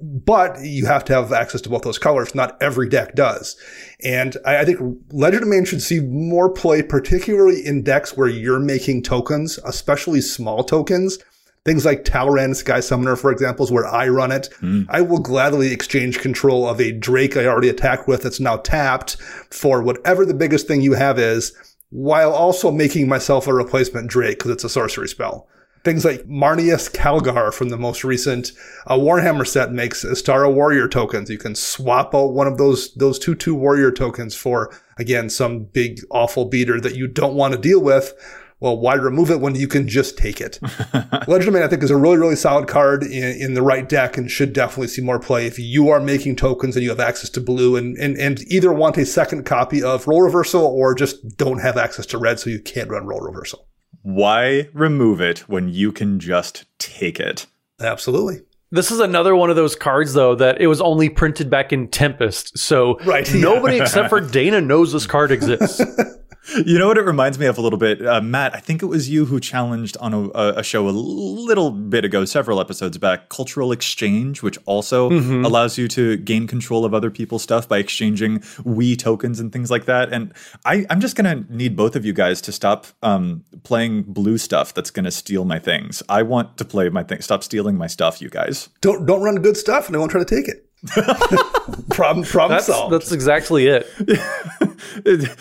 but 0.00 0.60
you 0.62 0.86
have 0.86 1.04
to 1.06 1.14
have 1.14 1.32
access 1.32 1.60
to 1.62 1.68
both 1.68 1.82
those 1.82 1.98
colors. 1.98 2.34
Not 2.34 2.60
every 2.62 2.88
deck 2.88 3.14
does. 3.14 3.56
And 4.02 4.36
I, 4.44 4.58
I 4.58 4.64
think 4.64 4.78
Legerdemain 5.12 5.66
should 5.66 5.82
see 5.82 6.00
more 6.00 6.50
play, 6.50 6.82
particularly 6.82 7.64
in 7.64 7.82
decks 7.82 8.16
where 8.16 8.28
you're 8.28 8.60
making 8.60 9.02
tokens, 9.02 9.58
especially 9.64 10.20
small 10.20 10.62
tokens. 10.62 11.18
Things 11.64 11.86
like 11.86 12.04
Talrand 12.04 12.56
Sky 12.56 12.80
Summoner, 12.80 13.16
for 13.16 13.32
example, 13.32 13.64
is 13.64 13.72
where 13.72 13.86
I 13.86 14.08
run 14.08 14.30
it. 14.30 14.50
Mm. 14.60 14.84
I 14.90 15.00
will 15.00 15.18
gladly 15.18 15.72
exchange 15.72 16.18
control 16.18 16.68
of 16.68 16.78
a 16.78 16.92
Drake 16.92 17.38
I 17.38 17.46
already 17.46 17.70
attacked 17.70 18.06
with 18.06 18.22
that's 18.22 18.40
now 18.40 18.58
tapped 18.58 19.16
for 19.48 19.82
whatever 19.82 20.26
the 20.26 20.34
biggest 20.34 20.66
thing 20.68 20.82
you 20.82 20.92
have 20.92 21.18
is, 21.18 21.54
while 21.88 22.32
also 22.32 22.70
making 22.70 23.08
myself 23.08 23.46
a 23.46 23.54
replacement 23.54 24.10
Drake 24.10 24.38
because 24.38 24.50
it's 24.50 24.64
a 24.64 24.68
sorcery 24.68 25.08
spell. 25.08 25.48
Things 25.84 26.04
like 26.04 26.26
Marneus 26.26 26.90
Calgar 26.90 27.52
from 27.52 27.68
the 27.68 27.76
most 27.76 28.04
recent 28.04 28.52
uh, 28.86 28.96
Warhammer 28.96 29.46
set 29.46 29.70
makes 29.70 30.02
Astartes 30.02 30.54
Warrior 30.54 30.88
tokens. 30.88 31.28
You 31.28 31.36
can 31.36 31.54
swap 31.54 32.14
out 32.14 32.32
one 32.32 32.46
of 32.46 32.56
those 32.56 32.94
those 32.94 33.18
two 33.18 33.34
two 33.34 33.54
warrior 33.54 33.92
tokens 33.92 34.34
for 34.34 34.74
again 34.98 35.28
some 35.28 35.64
big 35.64 36.00
awful 36.10 36.46
beater 36.46 36.80
that 36.80 36.96
you 36.96 37.06
don't 37.06 37.34
want 37.34 37.52
to 37.52 37.60
deal 37.60 37.82
with. 37.82 38.14
Well, 38.60 38.78
why 38.78 38.94
remove 38.94 39.30
it 39.30 39.42
when 39.42 39.56
you 39.56 39.68
can 39.68 39.86
just 39.86 40.16
take 40.16 40.40
it? 40.40 40.58
Legerdemain, 40.62 41.62
I 41.62 41.68
think, 41.68 41.82
is 41.82 41.90
a 41.90 41.98
really, 41.98 42.16
really 42.16 42.36
solid 42.36 42.66
card 42.66 43.02
in, 43.02 43.36
in, 43.38 43.52
the 43.52 43.60
right 43.60 43.86
deck 43.86 44.16
and 44.16 44.30
should 44.30 44.54
definitely 44.54 44.88
see 44.88 45.02
more 45.02 45.18
play 45.18 45.46
if 45.46 45.58
you 45.58 45.90
are 45.90 46.00
making 46.00 46.36
tokens 46.36 46.74
and 46.74 46.82
you 46.82 46.88
have 46.88 47.00
access 47.00 47.28
to 47.30 47.42
blue 47.42 47.76
and, 47.76 47.94
and, 47.98 48.16
and 48.16 48.40
either 48.50 48.72
want 48.72 48.96
a 48.96 49.04
second 49.04 49.44
copy 49.44 49.82
of 49.82 50.06
Role 50.06 50.22
Reversal 50.22 50.64
or 50.64 50.94
just 50.94 51.36
don't 51.36 51.58
have 51.58 51.76
access 51.76 52.06
to 52.06 52.16
red 52.16 52.40
so 52.40 52.48
you 52.48 52.58
can't 52.58 52.88
run 52.88 53.06
Role 53.06 53.20
Reversal. 53.20 53.66
Why 54.04 54.68
remove 54.74 55.22
it 55.22 55.48
when 55.48 55.70
you 55.70 55.90
can 55.90 56.20
just 56.20 56.66
take 56.78 57.18
it? 57.18 57.46
Absolutely. 57.80 58.42
This 58.70 58.90
is 58.90 59.00
another 59.00 59.34
one 59.34 59.48
of 59.48 59.56
those 59.56 59.74
cards, 59.74 60.12
though, 60.12 60.34
that 60.34 60.60
it 60.60 60.66
was 60.66 60.82
only 60.82 61.08
printed 61.08 61.48
back 61.48 61.72
in 61.72 61.88
Tempest. 61.88 62.58
So 62.58 62.98
right, 63.06 63.26
nobody 63.34 63.78
except 63.78 64.10
for 64.10 64.20
Dana 64.20 64.60
knows 64.60 64.92
this 64.92 65.06
card 65.06 65.32
exists. 65.32 65.80
You 66.64 66.78
know 66.78 66.88
what 66.88 66.98
it 66.98 67.04
reminds 67.04 67.38
me 67.38 67.46
of 67.46 67.58
a 67.58 67.60
little 67.60 67.78
bit, 67.78 68.04
uh, 68.06 68.20
Matt. 68.20 68.54
I 68.54 68.60
think 68.60 68.82
it 68.82 68.86
was 68.86 69.08
you 69.08 69.26
who 69.26 69.40
challenged 69.40 69.96
on 69.98 70.14
a, 70.14 70.28
a, 70.58 70.62
show 70.62 70.88
a 70.88 70.90
little 70.90 71.70
bit 71.70 72.04
ago, 72.04 72.24
several 72.24 72.60
episodes 72.60 72.96
back, 72.98 73.28
cultural 73.28 73.72
exchange, 73.72 74.42
which 74.42 74.58
also 74.64 75.10
mm-hmm. 75.10 75.44
allows 75.44 75.78
you 75.78 75.88
to 75.88 76.16
gain 76.18 76.46
control 76.46 76.84
of 76.84 76.94
other 76.94 77.10
people's 77.10 77.42
stuff 77.42 77.68
by 77.68 77.78
exchanging 77.78 78.42
we 78.62 78.96
tokens 78.96 79.40
and 79.40 79.52
things 79.52 79.70
like 79.70 79.86
that. 79.86 80.12
And 80.12 80.32
I, 80.64 80.86
am 80.90 81.00
just 81.00 81.16
gonna 81.16 81.44
need 81.48 81.76
both 81.76 81.96
of 81.96 82.04
you 82.04 82.12
guys 82.12 82.40
to 82.42 82.52
stop 82.52 82.86
um, 83.02 83.44
playing 83.62 84.02
blue 84.02 84.38
stuff 84.38 84.74
that's 84.74 84.90
gonna 84.90 85.10
steal 85.10 85.44
my 85.44 85.58
things. 85.58 86.02
I 86.08 86.22
want 86.22 86.56
to 86.58 86.64
play 86.64 86.88
my 86.88 87.02
thing. 87.02 87.20
Stop 87.20 87.42
stealing 87.42 87.76
my 87.76 87.86
stuff, 87.86 88.20
you 88.20 88.28
guys. 88.30 88.68
Don't 88.80 89.06
don't 89.06 89.22
run 89.22 89.36
good 89.36 89.56
stuff, 89.56 89.86
and 89.86 89.96
I 89.96 89.98
won't 89.98 90.10
try 90.10 90.22
to 90.22 90.36
take 90.36 90.48
it. 90.48 90.63
problem 91.90 92.24
problem 92.24 92.56
that's, 92.56 92.66
solved. 92.66 92.92
That's 92.92 93.12
exactly 93.12 93.66
it. 93.68 93.86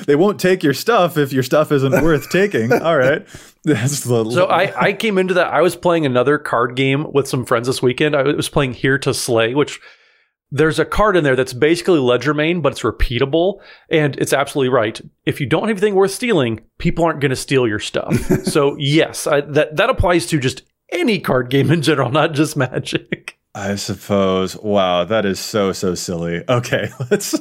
they 0.06 0.16
won't 0.16 0.40
take 0.40 0.64
your 0.64 0.74
stuff 0.74 1.18
if 1.18 1.34
your 1.34 1.44
stuff 1.44 1.72
isn't 1.72 2.04
worth 2.04 2.30
taking. 2.30 2.72
All 2.82 2.98
right. 2.98 3.28
so 3.66 4.46
I, 4.46 4.74
I 4.80 4.94
came 4.94 5.18
into 5.18 5.34
that. 5.36 5.48
I 5.48 5.62
was 5.62 5.76
playing 5.76 6.06
another 6.06 6.38
card 6.38 6.76
game 6.76 7.12
with 7.12 7.28
some 7.28 7.46
friends 7.46 7.68
this 7.68 7.82
weekend. 7.82 8.16
I 8.16 8.24
was 8.24 8.50
playing 8.50 8.74
Here 8.74 8.98
to 9.00 9.14
Slay, 9.14 9.54
which 9.54 9.80
there's 10.52 10.80
a 10.80 10.86
card 10.86 11.18
in 11.18 11.24
there 11.24 11.36
that's 11.36 11.54
basically 11.54 12.00
Legerdemain, 12.00 12.62
but 12.62 12.72
it's 12.72 12.82
repeatable. 12.82 13.60
And 13.90 14.16
it's 14.18 14.34
absolutely 14.34 14.70
right. 14.70 15.02
If 15.26 15.42
you 15.42 15.48
don't 15.48 15.68
have 15.68 15.72
anything 15.72 15.96
worth 15.96 16.12
stealing, 16.12 16.62
people 16.78 17.04
aren't 17.04 17.20
going 17.20 17.32
to 17.32 17.36
steal 17.36 17.68
your 17.68 17.80
stuff. 17.80 18.16
so 18.46 18.76
yes, 18.80 19.28
I, 19.28 19.42
that 19.42 19.76
that 19.76 19.90
applies 19.90 20.26
to 20.28 20.40
just 20.40 20.64
any 20.92 21.20
card 21.20 21.50
game 21.50 21.72
in 21.72 21.82
general, 21.82 22.12
not 22.12 22.34
just 22.34 22.56
Magic. 22.56 23.38
I 23.56 23.76
suppose. 23.76 24.58
Wow, 24.58 25.04
that 25.06 25.26
is 25.26 25.39
so 25.39 25.74
so 25.74 25.96
silly. 25.96 26.44
Okay, 26.50 26.89
let's 27.12 27.36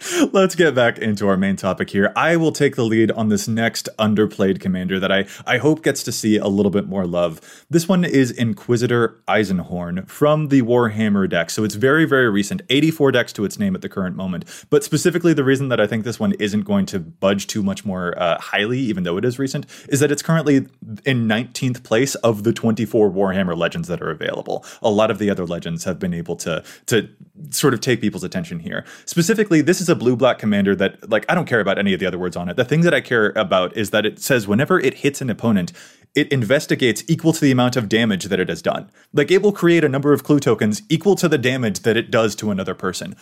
Let's 0.32 0.54
get 0.54 0.74
back 0.74 0.98
into 0.98 1.26
our 1.28 1.36
main 1.36 1.56
topic 1.56 1.90
here. 1.90 2.12
I 2.14 2.36
will 2.36 2.52
take 2.52 2.76
the 2.76 2.84
lead 2.84 3.10
on 3.10 3.28
this 3.28 3.48
next 3.48 3.88
underplayed 3.98 4.60
commander 4.60 5.00
that 5.00 5.10
I, 5.10 5.26
I 5.44 5.58
hope 5.58 5.82
gets 5.82 6.02
to 6.04 6.12
see 6.12 6.36
a 6.36 6.46
little 6.46 6.70
bit 6.70 6.86
more 6.86 7.06
love. 7.06 7.64
This 7.68 7.88
one 7.88 8.04
is 8.04 8.30
Inquisitor 8.30 9.20
Eisenhorn 9.26 10.08
from 10.08 10.48
the 10.48 10.62
Warhammer 10.62 11.28
deck. 11.28 11.50
So 11.50 11.64
it's 11.64 11.74
very, 11.74 12.04
very 12.04 12.30
recent, 12.30 12.62
84 12.68 13.12
decks 13.12 13.32
to 13.34 13.44
its 13.44 13.58
name 13.58 13.74
at 13.74 13.82
the 13.82 13.88
current 13.88 14.14
moment. 14.14 14.44
But 14.70 14.84
specifically, 14.84 15.34
the 15.34 15.44
reason 15.44 15.68
that 15.68 15.80
I 15.80 15.86
think 15.86 16.04
this 16.04 16.20
one 16.20 16.32
isn't 16.34 16.62
going 16.62 16.86
to 16.86 17.00
budge 17.00 17.48
too 17.48 17.62
much 17.62 17.84
more 17.84 18.16
uh, 18.20 18.38
highly, 18.40 18.78
even 18.78 19.02
though 19.02 19.16
it 19.16 19.24
is 19.24 19.38
recent, 19.38 19.66
is 19.88 19.98
that 20.00 20.12
it's 20.12 20.22
currently 20.22 20.66
in 21.04 21.26
19th 21.26 21.82
place 21.82 22.14
of 22.16 22.44
the 22.44 22.52
24 22.52 23.10
Warhammer 23.10 23.56
legends 23.56 23.88
that 23.88 24.00
are 24.00 24.10
available. 24.10 24.64
A 24.80 24.90
lot 24.90 25.10
of 25.10 25.18
the 25.18 25.28
other 25.28 25.46
legends 25.46 25.84
have 25.84 25.98
been 25.98 26.14
able 26.14 26.36
to, 26.36 26.62
to 26.86 27.08
sort 27.50 27.74
of 27.74 27.80
take 27.80 28.00
people's 28.00 28.24
attention 28.24 28.60
here. 28.60 28.84
Specifically, 29.04 29.60
this 29.60 29.80
is 29.80 29.87
is 29.88 29.92
a 29.92 29.96
blue 29.96 30.16
black 30.16 30.38
commander 30.38 30.76
that, 30.76 31.08
like, 31.08 31.24
I 31.28 31.34
don't 31.34 31.46
care 31.46 31.60
about 31.60 31.78
any 31.78 31.94
of 31.94 32.00
the 32.00 32.06
other 32.06 32.18
words 32.18 32.36
on 32.36 32.48
it. 32.48 32.56
The 32.56 32.64
thing 32.64 32.82
that 32.82 32.94
I 32.94 33.00
care 33.00 33.32
about 33.36 33.76
is 33.76 33.90
that 33.90 34.04
it 34.04 34.18
says 34.18 34.46
whenever 34.46 34.78
it 34.78 34.94
hits 34.94 35.20
an 35.20 35.30
opponent, 35.30 35.72
it 36.14 36.30
investigates 36.32 37.02
equal 37.08 37.32
to 37.32 37.40
the 37.40 37.50
amount 37.50 37.76
of 37.76 37.88
damage 37.88 38.24
that 38.24 38.40
it 38.40 38.48
has 38.48 38.62
done. 38.62 38.90
Like, 39.12 39.30
it 39.30 39.42
will 39.42 39.52
create 39.52 39.84
a 39.84 39.88
number 39.88 40.12
of 40.12 40.24
clue 40.24 40.40
tokens 40.40 40.82
equal 40.88 41.16
to 41.16 41.28
the 41.28 41.38
damage 41.38 41.80
that 41.80 41.96
it 41.96 42.10
does 42.10 42.34
to 42.36 42.50
another 42.50 42.74
person. 42.74 43.16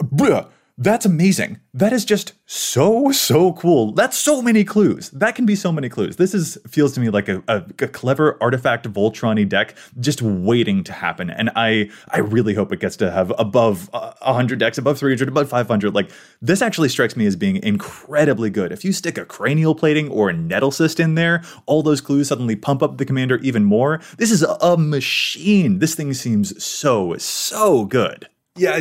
Blah 0.00 0.46
That's 0.80 1.04
amazing. 1.04 1.58
That 1.74 1.92
is 1.92 2.04
just 2.04 2.34
so 2.46 3.10
so 3.10 3.52
cool. 3.54 3.90
That's 3.90 4.16
so 4.16 4.40
many 4.40 4.62
clues. 4.62 5.10
That 5.10 5.34
can 5.34 5.44
be 5.44 5.56
so 5.56 5.72
many 5.72 5.88
clues. 5.88 6.16
This 6.16 6.34
is 6.34 6.56
feels 6.68 6.92
to 6.92 7.00
me 7.00 7.10
like 7.10 7.28
a, 7.28 7.42
a, 7.48 7.64
a 7.80 7.88
clever 7.88 8.38
artifact 8.40 8.88
Voltron 8.88 9.48
deck 9.48 9.74
just 9.98 10.22
waiting 10.22 10.84
to 10.84 10.92
happen. 10.92 11.30
And 11.30 11.50
I 11.56 11.90
I 12.10 12.20
really 12.20 12.54
hope 12.54 12.72
it 12.72 12.78
gets 12.78 12.94
to 12.98 13.10
have 13.10 13.32
above 13.40 13.90
uh, 13.92 14.12
100 14.22 14.60
decks, 14.60 14.78
above 14.78 14.98
300, 15.00 15.26
above 15.26 15.48
500. 15.48 15.92
Like 15.96 16.12
this 16.40 16.62
actually 16.62 16.90
strikes 16.90 17.16
me 17.16 17.26
as 17.26 17.34
being 17.34 17.56
incredibly 17.56 18.48
good. 18.48 18.70
If 18.70 18.84
you 18.84 18.92
stick 18.92 19.18
a 19.18 19.24
cranial 19.24 19.74
plating 19.74 20.08
or 20.08 20.30
a 20.30 20.32
nettle 20.32 20.70
cyst 20.70 21.00
in 21.00 21.16
there, 21.16 21.42
all 21.66 21.82
those 21.82 22.00
clues 22.00 22.28
suddenly 22.28 22.54
pump 22.54 22.84
up 22.84 22.98
the 22.98 23.04
commander 23.04 23.38
even 23.38 23.64
more. 23.64 24.00
This 24.16 24.30
is 24.30 24.44
a, 24.44 24.56
a 24.60 24.76
machine. 24.76 25.80
This 25.80 25.96
thing 25.96 26.14
seems 26.14 26.62
so 26.62 27.16
so 27.18 27.84
good. 27.84 28.28
Yeah, 28.54 28.78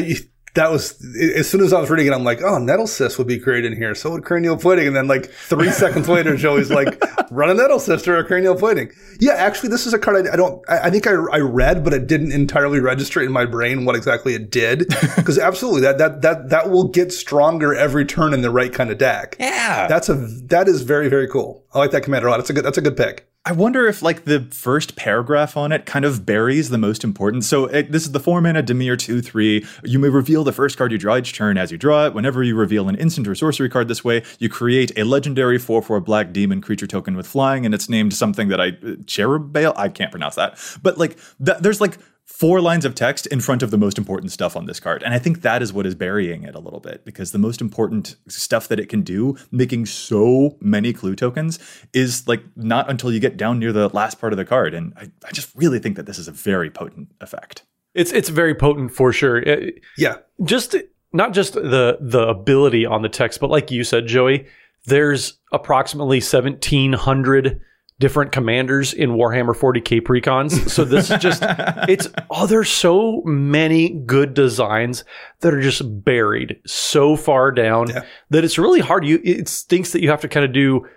that 0.57 0.71
was 0.71 0.99
as 1.21 1.47
soon 1.47 1.61
as 1.61 1.71
I 1.71 1.79
was 1.79 1.89
reading 1.91 2.07
it, 2.07 2.13
I'm 2.13 2.23
like, 2.23 2.41
oh, 2.41 2.57
nettle 2.57 2.87
cyst 2.87 3.19
would 3.19 3.27
be 3.27 3.37
great 3.37 3.63
in 3.63 3.75
here. 3.75 3.93
So 3.93 4.09
would 4.09 4.25
cranial 4.25 4.57
plating. 4.57 4.87
And 4.87 4.95
then 4.95 5.07
like 5.07 5.29
three 5.29 5.69
seconds 5.83 6.09
later, 6.09 6.35
Joey's 6.35 6.71
like, 6.71 6.99
run 7.29 7.51
a 7.51 7.53
nettle 7.53 7.79
cyst 7.79 8.07
or 8.07 8.17
a 8.17 8.25
cranial 8.25 8.55
plating. 8.55 8.91
Yeah, 9.19 9.33
actually, 9.33 9.69
this 9.69 9.85
is 9.85 9.93
a 9.93 9.99
card 9.99 10.27
I, 10.27 10.33
I 10.33 10.35
don't. 10.35 10.63
I, 10.67 10.79
I, 10.79 10.89
think 10.89 11.05
I, 11.05 11.11
I 11.11 11.39
read, 11.39 11.83
but 11.83 11.93
it 11.93 12.07
didn't 12.07 12.31
entirely 12.31 12.79
register 12.79 13.21
in 13.21 13.31
my 13.31 13.45
brain 13.45 13.85
what 13.85 13.95
exactly 13.95 14.33
it 14.33 14.51
did. 14.51 14.93
Because 15.17 15.39
absolutely, 15.39 15.81
that 15.81 15.97
that 15.97 16.21
that 16.21 16.49
that 16.49 16.69
will 16.69 16.87
get 16.87 17.11
stronger 17.11 17.73
every 17.73 18.05
turn 18.05 18.33
in 18.33 18.41
the 18.41 18.51
right 18.51 18.71
kind 18.71 18.89
of 18.89 18.97
deck. 18.97 19.35
Yeah, 19.39 19.87
that's 19.87 20.09
a 20.09 20.15
that 20.15 20.67
is 20.67 20.83
very 20.83 21.09
very 21.09 21.27
cool. 21.27 21.65
I 21.73 21.79
like 21.79 21.91
that 21.91 22.03
commander 22.03 22.27
a 22.27 22.31
lot. 22.31 22.37
That's 22.37 22.49
a 22.49 22.53
good 22.53 22.63
that's 22.63 22.77
a 22.77 22.81
good 22.81 22.95
pick. 22.95 23.26
I 23.47 23.53
wonder 23.53 23.87
if 23.87 24.01
like 24.01 24.25
the 24.25 24.41
first 24.51 24.97
paragraph 24.97 25.55
on 25.55 25.71
it 25.71 25.85
kind 25.85 26.03
of 26.03 26.25
buries 26.25 26.69
the 26.69 26.77
most 26.77 27.05
important. 27.05 27.45
So 27.45 27.63
it, 27.63 27.93
this 27.93 28.03
is 28.03 28.11
the 28.11 28.19
four 28.19 28.41
mana 28.41 28.61
Dimir 28.61 28.99
two 28.99 29.21
three. 29.21 29.65
You 29.85 29.99
may 29.99 30.09
reveal 30.09 30.43
the 30.43 30.51
first 30.51 30.77
card 30.77 30.91
you 30.91 30.97
draw 30.97 31.15
each 31.15 31.31
turn 31.31 31.57
as 31.57 31.71
you 31.71 31.77
draw 31.77 32.07
it. 32.07 32.13
Whenever 32.13 32.43
you 32.43 32.57
reveal 32.57 32.89
an 32.89 32.95
instant 32.95 33.25
or 33.25 33.35
sorcery 33.35 33.69
card 33.69 33.87
this 33.87 34.03
way, 34.03 34.21
you 34.39 34.49
create 34.49 34.91
a 34.97 35.05
legendary 35.05 35.57
four 35.57 35.81
four 35.81 36.01
black 36.01 36.33
demon 36.33 36.59
creature 36.59 36.87
token 36.87 37.15
with 37.15 37.25
flying, 37.25 37.65
and 37.65 37.73
it's 37.73 37.87
named 37.87 38.13
something 38.13 38.49
that 38.49 38.59
I 38.59 38.67
eh, 38.67 38.95
Cherubael. 39.05 39.71
I 39.77 39.87
can't 39.87 40.11
pronounce 40.11 40.35
that, 40.35 40.59
but 40.83 40.97
like 40.97 41.17
th- 41.41 41.59
there's 41.59 41.79
like 41.79 41.99
four 42.27 42.59
lines 42.59 42.83
of 42.83 42.93
text 42.93 43.25
in 43.27 43.39
front 43.39 43.63
of 43.63 43.71
the 43.71 43.77
most 43.77 43.97
important 43.97 44.31
stuff 44.31 44.57
on 44.57 44.65
this 44.65 44.81
card. 44.81 45.01
And 45.01 45.13
I 45.13 45.17
think 45.17 45.41
that 45.41 45.63
is 45.63 45.71
what 45.71 45.85
is 45.85 45.95
burying 45.95 46.43
it 46.43 46.55
a 46.55 46.59
little 46.59 46.81
bit 46.81 47.05
because 47.05 47.31
the 47.31 47.39
most 47.39 47.61
important 47.61 48.17
stuff 48.27 48.67
that 48.67 48.79
it 48.79 48.89
can 48.89 49.01
do, 49.01 49.37
making 49.49 49.85
so 49.85 50.57
many 50.59 50.91
clue 50.91 51.15
tokens, 51.15 51.57
is 51.93 52.27
like 52.27 52.43
not 52.57 52.89
until 52.89 53.13
you 53.13 53.21
get 53.21 53.37
down 53.37 53.59
near 53.59 53.71
the 53.71 53.87
last 53.89 54.19
part 54.19 54.33
of 54.33 54.37
the 54.37 54.45
card. 54.45 54.73
And 54.73 54.93
I, 54.97 55.09
I 55.25 55.31
just 55.31 55.55
really 55.55 55.79
think 55.79 55.95
that 55.95 56.05
this 56.05 56.19
is 56.19 56.27
a 56.27 56.31
very 56.33 56.69
potent 56.69 57.09
effect. 57.21 57.63
It's 57.95 58.11
it's 58.11 58.29
very 58.29 58.53
potent 58.53 58.93
for 58.93 59.11
sure. 59.13 59.37
It, 59.37 59.81
yeah. 59.97 60.17
Just 60.43 60.75
not 61.13 61.33
just 61.33 61.53
the 61.53 61.97
the 62.01 62.27
ability 62.27 62.85
on 62.85 63.01
the 63.01 63.09
text, 63.09 63.39
but 63.39 63.49
like 63.49 63.71
you 63.71 63.85
said, 63.85 64.05
Joey, 64.05 64.47
there's 64.85 65.39
approximately 65.53 66.17
1700 66.17 67.61
different 67.99 68.31
commanders 68.31 68.93
in 68.93 69.11
Warhammer 69.11 69.55
40k 69.55 70.01
precons. 70.01 70.69
So 70.69 70.85
this 70.85 71.09
is 71.09 71.19
just 71.19 71.43
it's 71.89 72.07
oh 72.29 72.45
there's 72.45 72.69
so 72.69 73.21
many 73.25 73.89
good 73.89 74.33
designs 74.33 75.03
that 75.39 75.53
are 75.53 75.61
just 75.61 75.81
buried 76.03 76.59
so 76.65 77.15
far 77.15 77.51
down 77.51 77.89
yeah. 77.89 78.05
that 78.29 78.43
it's 78.43 78.57
really 78.57 78.81
hard. 78.81 79.05
You 79.05 79.19
it 79.23 79.47
stinks 79.47 79.91
that 79.91 80.01
you 80.01 80.09
have 80.09 80.21
to 80.21 80.27
kind 80.27 80.45
of 80.45 80.53
do 80.53 80.87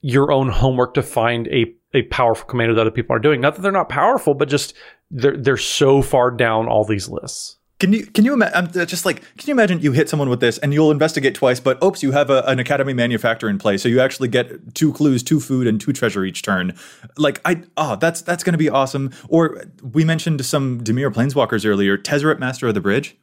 your 0.00 0.32
own 0.32 0.48
homework 0.48 0.94
to 0.94 1.02
find 1.02 1.48
a 1.48 1.74
a 1.94 2.02
powerful 2.02 2.46
commander 2.46 2.74
that 2.74 2.82
other 2.82 2.90
people 2.90 3.14
are 3.14 3.20
doing. 3.20 3.40
Not 3.40 3.56
that 3.56 3.62
they're 3.62 3.72
not 3.72 3.88
powerful, 3.88 4.34
but 4.34 4.48
just 4.48 4.74
they're 5.10 5.36
they're 5.36 5.56
so 5.56 6.02
far 6.02 6.30
down 6.30 6.66
all 6.66 6.84
these 6.84 7.08
lists. 7.08 7.57
Can 7.78 7.92
you 7.92 8.06
can 8.06 8.24
you 8.24 8.32
imagine? 8.32 8.80
Uh, 8.80 8.84
just 8.84 9.06
like 9.06 9.20
can 9.36 9.46
you 9.46 9.52
imagine 9.52 9.80
you 9.80 9.92
hit 9.92 10.08
someone 10.08 10.28
with 10.28 10.40
this 10.40 10.58
and 10.58 10.74
you'll 10.74 10.90
investigate 10.90 11.36
twice, 11.36 11.60
but 11.60 11.82
oops, 11.82 12.02
you 12.02 12.10
have 12.10 12.28
a, 12.28 12.42
an 12.42 12.58
academy 12.58 12.92
manufactor 12.92 13.48
in 13.48 13.56
play, 13.58 13.76
so 13.76 13.88
you 13.88 14.00
actually 14.00 14.28
get 14.28 14.74
two 14.74 14.92
clues, 14.92 15.22
two 15.22 15.38
food, 15.38 15.68
and 15.68 15.80
two 15.80 15.92
treasure 15.92 16.24
each 16.24 16.42
turn. 16.42 16.74
Like 17.16 17.40
I 17.44 17.62
oh 17.76 17.94
that's 17.94 18.20
that's 18.20 18.42
gonna 18.42 18.58
be 18.58 18.68
awesome. 18.68 19.12
Or 19.28 19.62
we 19.80 20.04
mentioned 20.04 20.44
some 20.44 20.80
Dimir 20.82 21.12
Planeswalkers 21.12 21.64
earlier. 21.64 21.96
Tezzeret, 21.96 22.40
Master 22.40 22.66
of 22.66 22.74
the 22.74 22.80
Bridge 22.80 23.16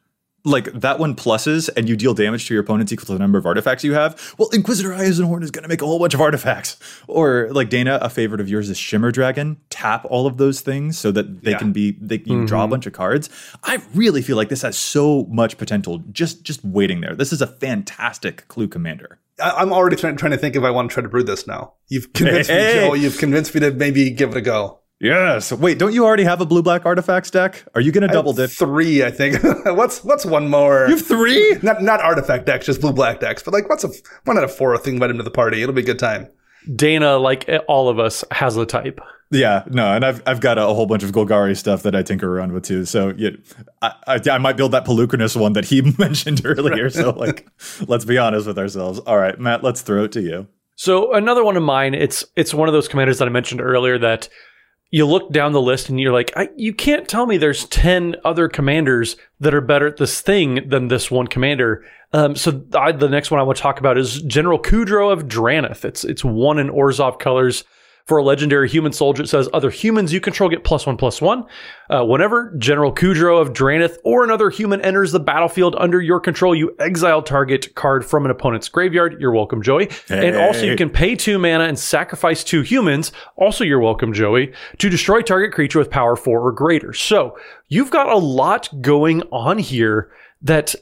like 0.46 0.72
that 0.72 0.98
one 0.98 1.14
pluses 1.16 1.68
and 1.76 1.88
you 1.88 1.96
deal 1.96 2.14
damage 2.14 2.46
to 2.46 2.54
your 2.54 2.62
opponents 2.62 2.92
equal 2.92 3.06
to 3.06 3.12
the 3.12 3.18
number 3.18 3.36
of 3.36 3.46
artifacts 3.46 3.82
you 3.82 3.94
have, 3.94 4.34
well, 4.38 4.48
Inquisitor 4.50 4.90
Eisenhorn 4.90 5.42
is 5.42 5.50
going 5.50 5.64
to 5.64 5.68
make 5.68 5.82
a 5.82 5.86
whole 5.86 5.98
bunch 5.98 6.14
of 6.14 6.20
artifacts. 6.20 6.78
Or 7.08 7.48
like 7.50 7.68
Dana, 7.68 7.98
a 8.00 8.08
favorite 8.08 8.40
of 8.40 8.48
yours 8.48 8.70
is 8.70 8.78
Shimmer 8.78 9.10
Dragon. 9.10 9.58
Tap 9.70 10.06
all 10.08 10.26
of 10.26 10.36
those 10.36 10.60
things 10.60 10.98
so 10.98 11.10
that 11.12 11.42
they 11.42 11.50
yeah. 11.50 11.58
can 11.58 11.72
be 11.72 11.98
they 12.00 12.16
you 12.16 12.36
mm-hmm. 12.36 12.44
draw 12.46 12.60
a 12.60 12.64
mm-hmm. 12.64 12.70
bunch 12.70 12.86
of 12.86 12.92
cards. 12.92 13.28
I 13.64 13.82
really 13.94 14.22
feel 14.22 14.36
like 14.36 14.48
this 14.48 14.62
has 14.62 14.78
so 14.78 15.26
much 15.28 15.58
potential 15.58 15.98
just 16.12 16.44
just 16.44 16.64
waiting 16.64 17.00
there. 17.00 17.14
This 17.14 17.32
is 17.32 17.42
a 17.42 17.46
fantastic 17.46 18.46
clue 18.48 18.68
commander. 18.68 19.18
I'm 19.38 19.72
already 19.72 19.96
trying, 19.96 20.16
trying 20.16 20.32
to 20.32 20.38
think 20.38 20.56
if 20.56 20.62
I 20.62 20.70
want 20.70 20.90
to 20.90 20.94
try 20.94 21.02
to 21.02 21.08
brew 21.08 21.22
this 21.22 21.46
now. 21.46 21.74
You've 21.88 22.12
convinced 22.14 22.48
hey, 22.48 22.56
me, 22.56 22.62
hey. 22.62 22.86
Joe. 22.86 22.94
You've 22.94 23.18
convinced 23.18 23.54
me 23.54 23.60
to 23.60 23.70
maybe 23.70 24.08
give 24.10 24.30
it 24.30 24.36
a 24.36 24.40
go. 24.40 24.78
Yes. 25.00 25.52
Wait, 25.52 25.78
don't 25.78 25.92
you 25.92 26.04
already 26.06 26.24
have 26.24 26.40
a 26.40 26.46
blue 26.46 26.62
black 26.62 26.86
artifacts 26.86 27.30
deck? 27.30 27.64
Are 27.74 27.80
you 27.80 27.92
going 27.92 28.06
to 28.06 28.12
double 28.12 28.32
dip? 28.32 28.50
Three, 28.50 29.04
I 29.04 29.10
think. 29.10 29.42
what's 29.64 30.02
what's 30.02 30.24
one 30.24 30.48
more? 30.48 30.86
You 30.88 30.96
have 30.96 31.06
three? 31.06 31.58
Not 31.62 31.82
not 31.82 32.00
artifact 32.00 32.46
decks, 32.46 32.66
just 32.66 32.80
blue 32.80 32.92
black 32.92 33.20
decks. 33.20 33.42
But 33.42 33.52
like, 33.52 33.68
what's 33.68 33.84
a 33.84 33.90
one 34.24 34.38
out 34.38 34.44
of 34.44 34.54
four 34.54 34.76
thing 34.78 34.94
invite 34.94 35.10
him 35.10 35.18
to 35.18 35.22
the 35.22 35.30
party? 35.30 35.62
It'll 35.62 35.74
be 35.74 35.82
a 35.82 35.84
good 35.84 35.98
time. 35.98 36.28
Dana, 36.74 37.18
like 37.18 37.48
eh, 37.48 37.58
all 37.68 37.88
of 37.88 37.98
us, 37.98 38.24
has 38.30 38.56
a 38.56 38.64
type. 38.64 39.00
Yeah, 39.30 39.64
no, 39.68 39.92
and 39.92 40.04
I've 40.04 40.22
I've 40.24 40.40
got 40.40 40.56
a, 40.56 40.66
a, 40.66 40.72
whole 40.72 40.86
bunch 40.86 41.02
of 41.02 41.10
Golgari 41.10 41.56
stuff 41.56 41.82
that 41.82 41.96
I 41.96 42.02
tinker 42.02 42.32
around 42.32 42.52
with 42.52 42.64
too. 42.64 42.84
So 42.84 43.12
yeah, 43.16 43.30
I, 43.82 43.92
I, 44.06 44.20
I 44.30 44.38
might 44.38 44.56
build 44.56 44.72
that 44.72 44.86
Polukranos 44.86 45.38
one 45.38 45.52
that 45.54 45.64
he 45.64 45.82
mentioned 45.98 46.42
earlier. 46.44 46.88
so 46.90 47.10
like, 47.10 47.46
let's 47.88 48.04
be 48.04 48.18
honest 48.18 48.46
with 48.46 48.58
ourselves. 48.58 49.00
All 49.00 49.18
right, 49.18 49.38
Matt, 49.38 49.64
let's 49.64 49.82
throw 49.82 50.04
it 50.04 50.12
to 50.12 50.22
you. 50.22 50.46
So 50.76 51.12
another 51.12 51.44
one 51.44 51.56
of 51.56 51.62
mine. 51.64 51.94
It's 51.94 52.24
it's 52.36 52.54
one 52.54 52.68
of 52.68 52.72
those 52.72 52.86
commanders 52.86 53.18
that 53.18 53.26
I 53.26 53.30
mentioned 53.30 53.60
earlier 53.60 53.98
that 53.98 54.28
you 54.90 55.04
look 55.04 55.32
down 55.32 55.52
the 55.52 55.60
list 55.60 55.88
and 55.88 56.00
you're 56.00 56.12
like, 56.12 56.32
you 56.56 56.72
can't 56.72 57.08
tell 57.08 57.26
me 57.26 57.36
there's 57.36 57.66
10 57.66 58.16
other 58.24 58.48
commanders 58.48 59.16
that 59.40 59.54
are 59.54 59.60
better 59.60 59.88
at 59.88 59.96
this 59.96 60.20
thing 60.20 60.68
than 60.68 60.88
this 60.88 61.10
one 61.10 61.26
commander. 61.26 61.84
Um, 62.12 62.36
so 62.36 62.64
I, 62.74 62.92
the 62.92 63.08
next 63.08 63.30
one 63.30 63.40
I 63.40 63.42
want 63.42 63.56
to 63.56 63.62
talk 63.62 63.80
about 63.80 63.98
is 63.98 64.22
General 64.22 64.58
Kudro 64.58 65.12
of 65.12 65.24
Drannith. 65.24 65.84
It's, 65.84 66.04
it's 66.04 66.24
one 66.24 66.58
in 66.58 66.68
Orzhov 66.68 67.18
colors. 67.18 67.64
For 68.06 68.18
a 68.18 68.22
legendary 68.22 68.68
human 68.68 68.92
soldier, 68.92 69.24
it 69.24 69.28
says 69.28 69.48
other 69.52 69.68
humans 69.68 70.12
you 70.12 70.20
control 70.20 70.48
get 70.48 70.62
plus 70.62 70.86
one 70.86 70.96
plus 70.96 71.20
one. 71.20 71.44
Uh, 71.90 72.04
whenever 72.04 72.54
General 72.56 72.94
Kudro 72.94 73.40
of 73.40 73.52
Drannith 73.52 73.98
or 74.04 74.22
another 74.22 74.48
human 74.48 74.80
enters 74.80 75.10
the 75.10 75.18
battlefield 75.18 75.74
under 75.76 76.00
your 76.00 76.20
control, 76.20 76.54
you 76.54 76.72
exile 76.78 77.20
target 77.20 77.74
card 77.74 78.06
from 78.06 78.24
an 78.24 78.30
opponent's 78.30 78.68
graveyard. 78.68 79.20
You're 79.20 79.32
welcome, 79.32 79.60
Joey. 79.60 79.88
Hey. 80.06 80.28
And 80.28 80.36
also 80.36 80.64
you 80.66 80.76
can 80.76 80.88
pay 80.88 81.16
two 81.16 81.36
mana 81.36 81.64
and 81.64 81.76
sacrifice 81.76 82.44
two 82.44 82.62
humans. 82.62 83.10
Also, 83.34 83.64
you're 83.64 83.80
welcome, 83.80 84.12
Joey, 84.12 84.52
to 84.78 84.88
destroy 84.88 85.20
target 85.20 85.52
creature 85.52 85.80
with 85.80 85.90
power 85.90 86.14
four 86.14 86.46
or 86.46 86.52
greater. 86.52 86.92
So 86.92 87.36
you've 87.66 87.90
got 87.90 88.08
a 88.08 88.16
lot 88.16 88.68
going 88.82 89.22
on 89.32 89.58
here 89.58 90.12
that 90.42 90.74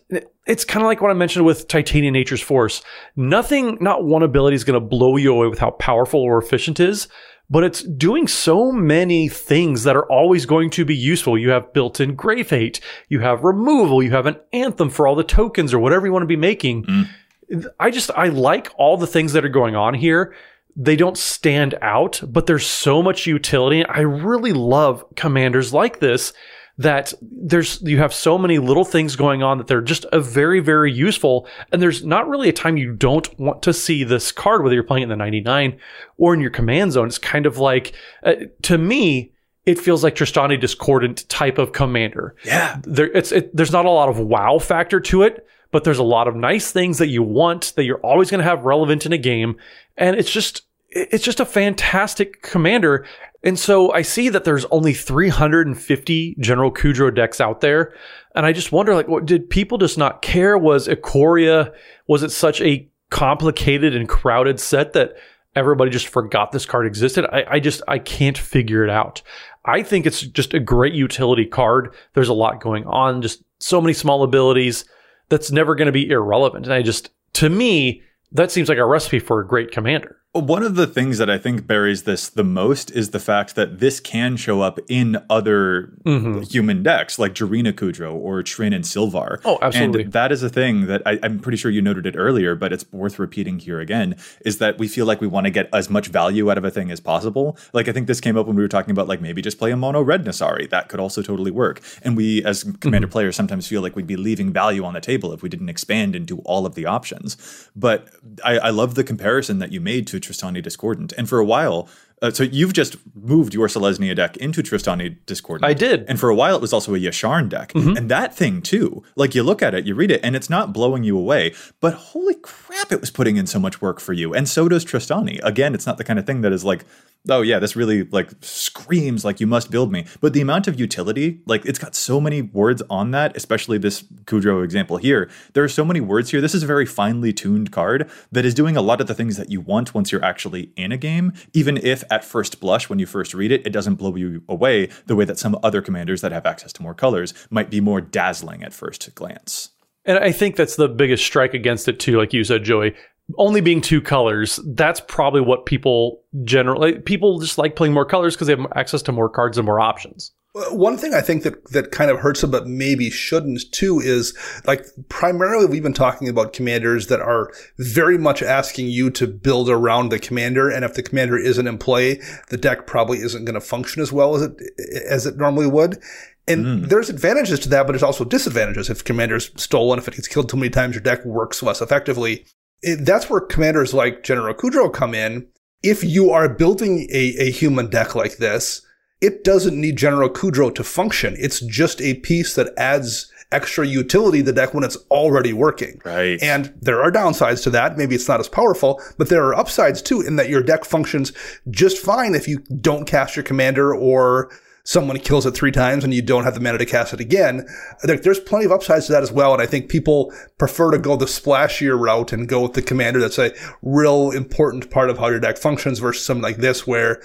it's 0.46 0.64
kind 0.64 0.82
of 0.82 0.86
like 0.86 1.00
what 1.00 1.10
I 1.10 1.14
mentioned 1.14 1.46
with 1.46 1.68
Titania 1.68 2.10
Nature's 2.10 2.40
Force. 2.40 2.82
Nothing, 3.16 3.78
not 3.80 4.04
one 4.04 4.22
ability 4.22 4.54
is 4.54 4.64
going 4.64 4.80
to 4.80 4.86
blow 4.86 5.16
you 5.16 5.32
away 5.34 5.46
with 5.48 5.58
how 5.58 5.70
powerful 5.70 6.20
or 6.20 6.38
efficient 6.38 6.80
it 6.80 6.88
is, 6.88 7.08
but 7.48 7.64
it's 7.64 7.82
doing 7.82 8.26
so 8.26 8.72
many 8.72 9.28
things 9.28 9.84
that 9.84 9.96
are 9.96 10.10
always 10.10 10.46
going 10.46 10.70
to 10.70 10.84
be 10.84 10.96
useful. 10.96 11.38
You 11.38 11.50
have 11.50 11.72
built 11.72 12.00
in 12.00 12.14
Grave 12.14 12.50
Hate, 12.50 12.80
you 13.08 13.20
have 13.20 13.44
removal, 13.44 14.02
you 14.02 14.10
have 14.10 14.26
an 14.26 14.36
anthem 14.52 14.90
for 14.90 15.06
all 15.06 15.14
the 15.14 15.24
tokens 15.24 15.72
or 15.72 15.78
whatever 15.78 16.06
you 16.06 16.12
want 16.12 16.22
to 16.22 16.26
be 16.26 16.36
making. 16.36 16.84
Mm. 16.84 17.66
I 17.78 17.90
just, 17.90 18.10
I 18.16 18.28
like 18.28 18.70
all 18.76 18.96
the 18.96 19.06
things 19.06 19.34
that 19.34 19.44
are 19.44 19.50
going 19.50 19.76
on 19.76 19.94
here. 19.94 20.34
They 20.76 20.96
don't 20.96 21.16
stand 21.16 21.76
out, 21.80 22.20
but 22.26 22.46
there's 22.46 22.66
so 22.66 23.02
much 23.02 23.26
utility. 23.26 23.84
I 23.84 24.00
really 24.00 24.52
love 24.52 25.04
commanders 25.14 25.72
like 25.72 26.00
this 26.00 26.32
that 26.76 27.12
there's 27.22 27.80
you 27.82 27.98
have 27.98 28.12
so 28.12 28.36
many 28.36 28.58
little 28.58 28.84
things 28.84 29.14
going 29.14 29.42
on 29.42 29.58
that 29.58 29.68
they're 29.68 29.80
just 29.80 30.06
a 30.12 30.20
very 30.20 30.58
very 30.58 30.92
useful 30.92 31.46
and 31.70 31.80
there's 31.80 32.04
not 32.04 32.28
really 32.28 32.48
a 32.48 32.52
time 32.52 32.76
you 32.76 32.92
don't 32.92 33.38
want 33.38 33.62
to 33.62 33.72
see 33.72 34.02
this 34.02 34.32
card 34.32 34.62
whether 34.62 34.74
you're 34.74 34.82
playing 34.82 35.04
in 35.04 35.08
the 35.08 35.16
99 35.16 35.78
or 36.16 36.34
in 36.34 36.40
your 36.40 36.50
command 36.50 36.90
zone 36.92 37.06
it's 37.06 37.18
kind 37.18 37.46
of 37.46 37.58
like 37.58 37.92
uh, 38.24 38.34
to 38.62 38.76
me 38.76 39.32
it 39.66 39.78
feels 39.78 40.04
like 40.04 40.14
Trostani 40.14 40.60
Discordant 40.60 41.28
type 41.28 41.58
of 41.58 41.72
commander. 41.72 42.36
Yeah. 42.44 42.80
There, 42.82 43.06
it's, 43.06 43.32
it, 43.32 43.54
there's 43.56 43.72
not 43.72 43.86
a 43.86 43.90
lot 43.90 44.08
of 44.08 44.18
wow 44.18 44.58
factor 44.58 45.00
to 45.00 45.22
it, 45.22 45.46
but 45.70 45.84
there's 45.84 45.98
a 45.98 46.04
lot 46.04 46.28
of 46.28 46.36
nice 46.36 46.70
things 46.70 46.98
that 46.98 47.08
you 47.08 47.22
want 47.22 47.72
that 47.76 47.84
you're 47.84 48.00
always 48.00 48.30
going 48.30 48.38
to 48.38 48.44
have 48.44 48.64
relevant 48.64 49.06
in 49.06 49.12
a 49.12 49.18
game. 49.18 49.56
And 49.96 50.16
it's 50.16 50.30
just, 50.30 50.62
it's 50.90 51.24
just 51.24 51.40
a 51.40 51.46
fantastic 51.46 52.42
commander. 52.42 53.06
And 53.44 53.58
so 53.58 53.92
I 53.92 54.00
see 54.00 54.30
that 54.30 54.44
there's 54.44 54.64
only 54.66 54.94
350 54.94 56.36
General 56.40 56.72
Kudro 56.72 57.14
decks 57.14 57.42
out 57.42 57.60
there. 57.60 57.94
And 58.34 58.46
I 58.46 58.52
just 58.52 58.72
wonder, 58.72 58.94
like, 58.94 59.06
what, 59.06 59.26
did 59.26 59.50
people 59.50 59.76
just 59.76 59.98
not 59.98 60.22
care? 60.22 60.56
Was 60.56 60.88
Ikoria, 60.88 61.72
was 62.08 62.22
it 62.22 62.30
such 62.30 62.62
a 62.62 62.88
complicated 63.10 63.94
and 63.94 64.08
crowded 64.08 64.58
set 64.58 64.94
that 64.94 65.12
everybody 65.54 65.90
just 65.90 66.08
forgot 66.08 66.52
this 66.52 66.64
card 66.64 66.86
existed? 66.86 67.26
I, 67.26 67.44
I 67.50 67.60
just, 67.60 67.82
I 67.86 67.98
can't 67.98 68.38
figure 68.38 68.82
it 68.82 68.90
out. 68.90 69.20
I 69.66 69.82
think 69.82 70.06
it's 70.06 70.22
just 70.22 70.54
a 70.54 70.60
great 70.60 70.94
utility 70.94 71.44
card. 71.44 71.94
There's 72.14 72.30
a 72.30 72.34
lot 72.34 72.62
going 72.62 72.86
on, 72.86 73.20
just 73.20 73.44
so 73.60 73.78
many 73.78 73.92
small 73.92 74.22
abilities. 74.22 74.86
that's 75.28 75.52
never 75.52 75.74
going 75.74 75.86
to 75.86 75.92
be 75.92 76.08
irrelevant. 76.08 76.64
And 76.64 76.74
I 76.74 76.80
just, 76.80 77.10
to 77.34 77.50
me, 77.50 78.02
that 78.32 78.50
seems 78.50 78.70
like 78.70 78.78
a 78.78 78.86
recipe 78.86 79.18
for 79.18 79.40
a 79.40 79.46
great 79.46 79.70
commander. 79.70 80.16
One 80.34 80.64
of 80.64 80.74
the 80.74 80.88
things 80.88 81.18
that 81.18 81.30
I 81.30 81.38
think 81.38 81.64
buries 81.64 82.02
this 82.02 82.28
the 82.28 82.42
most 82.42 82.90
is 82.90 83.10
the 83.10 83.20
fact 83.20 83.54
that 83.54 83.78
this 83.78 84.00
can 84.00 84.36
show 84.36 84.62
up 84.62 84.80
in 84.88 85.16
other 85.30 85.92
Mm-hmm. 86.04 86.42
human 86.42 86.82
decks, 86.82 87.18
like 87.18 87.34
Jirina 87.34 87.72
Kudro 87.72 88.12
or 88.12 88.42
Trynn 88.42 88.74
and 88.74 88.84
Silvar. 88.84 89.40
Oh, 89.44 89.58
absolutely. 89.62 90.02
And 90.02 90.12
that 90.12 90.30
is 90.32 90.42
a 90.42 90.50
thing 90.50 90.86
that 90.86 91.00
I, 91.06 91.18
I'm 91.22 91.38
pretty 91.38 91.56
sure 91.56 91.70
you 91.70 91.80
noted 91.80 92.04
it 92.04 92.14
earlier, 92.16 92.54
but 92.54 92.72
it's 92.74 92.84
worth 92.92 93.18
repeating 93.18 93.58
here 93.58 93.80
again, 93.80 94.16
is 94.44 94.58
that 94.58 94.76
we 94.78 94.86
feel 94.86 95.06
like 95.06 95.20
we 95.22 95.26
want 95.26 95.46
to 95.46 95.50
get 95.50 95.68
as 95.72 95.88
much 95.88 96.08
value 96.08 96.50
out 96.50 96.58
of 96.58 96.64
a 96.64 96.70
thing 96.70 96.90
as 96.90 97.00
possible. 97.00 97.56
Like 97.72 97.88
I 97.88 97.92
think 97.92 98.06
this 98.06 98.20
came 98.20 98.36
up 98.36 98.46
when 98.46 98.54
we 98.54 98.62
were 98.62 98.68
talking 98.68 98.90
about 98.90 99.08
like 99.08 99.22
maybe 99.22 99.40
just 99.40 99.58
play 99.58 99.70
a 99.70 99.76
mono 99.76 100.02
red 100.02 100.24
Nassari. 100.24 100.68
That 100.68 100.88
could 100.90 101.00
also 101.00 101.22
totally 101.22 101.50
work. 101.50 101.80
And 102.02 102.16
we 102.18 102.44
as 102.44 102.64
commander 102.80 103.08
players 103.08 103.34
sometimes 103.34 103.66
feel 103.66 103.80
like 103.80 103.96
we'd 103.96 104.06
be 104.06 104.16
leaving 104.16 104.52
value 104.52 104.84
on 104.84 104.92
the 104.92 105.00
table 105.00 105.32
if 105.32 105.42
we 105.42 105.48
didn't 105.48 105.70
expand 105.70 106.14
into 106.14 106.40
all 106.40 106.66
of 106.66 106.74
the 106.74 106.84
options. 106.84 107.38
But 107.74 108.08
I, 108.44 108.58
I 108.58 108.70
love 108.70 108.94
the 108.94 109.04
comparison 109.04 109.58
that 109.60 109.72
you 109.72 109.80
made 109.80 110.06
to 110.08 110.20
Trostani 110.24 110.62
Discordant. 110.62 111.12
And 111.16 111.28
for 111.28 111.38
a 111.38 111.44
while, 111.44 111.88
uh, 112.24 112.30
so 112.30 112.42
you've 112.42 112.72
just 112.72 112.96
moved 113.14 113.52
your 113.52 113.68
Selesnya 113.68 114.16
deck 114.16 114.38
into 114.38 114.62
Trostani 114.62 115.18
Discordant. 115.26 115.68
I 115.68 115.74
did. 115.74 116.04
And 116.08 116.18
for 116.18 116.30
a 116.30 116.34
while, 116.34 116.56
it 116.56 116.62
was 116.62 116.72
also 116.72 116.94
a 116.94 116.98
Yasharn 116.98 117.50
deck. 117.50 117.72
And 117.74 118.10
that 118.10 118.34
thing, 118.34 118.62
too, 118.62 119.02
like 119.14 119.34
you 119.34 119.42
look 119.42 119.62
at 119.62 119.74
it, 119.74 119.84
you 119.84 119.94
read 119.94 120.10
it, 120.10 120.22
and 120.24 120.34
it's 120.34 120.48
not 120.48 120.72
blowing 120.72 121.04
you 121.04 121.18
away. 121.18 121.52
But 121.80 121.92
holy 121.94 122.36
crap, 122.36 122.90
it 122.92 123.00
was 123.02 123.10
putting 123.10 123.36
in 123.36 123.46
so 123.46 123.58
much 123.58 123.82
work 123.82 124.00
for 124.00 124.14
you. 124.14 124.32
And 124.32 124.48
so 124.48 124.68
does 124.68 124.86
Trostani. 124.86 125.38
Again, 125.42 125.74
it's 125.74 125.86
not 125.86 125.98
the 125.98 126.04
kind 126.04 126.18
of 126.18 126.24
thing 126.24 126.40
that 126.40 126.52
is 126.52 126.64
like, 126.64 126.86
oh, 127.30 127.40
yeah, 127.40 127.58
this 127.58 127.74
really 127.74 128.04
like 128.04 128.30
screams 128.42 129.24
like 129.24 129.40
you 129.40 129.46
must 129.46 129.70
build 129.70 129.90
me. 129.90 130.06
But 130.20 130.34
the 130.34 130.40
amount 130.40 130.68
of 130.68 130.78
utility, 130.78 131.40
like 131.46 131.64
it's 131.64 131.78
got 131.78 131.94
so 131.94 132.20
many 132.20 132.42
words 132.42 132.82
on 132.90 133.12
that, 133.12 133.36
especially 133.36 133.78
this 133.78 134.02
Kudro 134.24 134.62
example 134.62 134.98
here. 134.98 135.30
There 135.54 135.64
are 135.64 135.68
so 135.68 135.84
many 135.84 136.00
words 136.00 136.30
here. 136.30 136.40
This 136.40 136.54
is 136.54 136.62
a 136.62 136.66
very 136.66 136.86
finely 136.86 137.32
tuned 137.32 137.72
card 137.72 138.10
that 138.30 138.44
is 138.44 138.54
doing 138.54 138.76
a 138.76 138.82
lot 138.82 139.00
of 139.00 139.06
the 139.06 139.14
things 139.14 139.36
that 139.36 139.50
you 139.50 139.60
want 139.60 139.94
once 139.94 140.12
you're 140.12 140.24
actually 140.24 140.70
in 140.76 140.92
a 140.92 140.98
game, 140.98 141.32
even 141.54 141.78
if 141.78 142.04
at 142.14 142.24
first 142.24 142.60
blush, 142.60 142.88
when 142.88 143.00
you 143.00 143.06
first 143.06 143.34
read 143.34 143.50
it, 143.50 143.66
it 143.66 143.70
doesn't 143.70 143.96
blow 143.96 144.14
you 144.14 144.42
away 144.48 144.88
the 145.06 145.16
way 145.16 145.24
that 145.24 145.38
some 145.38 145.58
other 145.64 145.82
commanders 145.82 146.20
that 146.20 146.30
have 146.30 146.46
access 146.46 146.72
to 146.74 146.82
more 146.82 146.94
colors 146.94 147.34
might 147.50 147.70
be 147.70 147.80
more 147.80 148.00
dazzling 148.00 148.62
at 148.62 148.72
first 148.72 149.12
glance. 149.16 149.70
And 150.04 150.18
I 150.18 150.30
think 150.30 150.54
that's 150.54 150.76
the 150.76 150.88
biggest 150.88 151.24
strike 151.24 151.54
against 151.54 151.88
it 151.88 151.98
too, 151.98 152.18
like 152.18 152.32
you 152.32 152.44
said, 152.44 152.62
Joey. 152.62 152.94
Only 153.36 153.60
being 153.60 153.80
two 153.80 154.00
colors, 154.00 154.60
that's 154.74 155.00
probably 155.00 155.40
what 155.40 155.66
people 155.66 156.22
generally 156.44 156.98
people 157.00 157.40
just 157.40 157.58
like 157.58 157.74
playing 157.74 157.94
more 157.94 158.04
colors 158.04 158.34
because 158.34 158.46
they 158.46 158.54
have 158.54 158.66
access 158.76 159.02
to 159.02 159.12
more 159.12 159.30
cards 159.30 159.58
and 159.58 159.64
more 159.66 159.80
options. 159.80 160.30
Uh, 160.56 160.72
one 160.74 160.96
thing 160.96 161.12
I 161.14 161.20
think 161.20 161.42
that, 161.42 161.70
that 161.72 161.90
kind 161.90 162.10
of 162.10 162.20
hurts 162.20 162.40
them, 162.40 162.52
but 162.52 162.68
maybe 162.68 163.10
shouldn't 163.10 163.72
too, 163.72 163.98
is 163.98 164.36
like 164.66 164.86
primarily 165.08 165.66
we've 165.66 165.82
been 165.82 165.92
talking 165.92 166.28
about 166.28 166.52
commanders 166.52 167.08
that 167.08 167.20
are 167.20 167.50
very 167.78 168.16
much 168.16 168.40
asking 168.42 168.88
you 168.88 169.10
to 169.10 169.26
build 169.26 169.68
around 169.68 170.10
the 170.10 170.18
commander. 170.18 170.70
And 170.70 170.84
if 170.84 170.94
the 170.94 171.02
commander 171.02 171.36
isn't 171.36 171.66
in 171.66 171.78
play, 171.78 172.20
the 172.50 172.56
deck 172.56 172.86
probably 172.86 173.18
isn't 173.18 173.44
going 173.44 173.54
to 173.54 173.60
function 173.60 174.00
as 174.00 174.12
well 174.12 174.36
as 174.36 174.42
it, 174.42 174.60
as 175.08 175.26
it 175.26 175.36
normally 175.36 175.66
would. 175.66 176.00
And 176.46 176.64
hmm. 176.64 176.88
there's 176.88 177.10
advantages 177.10 177.58
to 177.60 177.68
that, 177.70 177.86
but 177.86 177.92
there's 177.92 178.02
also 178.02 178.24
disadvantages. 178.24 178.90
If 178.90 179.02
commander's 179.02 179.50
stolen, 179.60 179.98
if 179.98 180.06
it 180.06 180.14
gets 180.14 180.28
killed 180.28 180.48
too 180.48 180.56
many 180.56 180.70
times, 180.70 180.94
your 180.94 181.02
deck 181.02 181.24
works 181.24 181.62
less 181.62 181.80
effectively. 181.80 182.46
It, 182.82 183.04
that's 183.04 183.28
where 183.28 183.40
commanders 183.40 183.94
like 183.94 184.22
General 184.22 184.54
Kudro 184.54 184.92
come 184.92 185.14
in. 185.14 185.48
If 185.82 186.04
you 186.04 186.30
are 186.30 186.48
building 186.48 187.08
a, 187.10 187.34
a 187.38 187.50
human 187.50 187.90
deck 187.90 188.14
like 188.14 188.36
this, 188.36 188.83
it 189.24 189.42
doesn't 189.42 189.80
need 189.80 189.96
General 189.96 190.28
Kudro 190.28 190.72
to 190.74 190.84
function. 190.84 191.34
It's 191.38 191.60
just 191.60 191.98
a 192.02 192.14
piece 192.16 192.54
that 192.56 192.74
adds 192.76 193.32
extra 193.50 193.86
utility 193.86 194.38
to 194.40 194.44
the 194.44 194.52
deck 194.52 194.74
when 194.74 194.84
it's 194.84 194.98
already 195.10 195.54
working. 195.54 195.98
Right. 196.04 196.42
And 196.42 196.74
there 196.82 197.02
are 197.02 197.10
downsides 197.10 197.62
to 197.62 197.70
that. 197.70 197.96
Maybe 197.96 198.14
it's 198.14 198.28
not 198.28 198.40
as 198.40 198.50
powerful, 198.50 199.00
but 199.16 199.30
there 199.30 199.42
are 199.46 199.54
upsides 199.54 200.02
too 200.02 200.20
in 200.20 200.36
that 200.36 200.50
your 200.50 200.62
deck 200.62 200.84
functions 200.84 201.32
just 201.70 201.96
fine 201.96 202.34
if 202.34 202.46
you 202.46 202.58
don't 202.58 203.06
cast 203.06 203.34
your 203.34 203.44
commander 203.44 203.94
or 203.94 204.50
someone 204.86 205.18
kills 205.18 205.46
it 205.46 205.52
three 205.52 205.72
times 205.72 206.04
and 206.04 206.12
you 206.12 206.20
don't 206.20 206.44
have 206.44 206.52
the 206.52 206.60
mana 206.60 206.76
to 206.76 206.84
cast 206.84 207.14
it 207.14 207.20
again. 207.20 207.66
There's 208.02 208.40
plenty 208.40 208.66
of 208.66 208.72
upsides 208.72 209.06
to 209.06 209.12
that 209.12 209.22
as 209.22 209.32
well. 209.32 209.54
And 209.54 209.62
I 209.62 209.66
think 209.66 209.88
people 209.88 210.34
prefer 210.58 210.90
to 210.90 210.98
go 210.98 211.16
the 211.16 211.24
splashier 211.24 211.98
route 211.98 212.34
and 212.34 212.46
go 212.46 212.60
with 212.60 212.74
the 212.74 212.82
commander. 212.82 213.20
That's 213.20 213.38
a 213.38 213.54
real 213.80 214.32
important 214.32 214.90
part 214.90 215.08
of 215.08 215.16
how 215.16 215.28
your 215.28 215.40
deck 215.40 215.56
functions 215.56 215.98
versus 216.00 216.26
something 216.26 216.42
like 216.42 216.58
this 216.58 216.86
where 216.86 217.22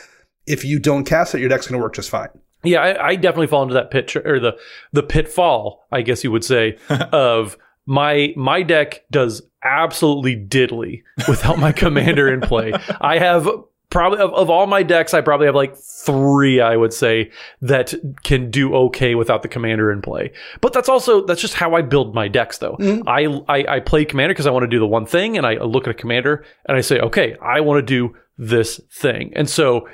if 0.49 0.65
you 0.65 0.79
don't 0.79 1.05
cast 1.05 1.35
it, 1.35 1.39
your 1.39 1.49
deck's 1.49 1.67
going 1.67 1.79
to 1.79 1.83
work 1.83 1.95
just 1.95 2.09
fine. 2.09 2.29
Yeah, 2.63 2.81
I, 2.81 3.09
I 3.09 3.15
definitely 3.15 3.47
fall 3.47 3.63
into 3.63 3.75
that 3.75 3.91
pit 3.91 4.13
or 4.15 4.39
the 4.39 4.57
the 4.91 5.03
pitfall, 5.03 5.87
I 5.91 6.01
guess 6.01 6.23
you 6.23 6.31
would 6.31 6.43
say, 6.43 6.77
of 6.89 7.57
my 7.85 8.33
my 8.35 8.63
deck 8.63 9.05
does 9.09 9.41
absolutely 9.63 10.35
diddly 10.35 11.03
without 11.27 11.57
my 11.59 11.71
commander 11.71 12.31
in 12.31 12.41
play. 12.41 12.73
I 12.99 13.17
have 13.17 13.47
probably 13.89 14.19
of, 14.19 14.33
of 14.33 14.49
all 14.49 14.67
my 14.67 14.83
decks, 14.83 15.13
I 15.13 15.21
probably 15.21 15.45
have 15.45 15.55
like 15.55 15.75
three, 15.75 16.59
I 16.59 16.75
would 16.75 16.93
say, 16.93 17.31
that 17.61 17.93
can 18.23 18.51
do 18.51 18.75
okay 18.75 19.15
without 19.15 19.41
the 19.41 19.47
commander 19.47 19.91
in 19.91 20.01
play. 20.01 20.31
But 20.61 20.73
that's 20.73 20.89
also 20.89 21.25
that's 21.25 21.41
just 21.41 21.53
how 21.53 21.75
I 21.75 21.81
build 21.81 22.13
my 22.13 22.27
decks, 22.27 22.57
though. 22.57 22.75
Mm-hmm. 22.77 23.07
I, 23.07 23.41
I 23.47 23.75
I 23.75 23.79
play 23.79 24.05
commander 24.05 24.33
because 24.33 24.47
I 24.47 24.51
want 24.51 24.63
to 24.63 24.67
do 24.67 24.79
the 24.79 24.87
one 24.87 25.05
thing, 25.05 25.37
and 25.37 25.45
I 25.45 25.55
look 25.55 25.87
at 25.87 25.91
a 25.91 25.95
commander 25.95 26.43
and 26.65 26.77
I 26.77 26.81
say, 26.81 26.99
okay, 26.99 27.35
I 27.41 27.61
want 27.61 27.79
to 27.79 27.85
do 27.85 28.15
this 28.37 28.79
thing, 28.91 29.31
and 29.35 29.49
so 29.49 29.87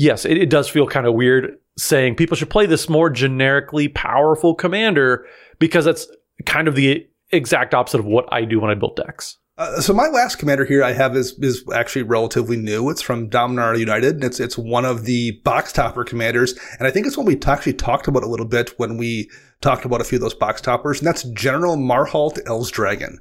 yes, 0.00 0.24
it, 0.24 0.38
it 0.38 0.48
does 0.48 0.68
feel 0.68 0.86
kind 0.86 1.06
of 1.06 1.14
weird 1.14 1.56
saying 1.76 2.16
people 2.16 2.36
should 2.36 2.50
play 2.50 2.66
this 2.66 2.88
more 2.88 3.10
generically 3.10 3.86
powerful 3.86 4.54
commander 4.54 5.26
because 5.58 5.84
that's 5.84 6.08
kind 6.46 6.66
of 6.66 6.74
the 6.74 7.06
exact 7.32 7.74
opposite 7.74 8.00
of 8.00 8.06
what 8.06 8.26
I 8.32 8.44
do 8.44 8.58
when 8.58 8.70
I 8.70 8.74
build 8.74 8.96
decks. 8.96 9.36
Uh, 9.60 9.78
so 9.78 9.92
my 9.92 10.08
last 10.08 10.36
commander 10.36 10.64
here 10.64 10.82
I 10.82 10.92
have 10.92 11.14
is 11.14 11.38
is 11.38 11.62
actually 11.74 12.04
relatively 12.04 12.56
new. 12.56 12.88
It's 12.88 13.02
from 13.02 13.28
Dominaria 13.28 13.78
United, 13.78 14.14
and 14.14 14.24
it's 14.24 14.40
it's 14.40 14.56
one 14.56 14.86
of 14.86 15.04
the 15.04 15.32
box 15.44 15.70
topper 15.70 16.02
commanders, 16.02 16.58
and 16.78 16.88
I 16.88 16.90
think 16.90 17.06
it's 17.06 17.18
one 17.18 17.26
we 17.26 17.36
t- 17.36 17.50
actually 17.50 17.74
talked 17.74 18.08
about 18.08 18.22
a 18.22 18.26
little 18.26 18.46
bit 18.46 18.70
when 18.78 18.96
we 18.96 19.30
talked 19.60 19.84
about 19.84 20.00
a 20.00 20.04
few 20.04 20.16
of 20.16 20.22
those 20.22 20.32
box 20.32 20.62
toppers, 20.62 21.00
and 21.00 21.06
that's 21.06 21.24
General 21.24 21.76
Marhault 21.76 22.42
Elsdragon. 22.44 23.18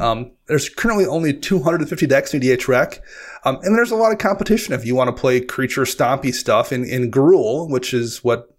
Um, 0.00 0.30
there's 0.46 0.68
currently 0.68 1.06
only 1.06 1.32
250 1.32 2.06
decks 2.06 2.32
in 2.32 2.40
EDHREC, 2.40 3.00
um, 3.44 3.58
and 3.64 3.76
there's 3.76 3.90
a 3.90 3.96
lot 3.96 4.12
of 4.12 4.18
competition 4.18 4.74
if 4.74 4.86
you 4.86 4.94
want 4.94 5.08
to 5.08 5.20
play 5.20 5.40
creature 5.40 5.82
stompy 5.82 6.32
stuff 6.32 6.70
in 6.70 6.84
in 6.84 7.10
Gruul, 7.10 7.68
which 7.68 7.92
is 7.92 8.22
what 8.22 8.53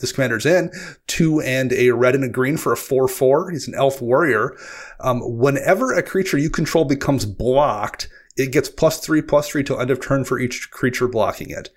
this 0.00 0.12
commander's 0.12 0.46
in, 0.46 0.70
two 1.06 1.40
and 1.40 1.72
a 1.72 1.90
red 1.90 2.14
and 2.14 2.24
a 2.24 2.28
green 2.28 2.56
for 2.56 2.72
a 2.72 2.76
4-4. 2.76 3.52
He's 3.52 3.68
an 3.68 3.74
elf 3.74 4.00
warrior. 4.00 4.56
Um, 5.00 5.20
whenever 5.24 5.92
a 5.92 6.02
creature 6.02 6.38
you 6.38 6.50
control 6.50 6.84
becomes 6.84 7.24
blocked, 7.24 8.08
it 8.36 8.52
gets 8.52 8.68
plus 8.68 9.00
three, 9.00 9.22
plus 9.22 9.48
three 9.48 9.62
till 9.62 9.80
end 9.80 9.90
of 9.90 10.00
turn 10.00 10.24
for 10.24 10.38
each 10.38 10.70
creature 10.70 11.08
blocking 11.08 11.50
it. 11.50 11.70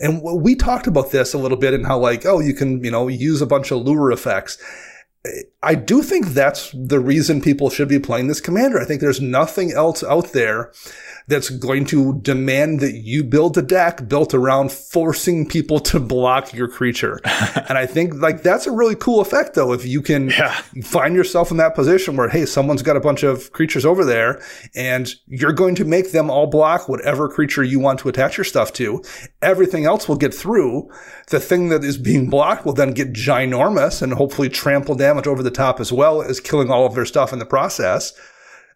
And 0.00 0.22
we 0.22 0.54
talked 0.54 0.86
about 0.86 1.12
this 1.12 1.34
a 1.34 1.38
little 1.38 1.56
bit 1.56 1.72
and 1.72 1.86
how 1.86 1.98
like, 1.98 2.26
oh, 2.26 2.40
you 2.40 2.54
can, 2.54 2.82
you 2.82 2.90
know, 2.90 3.08
use 3.08 3.40
a 3.40 3.46
bunch 3.46 3.70
of 3.70 3.82
lure 3.82 4.10
effects. 4.10 4.58
I 5.62 5.74
do 5.74 6.02
think 6.02 6.28
that's 6.28 6.70
the 6.74 7.00
reason 7.00 7.40
people 7.40 7.70
should 7.70 7.88
be 7.88 7.98
playing 7.98 8.26
this 8.28 8.40
commander. 8.40 8.78
I 8.78 8.84
think 8.84 9.00
there's 9.00 9.22
nothing 9.22 9.72
else 9.72 10.04
out 10.04 10.32
there 10.32 10.72
that's 11.26 11.48
going 11.48 11.86
to 11.86 12.20
demand 12.20 12.80
that 12.80 12.96
you 12.96 13.24
build 13.24 13.56
a 13.56 13.62
deck 13.62 14.06
built 14.06 14.34
around 14.34 14.70
forcing 14.70 15.48
people 15.48 15.80
to 15.80 15.98
block 15.98 16.52
your 16.52 16.68
creature. 16.68 17.18
and 17.24 17.78
I 17.78 17.86
think 17.86 18.14
like 18.14 18.42
that's 18.42 18.66
a 18.66 18.70
really 18.70 18.94
cool 18.94 19.20
effect 19.20 19.54
though. 19.54 19.72
If 19.72 19.86
you 19.86 20.02
can 20.02 20.30
find 20.82 21.14
yourself 21.14 21.50
in 21.50 21.56
that 21.56 21.74
position 21.74 22.16
where, 22.16 22.28
hey, 22.28 22.44
someone's 22.44 22.82
got 22.82 22.96
a 22.96 23.00
bunch 23.00 23.22
of 23.22 23.52
creatures 23.52 23.86
over 23.86 24.04
there 24.04 24.42
and 24.74 25.14
you're 25.26 25.52
going 25.52 25.74
to 25.76 25.84
make 25.86 26.12
them 26.12 26.30
all 26.30 26.46
block 26.46 26.88
whatever 26.88 27.28
creature 27.28 27.62
you 27.62 27.80
want 27.80 28.00
to 28.00 28.10
attach 28.10 28.36
your 28.36 28.44
stuff 28.44 28.74
to. 28.74 29.02
Everything 29.40 29.86
else 29.86 30.06
will 30.06 30.16
get 30.16 30.34
through. 30.34 30.90
The 31.28 31.40
thing 31.40 31.70
that 31.70 31.84
is 31.84 31.96
being 31.96 32.28
blocked 32.28 32.66
will 32.66 32.74
then 32.74 32.92
get 32.92 33.14
ginormous 33.14 34.02
and 34.02 34.12
hopefully 34.12 34.50
trample 34.50 34.94
damage 35.14 35.26
over 35.26 35.42
the 35.42 35.50
top 35.50 35.80
as 35.80 35.92
well 35.92 36.22
as 36.22 36.40
killing 36.40 36.70
all 36.70 36.86
of 36.86 36.94
their 36.94 37.04
stuff 37.04 37.32
in 37.32 37.38
the 37.38 37.46
process. 37.46 38.12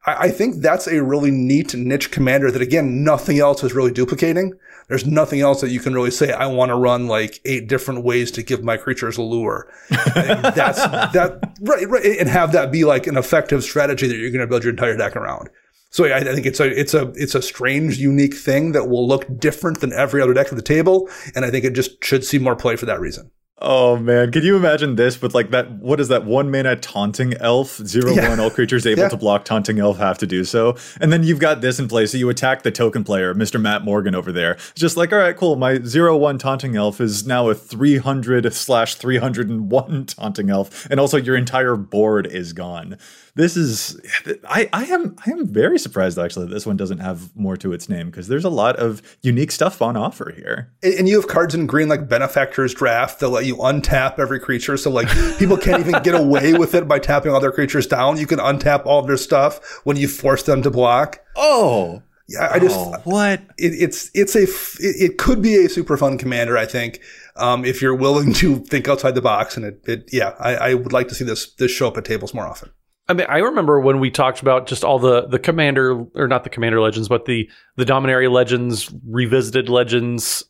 I, 0.06 0.26
I 0.26 0.30
think 0.30 0.56
that's 0.62 0.86
a 0.86 1.02
really 1.02 1.30
neat 1.30 1.74
niche 1.74 2.10
commander 2.10 2.50
that 2.50 2.62
again, 2.62 3.02
nothing 3.02 3.38
else 3.38 3.64
is 3.64 3.72
really 3.72 3.92
duplicating. 3.92 4.54
There's 4.88 5.04
nothing 5.04 5.40
else 5.40 5.60
that 5.60 5.70
you 5.70 5.80
can 5.80 5.92
really 5.92 6.10
say, 6.10 6.32
I 6.32 6.46
want 6.46 6.70
to 6.70 6.76
run 6.76 7.08
like 7.08 7.40
eight 7.44 7.68
different 7.68 8.04
ways 8.04 8.30
to 8.32 8.42
give 8.42 8.64
my 8.64 8.76
creatures 8.76 9.18
a 9.18 9.22
lure. 9.22 9.70
And 9.90 10.44
that's 10.54 10.78
that, 11.12 11.54
right, 11.60 11.86
right, 11.88 12.04
and 12.18 12.28
have 12.28 12.52
that 12.52 12.72
be 12.72 12.84
like 12.84 13.06
an 13.06 13.16
effective 13.16 13.62
strategy 13.64 14.06
that 14.06 14.16
you're 14.16 14.30
going 14.30 14.40
to 14.40 14.46
build 14.46 14.64
your 14.64 14.72
entire 14.72 14.96
deck 14.96 15.14
around. 15.14 15.50
So 15.90 16.04
yeah, 16.04 16.16
I 16.16 16.18
I 16.18 16.34
think 16.34 16.46
it's 16.46 16.60
a 16.60 16.66
it's 16.66 16.92
a 16.92 17.12
it's 17.14 17.34
a 17.34 17.40
strange, 17.40 17.98
unique 17.98 18.34
thing 18.34 18.72
that 18.72 18.90
will 18.90 19.08
look 19.08 19.24
different 19.38 19.80
than 19.80 19.92
every 19.92 20.20
other 20.20 20.34
deck 20.34 20.48
at 20.48 20.56
the 20.56 20.62
table, 20.62 21.08
and 21.34 21.46
I 21.46 21.50
think 21.50 21.64
it 21.64 21.72
just 21.72 22.04
should 22.04 22.24
see 22.24 22.38
more 22.38 22.54
play 22.54 22.76
for 22.76 22.84
that 22.84 23.00
reason. 23.00 23.30
Oh 23.60 23.96
man, 23.96 24.30
can 24.30 24.44
you 24.44 24.54
imagine 24.56 24.94
this 24.94 25.20
with 25.20 25.34
like 25.34 25.50
that? 25.50 25.68
What 25.72 25.98
is 25.98 26.06
that 26.08 26.24
one 26.24 26.48
mana 26.48 26.76
taunting 26.76 27.34
elf? 27.40 27.78
Zero 27.84 28.12
Yeah. 28.12 28.28
one, 28.28 28.38
all 28.38 28.50
creatures 28.50 28.86
able 28.86 29.02
Yeah. 29.02 29.08
to 29.08 29.16
block 29.16 29.44
taunting 29.44 29.80
elf 29.80 29.98
have 29.98 30.16
to 30.18 30.26
do 30.28 30.44
so. 30.44 30.76
And 31.00 31.12
then 31.12 31.24
you've 31.24 31.40
got 31.40 31.60
this 31.60 31.80
in 31.80 31.88
place. 31.88 32.12
So 32.12 32.18
you 32.18 32.28
attack 32.28 32.62
the 32.62 32.70
token 32.70 33.02
player, 33.02 33.34
Mr. 33.34 33.60
Matt 33.60 33.82
Morgan 33.82 34.14
over 34.14 34.30
there. 34.30 34.52
It's 34.52 34.74
just 34.80 34.96
like, 34.96 35.12
all 35.12 35.18
right, 35.18 35.36
cool. 35.36 35.56
My 35.56 35.80
zero 35.82 36.16
one 36.16 36.38
taunting 36.38 36.76
elf 36.76 37.00
is 37.00 37.26
now 37.26 37.48
a 37.48 37.54
300 37.56 38.52
slash 38.54 38.94
301 38.94 40.04
taunting 40.06 40.50
elf. 40.50 40.86
And 40.88 41.00
also 41.00 41.16
your 41.16 41.34
entire 41.34 41.74
board 41.74 42.28
is 42.28 42.52
gone. 42.52 42.96
This 43.38 43.56
is, 43.56 44.00
I, 44.48 44.68
I 44.72 44.86
am, 44.86 45.14
I 45.24 45.30
am 45.30 45.46
very 45.46 45.78
surprised 45.78 46.18
actually 46.18 46.46
that 46.46 46.52
this 46.52 46.66
one 46.66 46.76
doesn't 46.76 46.98
have 46.98 47.36
more 47.36 47.56
to 47.58 47.72
its 47.72 47.88
name 47.88 48.10
because 48.10 48.26
there's 48.26 48.44
a 48.44 48.50
lot 48.50 48.74
of 48.76 49.00
unique 49.22 49.52
stuff 49.52 49.80
on 49.80 49.96
offer 49.96 50.32
here. 50.36 50.72
And 50.82 50.94
and 50.94 51.08
you 51.08 51.14
have 51.20 51.28
cards 51.28 51.54
in 51.54 51.68
green 51.68 51.88
like 51.88 52.08
Benefactor's 52.08 52.74
Draft 52.74 53.20
that 53.20 53.28
let 53.28 53.46
you 53.46 53.54
untap 53.58 54.18
every 54.18 54.40
creature. 54.40 54.76
So 54.76 54.90
like 54.90 55.08
people 55.38 55.56
can't 55.56 55.86
even 55.86 56.02
get 56.02 56.16
away 56.16 56.54
with 56.54 56.74
it 56.74 56.88
by 56.88 56.98
tapping 56.98 57.30
all 57.30 57.38
their 57.38 57.52
creatures 57.52 57.86
down. 57.86 58.18
You 58.18 58.26
can 58.26 58.40
untap 58.40 58.84
all 58.84 58.98
of 58.98 59.06
their 59.06 59.16
stuff 59.16 59.80
when 59.84 59.96
you 59.96 60.08
force 60.08 60.42
them 60.42 60.60
to 60.62 60.70
block. 60.72 61.20
Oh, 61.36 62.02
Yeah, 62.26 62.48
I 62.50 62.58
just 62.58 62.76
oh, 62.76 62.96
what? 63.04 63.40
it, 63.56 63.72
it's 63.72 64.10
it's 64.14 64.34
a 64.34 64.42
it, 64.42 65.10
it 65.12 65.18
could 65.18 65.40
be 65.40 65.64
a 65.64 65.68
super 65.68 65.96
fun 65.96 66.18
commander. 66.18 66.58
I 66.58 66.66
think 66.66 67.00
um, 67.36 67.64
if 67.64 67.80
you're 67.80 67.94
willing 67.94 68.32
to 68.34 68.56
think 68.56 68.88
outside 68.88 69.14
the 69.14 69.22
box 69.22 69.56
and 69.56 69.64
it, 69.64 69.80
it 69.86 70.10
yeah, 70.12 70.34
I, 70.40 70.56
I 70.56 70.74
would 70.74 70.92
like 70.92 71.06
to 71.08 71.14
see 71.14 71.24
this 71.24 71.54
this 71.54 71.70
show 71.70 71.86
up 71.86 71.96
at 71.96 72.04
tables 72.04 72.34
more 72.34 72.46
often. 72.46 72.70
I 73.08 73.14
mean, 73.14 73.26
I 73.28 73.38
remember 73.38 73.80
when 73.80 74.00
we 74.00 74.10
talked 74.10 74.42
about 74.42 74.66
just 74.66 74.84
all 74.84 74.98
the 74.98 75.26
the 75.26 75.38
commander 75.38 76.04
or 76.14 76.28
not 76.28 76.44
the 76.44 76.50
commander 76.50 76.80
legends, 76.80 77.08
but 77.08 77.24
the 77.24 77.48
the 77.76 77.84
Dominaria 77.84 78.30
legends, 78.30 78.92
revisited 79.06 79.68
legends, 79.68 80.44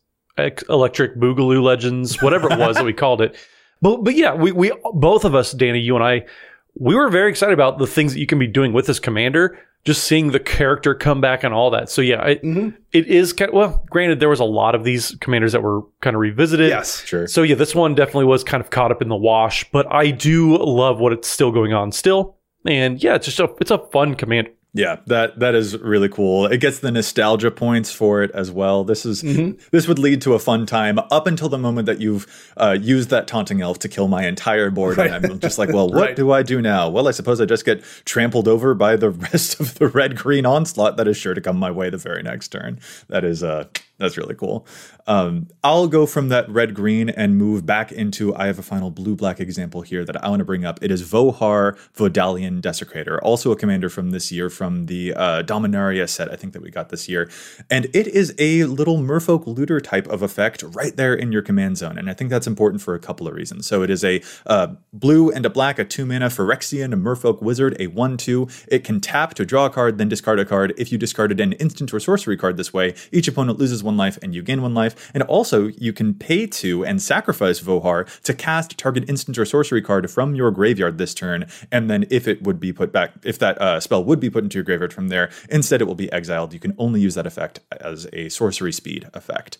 electric 0.68 1.16
boogaloo 1.16 1.62
legends, 1.62 2.20
whatever 2.22 2.50
it 2.52 2.58
was 2.58 2.76
that 2.76 2.84
we 2.84 2.92
called 2.92 3.20
it. 3.20 3.36
But 3.80 4.02
but 4.02 4.14
yeah, 4.14 4.34
we 4.34 4.52
we 4.52 4.72
both 4.92 5.24
of 5.24 5.34
us, 5.34 5.52
Danny, 5.52 5.80
you 5.80 5.94
and 5.94 6.04
I, 6.04 6.26
we 6.74 6.94
were 6.94 7.08
very 7.08 7.30
excited 7.30 7.52
about 7.52 7.78
the 7.78 7.86
things 7.86 8.12
that 8.14 8.20
you 8.20 8.26
can 8.26 8.38
be 8.38 8.46
doing 8.46 8.72
with 8.72 8.86
this 8.86 8.98
commander. 8.98 9.58
Just 9.84 10.04
seeing 10.04 10.32
the 10.32 10.40
character 10.40 10.92
come 10.94 11.20
back 11.20 11.44
and 11.44 11.54
all 11.54 11.70
that. 11.70 11.88
So 11.88 12.02
yeah, 12.02 12.26
it, 12.26 12.42
mm-hmm. 12.42 12.70
it 12.92 13.06
is 13.06 13.32
kind 13.32 13.52
well. 13.52 13.86
Granted, 13.88 14.18
there 14.18 14.28
was 14.28 14.40
a 14.40 14.44
lot 14.44 14.74
of 14.74 14.82
these 14.82 15.16
commanders 15.20 15.52
that 15.52 15.62
were 15.62 15.82
kind 16.00 16.16
of 16.16 16.20
revisited. 16.20 16.68
Yes, 16.68 17.04
Sure. 17.04 17.28
So 17.28 17.44
yeah, 17.44 17.54
this 17.54 17.74
one 17.74 17.94
definitely 17.94 18.24
was 18.24 18.42
kind 18.42 18.60
of 18.60 18.70
caught 18.70 18.90
up 18.90 19.00
in 19.00 19.08
the 19.08 19.16
wash, 19.16 19.70
but 19.70 19.90
I 19.90 20.10
do 20.10 20.58
love 20.58 20.98
what 20.98 21.12
it's 21.12 21.28
still 21.28 21.52
going 21.52 21.72
on 21.72 21.92
still. 21.92 22.37
And 22.66 23.02
yeah, 23.02 23.14
it's 23.14 23.26
just 23.26 23.40
a 23.40 23.48
it's 23.60 23.70
a 23.70 23.78
fun 23.78 24.14
command. 24.14 24.48
Yeah, 24.74 24.96
that 25.06 25.38
that 25.40 25.54
is 25.54 25.78
really 25.78 26.10
cool. 26.10 26.44
It 26.46 26.58
gets 26.60 26.80
the 26.80 26.90
nostalgia 26.92 27.50
points 27.50 27.90
for 27.90 28.22
it 28.22 28.30
as 28.32 28.50
well. 28.50 28.84
This 28.84 29.06
is 29.06 29.22
this 29.70 29.88
would 29.88 29.98
lead 29.98 30.20
to 30.22 30.34
a 30.34 30.38
fun 30.38 30.66
time 30.66 30.98
up 31.10 31.26
until 31.26 31.48
the 31.48 31.56
moment 31.56 31.86
that 31.86 32.00
you've 32.00 32.52
uh, 32.58 32.76
used 32.78 33.08
that 33.08 33.26
taunting 33.26 33.62
elf 33.62 33.78
to 33.80 33.88
kill 33.88 34.08
my 34.08 34.26
entire 34.26 34.70
board, 34.70 34.98
and 34.98 35.26
I'm 35.26 35.40
just 35.40 35.58
like, 35.58 35.70
well, 35.70 35.88
what 35.92 35.94
Right. 36.08 36.16
do 36.16 36.32
I 36.32 36.42
do 36.42 36.60
now? 36.60 36.90
Well, 36.90 37.08
I 37.08 37.12
suppose 37.12 37.40
I 37.40 37.46
just 37.46 37.64
get 37.64 37.82
trampled 38.04 38.46
over 38.46 38.74
by 38.74 38.96
the 38.96 39.10
rest 39.32 39.58
of 39.58 39.74
the 39.76 39.88
red 39.88 40.16
green 40.16 40.44
onslaught 40.44 40.98
that 40.98 41.08
is 41.08 41.16
sure 41.16 41.32
to 41.34 41.40
come 41.40 41.56
my 41.56 41.70
way 41.70 41.88
the 41.88 41.96
very 41.96 42.22
next 42.22 42.48
turn. 42.48 42.78
That 43.08 43.24
is 43.24 43.42
uh 43.42 43.64
that's 43.98 44.16
really 44.16 44.34
cool. 44.34 44.66
Um, 45.06 45.48
I'll 45.64 45.88
go 45.88 46.06
from 46.06 46.28
that 46.28 46.48
red 46.48 46.74
green 46.74 47.08
and 47.08 47.36
move 47.36 47.66
back 47.66 47.90
into. 47.90 48.34
I 48.36 48.46
have 48.46 48.58
a 48.58 48.62
final 48.62 48.90
blue 48.90 49.16
black 49.16 49.40
example 49.40 49.82
here 49.82 50.04
that 50.04 50.22
I 50.24 50.28
want 50.28 50.40
to 50.40 50.44
bring 50.44 50.64
up. 50.64 50.78
It 50.82 50.90
is 50.90 51.02
Vohar 51.02 51.76
Vodalian 51.96 52.60
Desecrator, 52.60 53.18
also 53.22 53.50
a 53.50 53.56
commander 53.56 53.88
from 53.88 54.10
this 54.10 54.30
year 54.30 54.50
from 54.50 54.86
the 54.86 55.14
uh, 55.14 55.42
Dominaria 55.42 56.08
set, 56.08 56.30
I 56.30 56.36
think 56.36 56.52
that 56.52 56.62
we 56.62 56.70
got 56.70 56.90
this 56.90 57.08
year. 57.08 57.28
And 57.68 57.86
it 57.86 58.06
is 58.06 58.34
a 58.38 58.64
little 58.64 58.98
merfolk 58.98 59.46
looter 59.46 59.80
type 59.80 60.06
of 60.06 60.22
effect 60.22 60.62
right 60.62 60.94
there 60.96 61.14
in 61.14 61.32
your 61.32 61.42
command 61.42 61.78
zone. 61.78 61.98
And 61.98 62.08
I 62.08 62.14
think 62.14 62.30
that's 62.30 62.46
important 62.46 62.80
for 62.80 62.94
a 62.94 63.00
couple 63.00 63.26
of 63.26 63.34
reasons. 63.34 63.66
So 63.66 63.82
it 63.82 63.90
is 63.90 64.04
a 64.04 64.22
uh, 64.46 64.68
blue 64.92 65.30
and 65.30 65.44
a 65.44 65.50
black, 65.50 65.78
a 65.78 65.84
two 65.84 66.06
mana 66.06 66.26
Phyrexian, 66.26 66.92
a 66.92 66.96
merfolk 66.96 67.42
wizard, 67.42 67.76
a 67.80 67.88
1 67.88 68.16
2. 68.16 68.48
It 68.68 68.84
can 68.84 69.00
tap 69.00 69.34
to 69.34 69.44
draw 69.44 69.66
a 69.66 69.70
card, 69.70 69.98
then 69.98 70.08
discard 70.08 70.38
a 70.38 70.44
card. 70.44 70.72
If 70.76 70.92
you 70.92 70.98
discarded 70.98 71.40
an 71.40 71.54
instant 71.54 71.92
or 71.92 71.98
sorcery 71.98 72.36
card 72.36 72.56
this 72.56 72.72
way, 72.72 72.94
each 73.10 73.26
opponent 73.26 73.58
loses 73.58 73.82
one 73.88 73.96
life 73.96 74.16
and 74.22 74.34
you 74.34 74.42
gain 74.42 74.60
one 74.62 74.74
life. 74.74 74.94
And 75.14 75.22
also, 75.24 75.58
you 75.86 75.92
can 75.92 76.14
pay 76.14 76.46
to 76.60 76.84
and 76.84 77.02
sacrifice 77.02 77.58
Vohar 77.60 78.06
to 78.22 78.32
cast 78.34 78.78
target 78.78 79.04
instant 79.08 79.38
or 79.38 79.44
sorcery 79.44 79.82
card 79.82 80.10
from 80.10 80.34
your 80.34 80.50
graveyard 80.50 80.98
this 80.98 81.14
turn. 81.14 81.40
And 81.72 81.90
then, 81.90 82.06
if 82.10 82.28
it 82.28 82.42
would 82.42 82.60
be 82.60 82.72
put 82.72 82.92
back, 82.92 83.12
if 83.24 83.38
that 83.38 83.60
uh, 83.60 83.80
spell 83.80 84.04
would 84.04 84.20
be 84.20 84.30
put 84.30 84.44
into 84.44 84.58
your 84.58 84.64
graveyard 84.64 84.92
from 84.92 85.08
there, 85.08 85.30
instead 85.50 85.80
it 85.82 85.86
will 85.86 85.94
be 86.06 86.12
exiled. 86.12 86.52
You 86.52 86.60
can 86.60 86.74
only 86.78 87.00
use 87.00 87.14
that 87.14 87.26
effect 87.26 87.60
as 87.80 88.06
a 88.12 88.28
sorcery 88.28 88.72
speed 88.72 89.08
effect. 89.14 89.58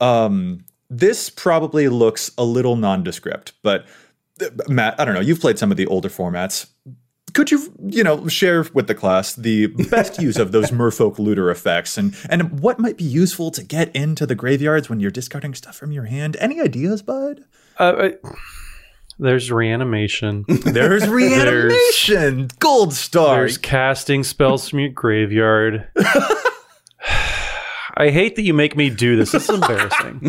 Um, 0.00 0.64
this 0.90 1.30
probably 1.30 1.88
looks 1.88 2.30
a 2.38 2.44
little 2.44 2.76
nondescript, 2.76 3.52
but 3.62 3.86
uh, 4.40 4.50
Matt, 4.68 4.98
I 5.00 5.04
don't 5.04 5.14
know. 5.14 5.20
You've 5.20 5.40
played 5.40 5.58
some 5.58 5.70
of 5.70 5.76
the 5.76 5.86
older 5.86 6.08
formats. 6.08 6.66
Could 7.36 7.50
you, 7.50 7.70
you 7.86 8.02
know, 8.02 8.26
share 8.28 8.64
with 8.72 8.86
the 8.86 8.94
class 8.94 9.34
the 9.34 9.66
best 9.90 10.18
use 10.22 10.38
of 10.38 10.52
those 10.52 10.70
merfolk 10.70 11.18
looter 11.18 11.50
effects 11.50 11.98
and 11.98 12.16
and 12.30 12.60
what 12.60 12.78
might 12.78 12.96
be 12.96 13.04
useful 13.04 13.50
to 13.50 13.62
get 13.62 13.94
into 13.94 14.24
the 14.24 14.34
graveyards 14.34 14.88
when 14.88 15.00
you're 15.00 15.10
discarding 15.10 15.52
stuff 15.52 15.76
from 15.76 15.92
your 15.92 16.04
hand? 16.04 16.38
Any 16.40 16.62
ideas, 16.62 17.02
bud? 17.02 17.44
Uh, 17.78 17.92
I- 18.24 18.28
there's 19.18 19.50
reanimation. 19.52 20.44
There's 20.64 21.06
reanimation, 21.08 22.48
gold 22.58 22.92
star. 22.92 23.36
There's 23.36 23.56
casting 23.58 24.22
spells 24.24 24.68
from 24.68 24.78
your 24.80 24.90
graveyard. 24.90 25.88
I 27.98 28.10
hate 28.10 28.36
that 28.36 28.42
you 28.42 28.52
make 28.54 28.76
me 28.76 28.90
do 28.90 29.16
this. 29.16 29.32
This 29.32 29.48
is 29.48 29.54
embarrassing. 29.54 30.20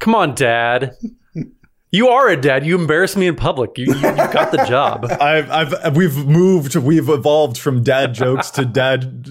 Come 0.00 0.14
on, 0.16 0.34
Dad. 0.34 0.96
You 1.96 2.08
are 2.08 2.28
a 2.28 2.36
dad. 2.36 2.66
You 2.66 2.78
embarrass 2.78 3.16
me 3.16 3.26
in 3.26 3.36
public. 3.36 3.78
You, 3.78 3.86
you, 3.86 3.94
you 3.94 4.02
got 4.02 4.50
the 4.50 4.62
job. 4.68 5.06
I've, 5.18 5.50
I've, 5.50 5.96
we've 5.96 6.26
moved, 6.26 6.76
we've 6.76 7.08
evolved 7.08 7.56
from 7.56 7.82
dad 7.82 8.12
jokes 8.12 8.50
to 8.50 8.66
dad 8.66 9.26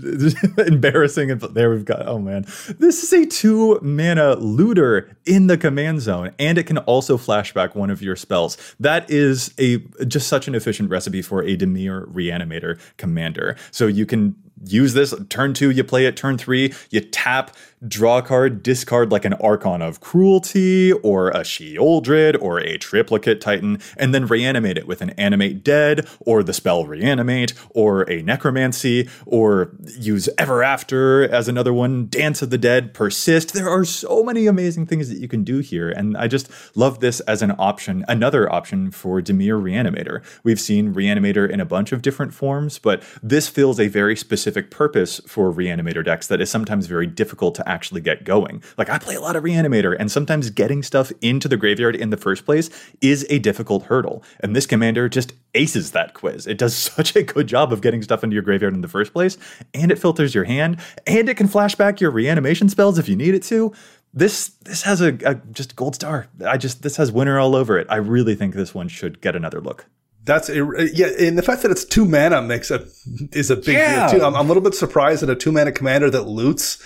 embarrassing. 0.57 1.29
And 1.29 1.39
there 1.41 1.69
we've 1.69 1.85
got, 1.85 2.07
oh 2.07 2.17
man, 2.17 2.41
this 2.79 3.03
is 3.03 3.13
a 3.13 3.27
two 3.27 3.77
mana 3.83 4.33
looter 4.37 5.15
in 5.27 5.45
the 5.45 5.59
command 5.59 6.01
zone, 6.01 6.31
and 6.39 6.57
it 6.57 6.63
can 6.63 6.79
also 6.79 7.19
flashback 7.19 7.75
one 7.75 7.91
of 7.91 8.01
your 8.01 8.15
spells. 8.15 8.57
That 8.79 9.11
is 9.11 9.53
a 9.59 9.77
just 10.07 10.27
such 10.27 10.47
an 10.47 10.55
efficient 10.55 10.89
recipe 10.89 11.21
for 11.21 11.43
a 11.43 11.55
Dimir 11.55 12.11
Reanimator 12.11 12.79
commander. 12.97 13.57
So 13.69 13.85
you 13.85 14.07
can 14.07 14.35
use 14.63 14.93
this 14.93 15.13
turn 15.29 15.53
two, 15.53 15.69
you 15.69 15.83
play 15.83 16.05
it, 16.05 16.17
turn 16.17 16.37
three, 16.37 16.73
you 16.89 17.01
tap, 17.01 17.55
draw 17.87 18.19
a 18.19 18.21
card, 18.21 18.63
discard 18.63 19.11
like 19.11 19.25
an 19.25 19.33
Archon 19.33 19.81
of 19.81 19.99
Cruelty 19.99 20.91
or 20.91 21.29
a 21.29 21.41
Sheoldred 21.41 22.41
or 22.41 22.59
a 22.59 22.77
Triplicate 22.77 23.41
Titan, 23.41 23.79
and 23.97 24.13
then 24.13 24.25
reanimate 24.25 24.77
it 24.77 24.87
with 24.87 25.01
an 25.01 25.11
Animate 25.11 25.63
Dead 25.63 26.07
or 26.21 26.43
the 26.43 26.53
spell 26.53 26.85
Reanimate 26.85 27.53
or 27.71 28.09
a 28.09 28.21
Necromancy 28.21 29.09
or 29.25 29.71
use 29.97 30.29
Ever 30.37 30.63
After 30.63 31.23
as 31.29 31.47
another 31.47 31.73
one, 31.73 32.07
Dance 32.09 32.41
of 32.41 32.49
the 32.49 32.57
Dead, 32.57 32.93
Persist. 32.93 33.53
There 33.53 33.69
are 33.69 33.85
so 33.85 34.23
many 34.23 34.47
amazing 34.47 34.85
things 34.85 35.09
that 35.09 35.19
you 35.19 35.27
can 35.27 35.43
do 35.43 35.59
here, 35.59 35.89
and 35.89 36.17
I 36.17 36.27
just 36.27 36.49
love 36.75 36.99
this 36.99 37.19
as 37.21 37.41
an 37.41 37.53
option, 37.59 38.05
another 38.07 38.51
option 38.51 38.91
for 38.91 39.21
Dimir 39.21 39.61
Reanimator. 39.61 40.23
We've 40.43 40.59
seen 40.59 40.93
Reanimator 40.93 41.49
in 41.49 41.59
a 41.59 41.65
bunch 41.65 41.91
of 41.91 42.01
different 42.01 42.33
forms, 42.33 42.79
but 42.79 43.03
this 43.21 43.47
fills 43.47 43.79
a 43.79 43.87
very 43.87 44.15
specific 44.15 44.71
purpose 44.71 45.21
for 45.27 45.51
Reanimator 45.51 46.03
decks 46.03 46.27
that 46.27 46.41
is 46.41 46.49
sometimes 46.49 46.87
very 46.87 47.07
difficult 47.07 47.55
to 47.55 47.64
actually 47.65 48.01
get 48.01 48.23
going. 48.23 48.63
Like 48.77 48.89
I 48.89 48.97
play 48.97 49.15
a 49.15 49.21
lot 49.21 49.35
of 49.35 49.43
Reanimator, 49.43 49.95
and 49.99 50.11
sometimes 50.11 50.49
getting 50.49 50.83
stuff 50.83 51.11
into 51.21 51.47
the 51.47 51.57
graveyard 51.57 51.95
in 51.95 52.09
the 52.09 52.17
first 52.17 52.45
place 52.45 52.69
is 53.01 53.25
a 53.29 53.39
difficult 53.39 53.83
hurdle. 53.85 54.23
And 54.39 54.55
this 54.55 54.65
commander 54.65 55.09
just 55.09 55.33
aces 55.53 55.91
that 55.91 56.13
quiz. 56.13 56.47
It 56.47 56.57
does 56.57 56.75
such 56.95 57.15
a 57.15 57.23
good 57.23 57.47
job 57.47 57.71
of 57.73 57.81
getting 57.81 58.01
stuff 58.01 58.23
into 58.23 58.33
your 58.33 58.43
graveyard 58.43 58.73
in 58.73 58.81
the 58.81 58.87
first 58.87 59.13
place, 59.13 59.37
and 59.73 59.91
it 59.91 59.99
filters 59.99 60.33
your 60.35 60.43
hand, 60.45 60.79
and 61.07 61.27
it 61.29 61.37
can 61.37 61.47
flash 61.47 61.75
back 61.75 61.99
your 62.01 62.11
reanimation 62.11 62.69
spells 62.69 62.97
if 62.99 63.09
you 63.09 63.15
need 63.15 63.33
it 63.35 63.43
to. 63.43 63.73
This 64.13 64.47
this 64.61 64.83
has 64.83 65.01
a, 65.01 65.17
a 65.25 65.35
just 65.51 65.75
gold 65.75 65.95
star. 65.95 66.27
I 66.45 66.57
just 66.57 66.83
this 66.83 66.95
has 66.95 67.11
winner 67.11 67.37
all 67.37 67.53
over 67.55 67.77
it. 67.77 67.85
I 67.89 67.97
really 67.97 68.33
think 68.35 68.53
this 68.55 68.73
one 68.73 68.87
should 68.87 69.19
get 69.19 69.35
another 69.35 69.59
look. 69.59 69.87
That's 70.23 70.49
yeah, 70.49 71.07
and 71.19 71.37
the 71.37 71.43
fact 71.43 71.61
that 71.63 71.69
it's 71.69 71.83
two 71.85 72.05
mana 72.05 72.41
makes 72.41 72.71
a 72.71 72.87
is 73.33 73.51
a 73.51 73.57
big 73.57 73.75
Yeah. 73.75 74.09
deal 74.09 74.19
too. 74.19 74.25
I'm, 74.25 74.33
I'm 74.35 74.45
a 74.45 74.47
little 74.47 74.63
bit 74.63 74.73
surprised 74.73 75.21
that 75.21 75.29
a 75.29 75.35
two 75.35 75.51
mana 75.51 75.71
commander 75.73 76.09
that 76.09 76.23
loots 76.23 76.81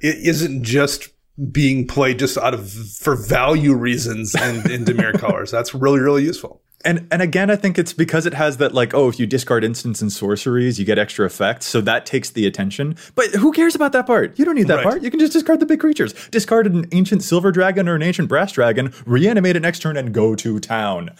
it 0.00 0.16
isn't 0.26 0.62
just 0.64 1.08
being 1.52 1.86
played 1.86 2.18
just 2.18 2.36
out 2.36 2.52
of 2.54 2.70
for 2.70 3.16
value 3.16 3.74
reasons 3.74 4.34
and 4.34 4.70
in 4.70 4.84
Dimir 4.84 5.18
colors. 5.18 5.50
That's 5.50 5.74
really 5.74 6.00
really 6.00 6.24
useful. 6.24 6.60
And 6.82 7.06
and 7.10 7.20
again, 7.20 7.50
I 7.50 7.56
think 7.56 7.78
it's 7.78 7.92
because 7.92 8.24
it 8.24 8.32
has 8.34 8.56
that 8.56 8.72
like, 8.72 8.94
oh, 8.94 9.08
if 9.08 9.20
you 9.20 9.26
discard 9.26 9.64
instants 9.64 10.00
and 10.00 10.10
sorceries, 10.10 10.78
you 10.78 10.86
get 10.86 10.98
extra 10.98 11.26
effects. 11.26 11.66
So 11.66 11.80
that 11.82 12.06
takes 12.06 12.30
the 12.30 12.46
attention. 12.46 12.96
But 13.14 13.26
who 13.32 13.52
cares 13.52 13.74
about 13.74 13.92
that 13.92 14.06
part? 14.06 14.38
You 14.38 14.46
don't 14.46 14.54
need 14.54 14.68
that 14.68 14.76
Right. 14.76 14.84
part. 14.84 15.02
You 15.02 15.10
can 15.10 15.20
just 15.20 15.34
discard 15.34 15.60
the 15.60 15.66
big 15.66 15.78
creatures. 15.80 16.14
Discard 16.30 16.66
an 16.66 16.86
ancient 16.92 17.22
silver 17.22 17.52
dragon 17.52 17.86
or 17.86 17.94
an 17.96 18.02
ancient 18.02 18.28
brass 18.30 18.52
dragon, 18.52 18.94
reanimate 19.04 19.56
it 19.56 19.60
next 19.60 19.80
turn, 19.80 19.98
and 19.98 20.14
go 20.14 20.34
to 20.36 20.58
town. 20.58 21.10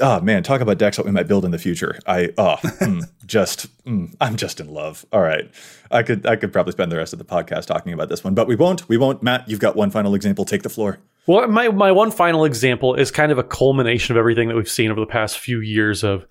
Oh 0.00 0.20
man, 0.20 0.42
talk 0.42 0.60
about 0.60 0.78
decks 0.78 0.96
that 0.96 1.06
we 1.06 1.12
might 1.12 1.28
build 1.28 1.44
in 1.44 1.50
the 1.50 1.58
future. 1.58 1.98
I 2.06 2.30
oh, 2.38 2.56
mm, 2.62 3.08
just 3.26 3.66
mm, 3.84 4.14
I'm 4.20 4.36
just 4.36 4.60
in 4.60 4.68
love. 4.68 5.04
All 5.12 5.20
right, 5.20 5.50
I 5.90 6.02
could 6.02 6.26
I 6.26 6.36
could 6.36 6.52
probably 6.52 6.72
spend 6.72 6.92
the 6.92 6.96
rest 6.96 7.12
of 7.12 7.18
the 7.18 7.24
podcast 7.24 7.66
talking 7.66 7.92
about 7.92 8.08
this 8.08 8.24
one, 8.24 8.34
but 8.34 8.46
we 8.46 8.56
won't. 8.56 8.88
We 8.88 8.96
won't. 8.96 9.22
Matt, 9.22 9.48
you've 9.48 9.60
got 9.60 9.76
one 9.76 9.90
final 9.90 10.14
example. 10.14 10.44
Take 10.44 10.62
the 10.62 10.68
floor. 10.68 10.98
Well, 11.26 11.46
my 11.48 11.68
my 11.68 11.92
one 11.92 12.10
final 12.10 12.44
example 12.44 12.94
is 12.94 13.10
kind 13.10 13.32
of 13.32 13.38
a 13.38 13.44
culmination 13.44 14.16
of 14.16 14.18
everything 14.18 14.48
that 14.48 14.56
we've 14.56 14.68
seen 14.68 14.90
over 14.90 15.00
the 15.00 15.06
past 15.06 15.38
few 15.38 15.60
years 15.60 16.02
of 16.02 16.26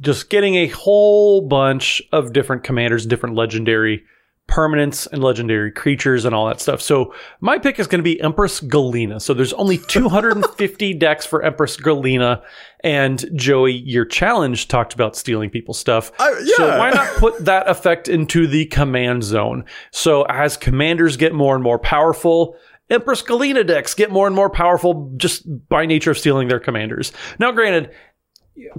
just 0.00 0.30
getting 0.30 0.54
a 0.54 0.68
whole 0.68 1.40
bunch 1.40 2.00
of 2.12 2.32
different 2.32 2.64
commanders, 2.64 3.04
different 3.06 3.34
legendary 3.34 4.04
permanents 4.48 5.06
and 5.12 5.22
legendary 5.22 5.70
creatures 5.70 6.24
and 6.24 6.34
all 6.34 6.46
that 6.46 6.60
stuff. 6.60 6.80
So 6.80 7.14
my 7.40 7.58
pick 7.58 7.78
is 7.78 7.86
going 7.86 7.98
to 7.98 8.02
be 8.02 8.20
Empress 8.20 8.60
Galina. 8.60 9.20
So 9.20 9.34
there's 9.34 9.52
only 9.52 9.78
250 9.88 10.94
decks 10.94 11.26
for 11.26 11.42
Empress 11.42 11.76
Galina. 11.76 12.42
And 12.82 13.24
Joey, 13.34 13.72
your 13.72 14.04
challenge 14.04 14.68
talked 14.68 14.94
about 14.94 15.16
stealing 15.16 15.50
people's 15.50 15.78
stuff. 15.78 16.10
Uh, 16.18 16.34
yeah. 16.42 16.54
So 16.56 16.78
why 16.78 16.90
not 16.90 17.08
put 17.16 17.44
that 17.44 17.68
effect 17.68 18.08
into 18.08 18.46
the 18.46 18.66
command 18.66 19.22
zone? 19.22 19.64
So 19.90 20.22
as 20.22 20.56
commanders 20.56 21.16
get 21.16 21.34
more 21.34 21.54
and 21.54 21.62
more 21.62 21.78
powerful, 21.78 22.56
Empress 22.90 23.22
Galina 23.22 23.66
decks 23.66 23.94
get 23.94 24.10
more 24.10 24.26
and 24.26 24.34
more 24.34 24.48
powerful 24.48 25.12
just 25.18 25.44
by 25.68 25.84
nature 25.84 26.10
of 26.10 26.18
stealing 26.18 26.48
their 26.48 26.60
commanders. 26.60 27.12
Now, 27.38 27.52
granted, 27.52 27.90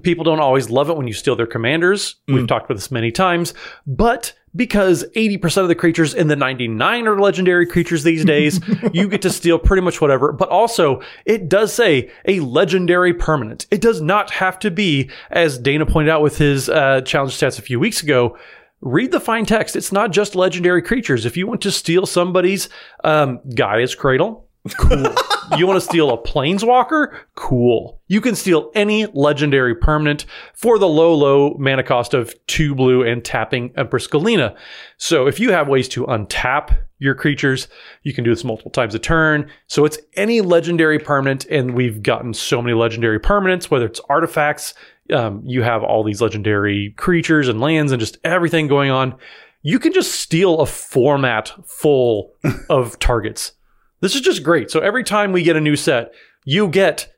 people 0.01 0.23
don't 0.23 0.39
always 0.39 0.69
love 0.69 0.89
it 0.89 0.97
when 0.97 1.07
you 1.07 1.13
steal 1.13 1.35
their 1.35 1.45
commanders. 1.47 2.15
We've 2.27 2.47
talked 2.47 2.65
about 2.65 2.75
this 2.75 2.91
many 2.91 3.11
times, 3.11 3.53
but 3.85 4.33
because 4.55 5.03
80% 5.15 5.61
of 5.61 5.67
the 5.67 5.75
creatures 5.75 6.13
in 6.13 6.27
the 6.27 6.35
99 6.35 7.07
are 7.07 7.19
legendary 7.19 7.65
creatures 7.65 8.03
these 8.03 8.25
days, 8.25 8.59
you 8.93 9.07
get 9.07 9.21
to 9.21 9.29
steal 9.29 9.59
pretty 9.59 9.81
much 9.81 10.01
whatever. 10.01 10.31
But 10.31 10.49
also, 10.49 11.01
it 11.25 11.49
does 11.49 11.73
say 11.73 12.11
a 12.25 12.39
legendary 12.39 13.13
permanent. 13.13 13.65
It 13.71 13.81
does 13.81 14.01
not 14.01 14.31
have 14.31 14.59
to 14.59 14.71
be, 14.71 15.09
as 15.31 15.57
Dana 15.57 15.85
pointed 15.85 16.11
out 16.11 16.21
with 16.21 16.37
his 16.37 16.69
uh, 16.69 17.01
challenge 17.01 17.37
stats 17.37 17.59
a 17.59 17.63
few 17.63 17.79
weeks 17.79 18.03
ago. 18.03 18.37
Read 18.81 19.11
the 19.11 19.19
fine 19.19 19.45
text. 19.45 19.75
It's 19.75 19.91
not 19.91 20.11
just 20.11 20.35
legendary 20.35 20.81
creatures. 20.81 21.25
If 21.25 21.35
you 21.35 21.47
want 21.47 21.61
to 21.61 21.71
steal 21.71 22.05
somebody's 22.05 22.69
um, 23.03 23.39
Gaea's 23.53 23.93
Cradle, 23.93 24.48
cool. 24.77 25.13
you 25.57 25.65
want 25.65 25.77
to 25.77 25.85
steal 25.85 26.11
a 26.11 26.17
planeswalker? 26.17 27.15
Cool. 27.35 27.99
You 28.07 28.21
can 28.21 28.35
steal 28.35 28.71
any 28.75 29.05
legendary 29.07 29.75
permanent 29.75 30.25
for 30.53 30.77
the 30.77 30.87
low, 30.87 31.13
low 31.13 31.55
mana 31.59 31.83
cost 31.83 32.13
of 32.13 32.33
two 32.47 32.75
blue 32.75 33.03
and 33.03 33.23
tapping 33.23 33.71
Empress 33.75 34.07
Galina. 34.07 34.55
So 34.97 35.27
if 35.27 35.39
you 35.39 35.51
have 35.51 35.67
ways 35.67 35.87
to 35.89 36.05
untap 36.05 36.77
your 36.99 37.15
creatures, 37.15 37.67
you 38.03 38.13
can 38.13 38.23
do 38.23 38.29
this 38.29 38.43
multiple 38.43 38.71
times 38.71 38.93
a 38.93 38.99
turn. 38.99 39.49
So 39.67 39.85
it's 39.85 39.97
any 40.15 40.41
legendary 40.41 40.99
permanent, 40.99 41.45
and 41.45 41.73
we've 41.73 42.03
gotten 42.03 42.33
so 42.33 42.61
many 42.61 42.75
legendary 42.75 43.19
permanents, 43.19 43.71
whether 43.71 43.85
it's 43.85 44.01
artifacts, 44.09 44.73
um, 45.13 45.41
you 45.45 45.63
have 45.63 45.83
all 45.83 46.03
these 46.03 46.21
legendary 46.21 46.93
creatures 46.97 47.47
and 47.47 47.59
lands 47.59 47.91
and 47.91 47.99
just 47.99 48.17
everything 48.23 48.67
going 48.67 48.91
on. 48.91 49.15
You 49.61 49.79
can 49.79 49.91
just 49.91 50.19
steal 50.19 50.59
a 50.59 50.65
format 50.65 51.51
full 51.65 52.33
of 52.69 52.99
targets. 52.99 53.53
This 54.01 54.15
is 54.15 54.21
just 54.21 54.43
great. 54.43 54.71
So 54.71 54.79
every 54.79 55.03
time 55.03 55.31
we 55.31 55.43
get 55.43 55.55
a 55.55 55.61
new 55.61 55.75
set, 55.75 56.13
you 56.45 56.67
get 56.67 57.11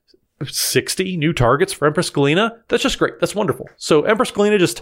60 0.43 1.17
new 1.17 1.33
targets 1.33 1.73
for 1.73 1.85
Empress 1.85 2.09
Galina. 2.09 2.59
That's 2.67 2.83
just 2.83 2.99
great. 2.99 3.19
That's 3.19 3.35
wonderful. 3.35 3.69
So 3.77 4.03
Empress 4.03 4.31
Galina 4.31 4.57
just, 4.57 4.81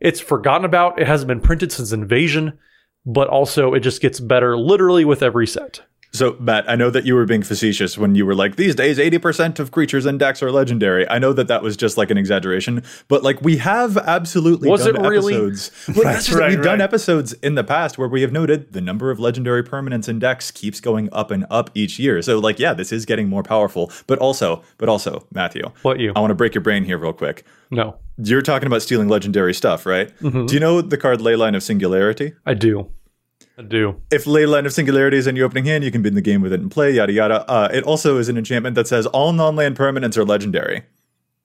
it's 0.00 0.20
forgotten 0.20 0.64
about. 0.64 1.00
It 1.00 1.06
hasn't 1.06 1.28
been 1.28 1.40
printed 1.40 1.72
since 1.72 1.92
Invasion, 1.92 2.58
but 3.06 3.28
also 3.28 3.74
it 3.74 3.80
just 3.80 4.02
gets 4.02 4.20
better 4.20 4.56
literally 4.58 5.04
with 5.04 5.22
every 5.22 5.46
set. 5.46 5.82
So, 6.12 6.36
Matt, 6.40 6.68
I 6.68 6.74
know 6.74 6.88
that 6.90 7.04
you 7.04 7.14
were 7.14 7.26
being 7.26 7.42
facetious 7.42 7.98
when 7.98 8.14
you 8.14 8.24
were 8.24 8.34
like, 8.34 8.56
these 8.56 8.74
days, 8.74 8.98
80% 8.98 9.58
of 9.58 9.70
creatures 9.70 10.06
in 10.06 10.16
decks 10.16 10.42
are 10.42 10.50
legendary. 10.50 11.08
I 11.08 11.18
know 11.18 11.32
that 11.34 11.48
that 11.48 11.62
was 11.62 11.76
just 11.76 11.98
like 11.98 12.10
an 12.10 12.16
exaggeration, 12.16 12.82
but 13.08 13.22
like 13.22 13.42
we 13.42 13.58
have 13.58 13.96
absolutely 13.98 14.70
Was 14.70 14.84
done 14.86 14.96
it 14.96 15.08
really? 15.08 15.34
episodes. 15.34 15.70
Well, 15.96 16.14
just 16.14 16.32
right, 16.32 16.50
We've 16.50 16.62
done 16.62 16.80
episodes 16.80 17.34
in 17.34 17.56
the 17.56 17.64
past 17.64 17.98
where 17.98 18.08
we 18.08 18.22
have 18.22 18.32
noted 18.32 18.72
the 18.72 18.80
number 18.80 19.10
of 19.10 19.20
legendary 19.20 19.62
permanents 19.62 20.08
in 20.08 20.18
decks 20.18 20.50
keeps 20.50 20.80
going 20.80 21.08
up 21.12 21.30
and 21.30 21.44
up 21.50 21.70
each 21.74 21.98
year. 21.98 22.22
So, 22.22 22.38
like, 22.38 22.58
yeah, 22.58 22.72
this 22.72 22.90
is 22.90 23.04
getting 23.04 23.28
more 23.28 23.42
powerful. 23.42 23.92
But 24.06 24.18
also, 24.18 24.62
but 24.78 24.88
also, 24.88 25.26
Matthew, 25.32 25.64
What 25.82 26.00
you? 26.00 26.12
I 26.16 26.20
want 26.20 26.30
to 26.30 26.34
break 26.34 26.54
your 26.54 26.62
brain 26.62 26.84
here 26.84 26.96
real 26.98 27.12
quick. 27.12 27.44
No, 27.70 27.96
You're 28.16 28.40
talking 28.40 28.66
about 28.66 28.80
stealing 28.80 29.08
legendary 29.08 29.52
stuff, 29.52 29.84
right? 29.84 30.08
Mm-hmm. 30.20 30.46
Do 30.46 30.54
you 30.54 30.60
know 30.60 30.80
the 30.80 30.96
card 30.96 31.18
Leyline 31.20 31.54
of 31.54 31.62
Singularity? 31.62 32.32
I 32.46 32.54
do. 32.54 32.90
I 33.58 33.62
do. 33.62 34.00
if 34.12 34.24
Leyline 34.24 34.66
of 34.66 34.72
Singularity 34.72 35.16
is 35.16 35.26
in 35.26 35.34
your 35.34 35.46
opening 35.46 35.64
hand, 35.64 35.82
you 35.82 35.90
can 35.90 36.00
begin 36.00 36.14
the 36.14 36.20
game 36.22 36.40
with 36.42 36.52
it 36.52 36.60
and 36.60 36.70
play, 36.70 36.92
yada 36.92 37.12
yada. 37.12 37.50
Uh, 37.50 37.68
it 37.72 37.82
also 37.82 38.16
is 38.18 38.28
an 38.28 38.38
enchantment 38.38 38.76
that 38.76 38.86
says 38.86 39.04
all 39.06 39.32
non-land 39.32 39.76
permanents 39.76 40.16
are 40.16 40.24
legendary. 40.24 40.84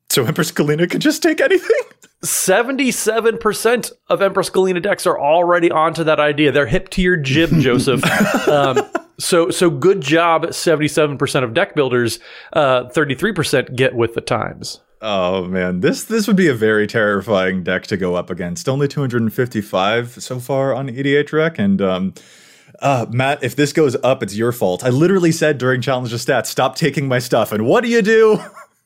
So 0.10 0.24
Empress 0.24 0.52
Galina 0.52 0.88
can 0.88 1.00
just 1.00 1.24
take 1.24 1.42
anything. 1.42 1.82
77% 2.24 3.92
of 4.10 4.22
Empress 4.22 4.50
Galina 4.50 4.82
decks 4.82 5.08
are 5.08 5.20
already 5.20 5.72
onto 5.72 6.04
that 6.04 6.20
idea. 6.20 6.52
They're 6.52 6.68
hip 6.68 6.90
to 6.90 7.02
your 7.02 7.18
jib, 7.18 7.50
Joseph. 7.60 8.06
um, 8.48 8.78
so, 9.20 9.50
so 9.50 9.70
good 9.72 10.02
job, 10.02 10.44
77% 10.44 11.44
of 11.44 11.54
deck 11.54 11.74
builders. 11.76 12.20
Uh, 12.54 12.84
33% 12.90 13.76
get 13.76 13.96
with 13.96 14.14
the 14.14 14.22
times. 14.22 14.82
Oh 15.06 15.48
man, 15.48 15.82
this 15.82 16.06
this 16.06 16.28
would 16.28 16.38
be 16.38 16.48
a 16.48 16.54
very 16.54 16.88
terrifying 16.88 17.62
deck 17.62 17.86
to 17.88 17.98
go 17.98 18.16
up 18.16 18.30
against. 18.30 18.70
Only 18.70 18.88
255 18.88 20.24
so 20.24 20.40
far 20.40 20.74
on 20.74 20.88
EDHREC, 20.88 21.60
and 21.60 21.82
um, 21.82 22.14
uh, 22.80 23.08
Matt, 23.10 23.44
if 23.44 23.54
this 23.58 23.74
goes 23.74 23.98
up, 24.02 24.24
it's 24.24 24.34
your 24.34 24.54
fault. 24.54 24.82
I 24.82 24.88
literally 24.88 25.34
said 25.34 25.58
during 25.58 25.82
Challenge 25.82 26.14
of 26.14 26.22
Stats, 26.22 26.46
stop 26.46 26.78
taking 26.78 27.10
my 27.10 27.20
stuff, 27.20 27.52
and 27.52 27.66
what 27.66 27.84
do 27.84 27.90
you 27.90 28.02
do? 28.02 28.40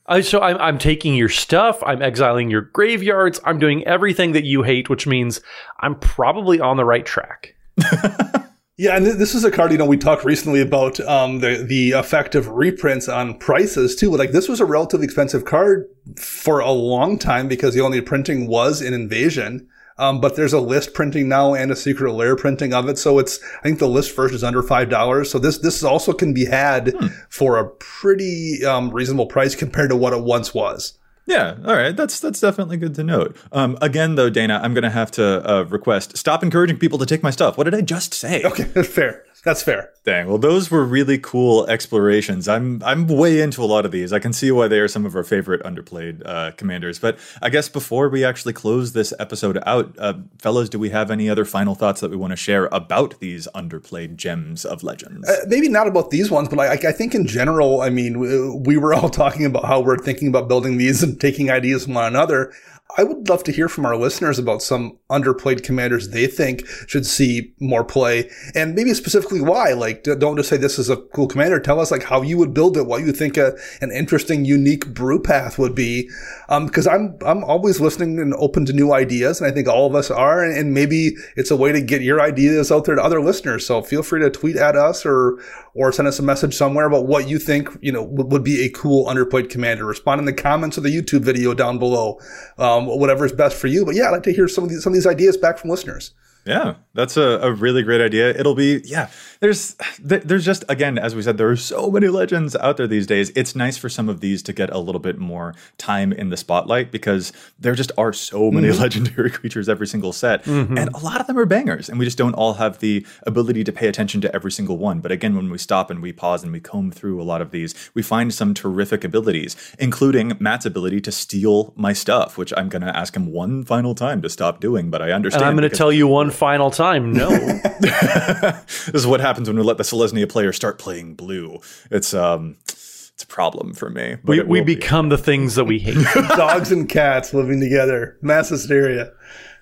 I, 0.08 0.22
so 0.22 0.42
I'm, 0.42 0.58
I'm 0.58 0.80
taking 0.80 1.14
your 1.14 1.30
stuff. 1.30 1.84
I'm 1.84 2.02
exiling 2.02 2.50
your 2.50 2.62
graveyards. 2.62 3.40
I'm 3.46 3.60
doing 3.60 3.86
everything 3.86 4.32
that 4.32 4.44
you 4.44 4.64
hate, 4.64 4.90
which 4.90 5.06
means 5.06 5.40
I'm 5.82 6.00
probably 6.00 6.60
on 6.60 6.78
the 6.78 6.86
right 6.86 7.06
track. 7.06 7.54
Yeah, 8.80 8.96
and 8.96 9.08
this 9.08 9.34
is 9.34 9.44
a 9.44 9.50
card, 9.50 9.72
you 9.72 9.80
know, 9.80 9.86
we 9.86 9.98
talked 9.98 10.24
recently 10.24 10.62
about 10.62 11.00
um, 11.00 11.40
the 11.40 11.66
the 11.68 11.94
effect 11.94 12.36
of 12.36 12.48
reprints 12.48 13.10
on 13.10 13.40
prices 13.40 13.96
too. 13.96 14.16
Like 14.16 14.34
this 14.34 14.48
was 14.48 14.60
a 14.60 14.66
relatively 14.66 15.06
expensive 15.06 15.46
card 15.46 15.90
for 16.16 16.60
a 16.60 16.70
long 16.70 17.18
time 17.18 17.48
because 17.48 17.74
the 17.74 17.82
only 17.82 18.02
printing 18.02 18.46
was 18.46 18.80
in 18.80 18.94
Invasion. 18.94 19.68
Um, 20.00 20.22
but 20.22 20.36
there's 20.36 20.54
a 20.54 20.60
list 20.60 20.94
printing 20.94 21.28
now 21.28 21.56
and 21.56 21.72
a 21.72 21.76
secret 21.76 22.14
lair 22.14 22.36
printing 22.36 22.72
of 22.72 22.88
it. 22.88 23.00
So 23.00 23.18
it's, 23.18 23.40
I 23.58 23.64
think 23.64 23.80
the 23.80 23.88
list 23.88 24.16
version 24.16 24.36
is 24.36 24.44
under 24.44 24.62
$5. 24.62 25.26
So 25.26 25.40
this, 25.40 25.58
this 25.58 25.84
also 25.84 26.14
can 26.14 26.36
be 26.36 26.46
had 26.46 26.94
for 27.30 27.58
a 27.58 27.68
pretty, 27.68 28.64
um, 28.64 28.92
reasonable 28.92 29.26
price 29.26 29.56
compared 29.56 29.90
to 29.90 29.96
what 29.96 30.14
it 30.14 30.22
once 30.22 30.54
was. 30.54 31.00
Yeah, 31.28 31.58
all 31.66 31.76
right. 31.76 31.96
That's 31.96 32.20
that's 32.22 32.40
definitely 32.40 32.78
good 32.78 32.96
to 32.96 33.04
note. 33.04 33.36
Um, 33.52 33.78
again, 33.82 34.16
though, 34.16 34.30
Dana, 34.30 34.62
I'm 34.64 34.74
gonna 34.74 34.90
have 34.90 35.12
to 35.12 35.48
uh, 35.48 35.64
request 35.64 36.18
stop 36.18 36.42
encouraging 36.42 36.78
people 36.80 36.98
to 37.00 37.06
take 37.06 37.22
my 37.22 37.32
stuff. 37.32 37.58
What 37.58 37.66
did 37.66 37.76
I 37.76 37.82
just 37.82 38.14
say? 38.14 38.44
Okay, 38.44 38.64
fair. 38.84 39.26
That's 39.44 39.62
fair. 39.62 39.92
Dang. 40.04 40.28
Well, 40.28 40.38
those 40.38 40.72
were 40.72 40.84
really 40.84 41.18
cool 41.18 41.68
explorations. 41.68 42.48
I'm 42.48 42.82
I'm 42.84 43.08
way 43.08 43.40
into 43.42 43.64
a 43.64 43.66
lot 43.66 43.86
of 43.86 43.92
these. 43.92 44.12
I 44.12 44.20
can 44.20 44.34
see 44.34 44.52
why 44.52 44.68
they 44.68 44.80
are 44.80 44.88
some 44.88 45.06
of 45.06 45.16
our 45.16 45.24
favorite 45.24 45.62
underplayed 45.64 46.22
uh, 46.26 46.52
commanders. 46.52 47.00
But 47.00 47.18
I 47.42 47.50
guess 47.50 47.70
before 47.70 48.10
we 48.10 48.26
actually 48.26 48.54
close 48.54 48.94
this 48.94 49.14
episode 49.20 49.60
out, 49.66 49.96
uh, 50.00 50.16
fellows, 50.40 50.70
do 50.70 50.80
we 50.80 50.90
have 50.90 51.12
any 51.12 51.30
other 51.30 51.46
final 51.46 51.76
thoughts 51.76 52.02
that 52.02 52.12
we 52.12 52.18
want 52.18 52.32
to 52.32 52.38
share 52.38 52.66
about 52.72 53.20
these 53.20 53.48
underplayed 53.54 54.16
gems 54.16 54.66
of 54.66 54.84
legends? 54.84 55.30
Uh, 55.30 55.46
maybe 55.48 55.70
not 55.70 55.88
about 55.88 56.10
these 56.10 56.32
ones, 56.32 56.50
but 56.50 56.60
I, 56.60 56.90
I 56.90 56.92
think 56.92 57.14
in 57.14 57.28
general, 57.28 57.82
I 57.82 57.90
mean, 57.90 58.20
we, 58.20 58.50
we 58.52 58.78
were 58.78 58.94
all 58.94 59.10
talking 59.24 59.46
about 59.46 59.66
how 59.66 59.80
we're 59.82 59.98
thinking 59.98 60.28
about 60.28 60.48
building 60.48 60.78
these 60.78 61.04
and 61.04 61.20
taking 61.20 61.52
ideas 61.52 61.86
from 61.86 61.94
one 61.94 62.06
another. 62.06 62.54
I 62.96 63.04
would 63.04 63.28
love 63.28 63.44
to 63.44 63.52
hear 63.52 63.68
from 63.68 63.86
our 63.86 63.98
listeners 63.98 64.40
about 64.40 64.62
some 64.62 64.98
underplayed 65.10 65.64
commanders 65.64 66.10
they 66.10 66.26
think 66.26 66.66
should 66.88 67.06
see 67.06 67.54
more 67.60 67.84
play 67.84 68.30
and 68.56 68.76
maybe 68.76 68.94
specifically 68.94 69.42
why. 69.42 69.74
Like, 69.74 70.04
don't 70.04 70.38
just 70.38 70.50
say 70.50 70.58
this 70.58 70.80
is 70.80 70.90
a 70.90 70.98
cool 70.98 71.28
commander. 71.28 71.60
Tell 71.60 71.80
us 71.80 71.92
like 71.92 72.04
how 72.04 72.22
you 72.22 72.38
would 72.38 72.54
build 72.54 72.78
it, 72.78 72.88
what 72.88 73.02
you 73.02 73.12
think 73.12 73.36
a, 73.38 73.58
an 73.82 73.92
interesting, 73.92 74.46
unique 74.46 74.94
brew 74.94 75.22
path 75.22 75.60
would 75.60 75.76
be. 75.76 76.10
Um, 76.50 76.70
cause 76.70 76.88
I'm, 76.88 77.18
I'm 77.26 77.44
always 77.44 77.82
listening 77.82 78.20
and 78.20 78.34
open 78.36 78.66
to 78.66 78.74
new 78.74 78.94
ideas. 78.94 79.42
And 79.42 79.52
I 79.52 79.54
think 79.54 79.68
all 79.68 79.86
of 79.86 79.94
us 79.94 80.10
are. 80.10 80.44
And, 80.44 80.58
and 80.58 80.74
maybe 80.74 81.12
it's 81.36 81.52
a 81.52 81.58
way 81.58 81.74
to 81.74 81.82
get 81.82 82.02
your 82.02 82.22
ideas 82.22 82.72
out 82.72 82.86
there 82.86 82.96
to 82.96 83.04
other 83.04 83.22
listeners. 83.22 83.66
So 83.66 83.82
feel 83.82 84.02
free 84.02 84.22
to 84.22 84.30
tweet 84.30 84.56
at 84.56 84.78
us 84.78 85.06
or, 85.06 85.38
or 85.76 85.92
send 85.92 86.08
us 86.08 86.20
a 86.20 86.24
message 86.24 86.56
somewhere 86.56 86.88
about 86.88 87.06
what 87.06 87.28
you 87.28 87.38
think, 87.38 87.70
you 87.82 87.92
know, 87.92 88.04
would, 88.04 88.32
would 88.32 88.44
be 88.44 88.66
a 88.66 88.70
cool 88.70 89.06
underplayed 89.08 89.50
commander. 89.50 89.86
Respond 89.86 90.20
in 90.20 90.26
the 90.26 90.34
comments 90.34 90.78
of 90.78 90.84
the 90.84 90.90
YouTube 90.90 91.22
video 91.22 91.54
down 91.54 91.78
below. 91.78 92.20
Um, 92.58 92.77
Um, 92.78 92.86
whatever 92.86 93.26
is 93.26 93.32
best 93.32 93.56
for 93.56 93.68
you. 93.68 93.86
But 93.86 93.96
yeah, 93.96 94.08
I'd 94.08 94.12
like 94.12 94.24
to 94.24 94.34
hear 94.34 94.48
some 94.48 94.64
of 94.64 94.70
these, 94.70 94.84
some 94.84 94.92
of 94.92 94.96
these 94.96 95.08
ideas 95.08 95.38
back 95.38 95.58
from 95.58 95.70
listeners. 95.70 96.12
Yeah, 96.48 96.76
that's 96.94 97.18
a, 97.18 97.40
a 97.42 97.52
really 97.52 97.84
great 97.84 98.02
idea. 98.02 98.30
It'll 98.30 98.56
be 98.56 98.82
yeah. 98.86 99.10
There's 99.40 99.76
there's 100.00 100.46
just 100.46 100.64
again 100.70 100.98
as 100.98 101.14
we 101.14 101.22
said 101.22 101.38
there 101.38 101.50
are 101.50 101.58
so 101.58 101.92
many 101.92 102.08
legends 102.08 102.56
out 102.56 102.78
there 102.78 102.88
these 102.88 103.06
days. 103.06 103.32
It's 103.36 103.56
nice 103.56 103.78
for 103.78 103.90
some 103.90 104.10
of 104.10 104.22
these 104.22 104.42
to 104.44 104.54
get 104.54 104.72
a 104.72 104.80
little 104.80 105.00
bit 105.00 105.20
more 105.20 105.54
time 105.78 106.12
in 106.12 106.30
the 106.30 106.38
spotlight 106.38 106.92
because 106.92 107.34
there 107.60 107.76
just 107.76 107.92
are 107.98 108.14
so 108.14 108.50
many 108.50 108.70
mm-hmm. 108.70 108.82
legendary 108.82 109.30
creatures 109.38 109.68
every 109.68 109.88
single 109.88 110.14
set, 110.14 110.44
mm-hmm. 110.46 110.78
and 110.78 110.90
a 110.94 111.00
lot 111.00 111.20
of 111.20 111.28
them 111.28 111.38
are 111.38 111.46
bangers, 111.46 111.90
and 111.90 112.00
we 112.00 112.06
just 112.06 112.18
don't 112.18 112.34
all 112.34 112.54
have 112.54 112.80
the 112.80 113.06
ability 113.24 113.64
to 113.66 113.72
pay 113.72 113.88
attention 113.88 114.22
to 114.22 114.34
every 114.34 114.52
single 114.52 114.78
one. 114.78 115.02
But 115.02 115.12
again, 115.12 115.36
when 115.36 115.50
we 115.50 115.58
stop 115.58 115.92
and 115.92 116.02
we 116.02 116.14
pause 116.14 116.44
and 116.44 116.52
we 116.52 116.60
comb 116.60 116.92
through 116.92 117.22
a 117.22 117.24
lot 117.24 117.42
of 117.42 117.52
these, 117.52 117.76
we 117.94 118.02
find 118.02 118.34
some 118.34 118.54
terrific 118.54 119.04
abilities, 119.04 119.56
including 119.78 120.34
Matt's 120.40 120.66
ability 120.66 121.02
to 121.02 121.12
steal 121.12 121.74
my 121.76 121.94
stuff, 121.94 122.38
which 122.38 122.54
I'm 122.56 122.70
going 122.70 122.82
to 122.82 122.96
ask 122.96 123.16
him 123.16 123.32
one 123.32 123.64
final 123.64 123.94
time 123.94 124.22
to 124.22 124.30
stop 124.30 124.60
doing. 124.60 124.90
But 124.90 125.02
I 125.02 125.12
understand. 125.12 125.44
And 125.44 125.50
I'm 125.50 125.58
going 125.58 125.70
to 125.70 125.76
tell 125.76 125.92
you 125.92 126.08
one 126.08 126.32
final 126.38 126.72
time 126.72 127.12
no. 127.12 127.30
this 127.80 128.92
is 128.94 129.08
what 129.08 129.20
happens 129.20 129.50
when 129.50 129.58
we 129.58 129.64
let 129.64 129.78
the 129.78 129.84
Selesnya 129.84 130.30
player 130.30 130.54
start 130.54 130.80
playing 130.80 131.16
blue. 131.16 131.60
It's 131.92 132.14
um 132.14 132.58
it's 132.68 133.24
a 133.24 133.28
problem 133.28 133.74
for 133.74 133.90
me. 133.90 134.18
We, 134.24 134.44
we 134.44 134.62
become 134.62 135.10
be. 135.10 135.16
the 135.16 135.22
things 135.22 135.56
that 135.56 135.66
we 135.66 135.80
hate. 135.80 135.98
Dogs 136.36 136.72
and 136.72 136.88
cats 136.88 137.34
living 137.34 137.60
together. 137.60 138.16
Mass 138.22 138.50
hysteria. 138.50 139.12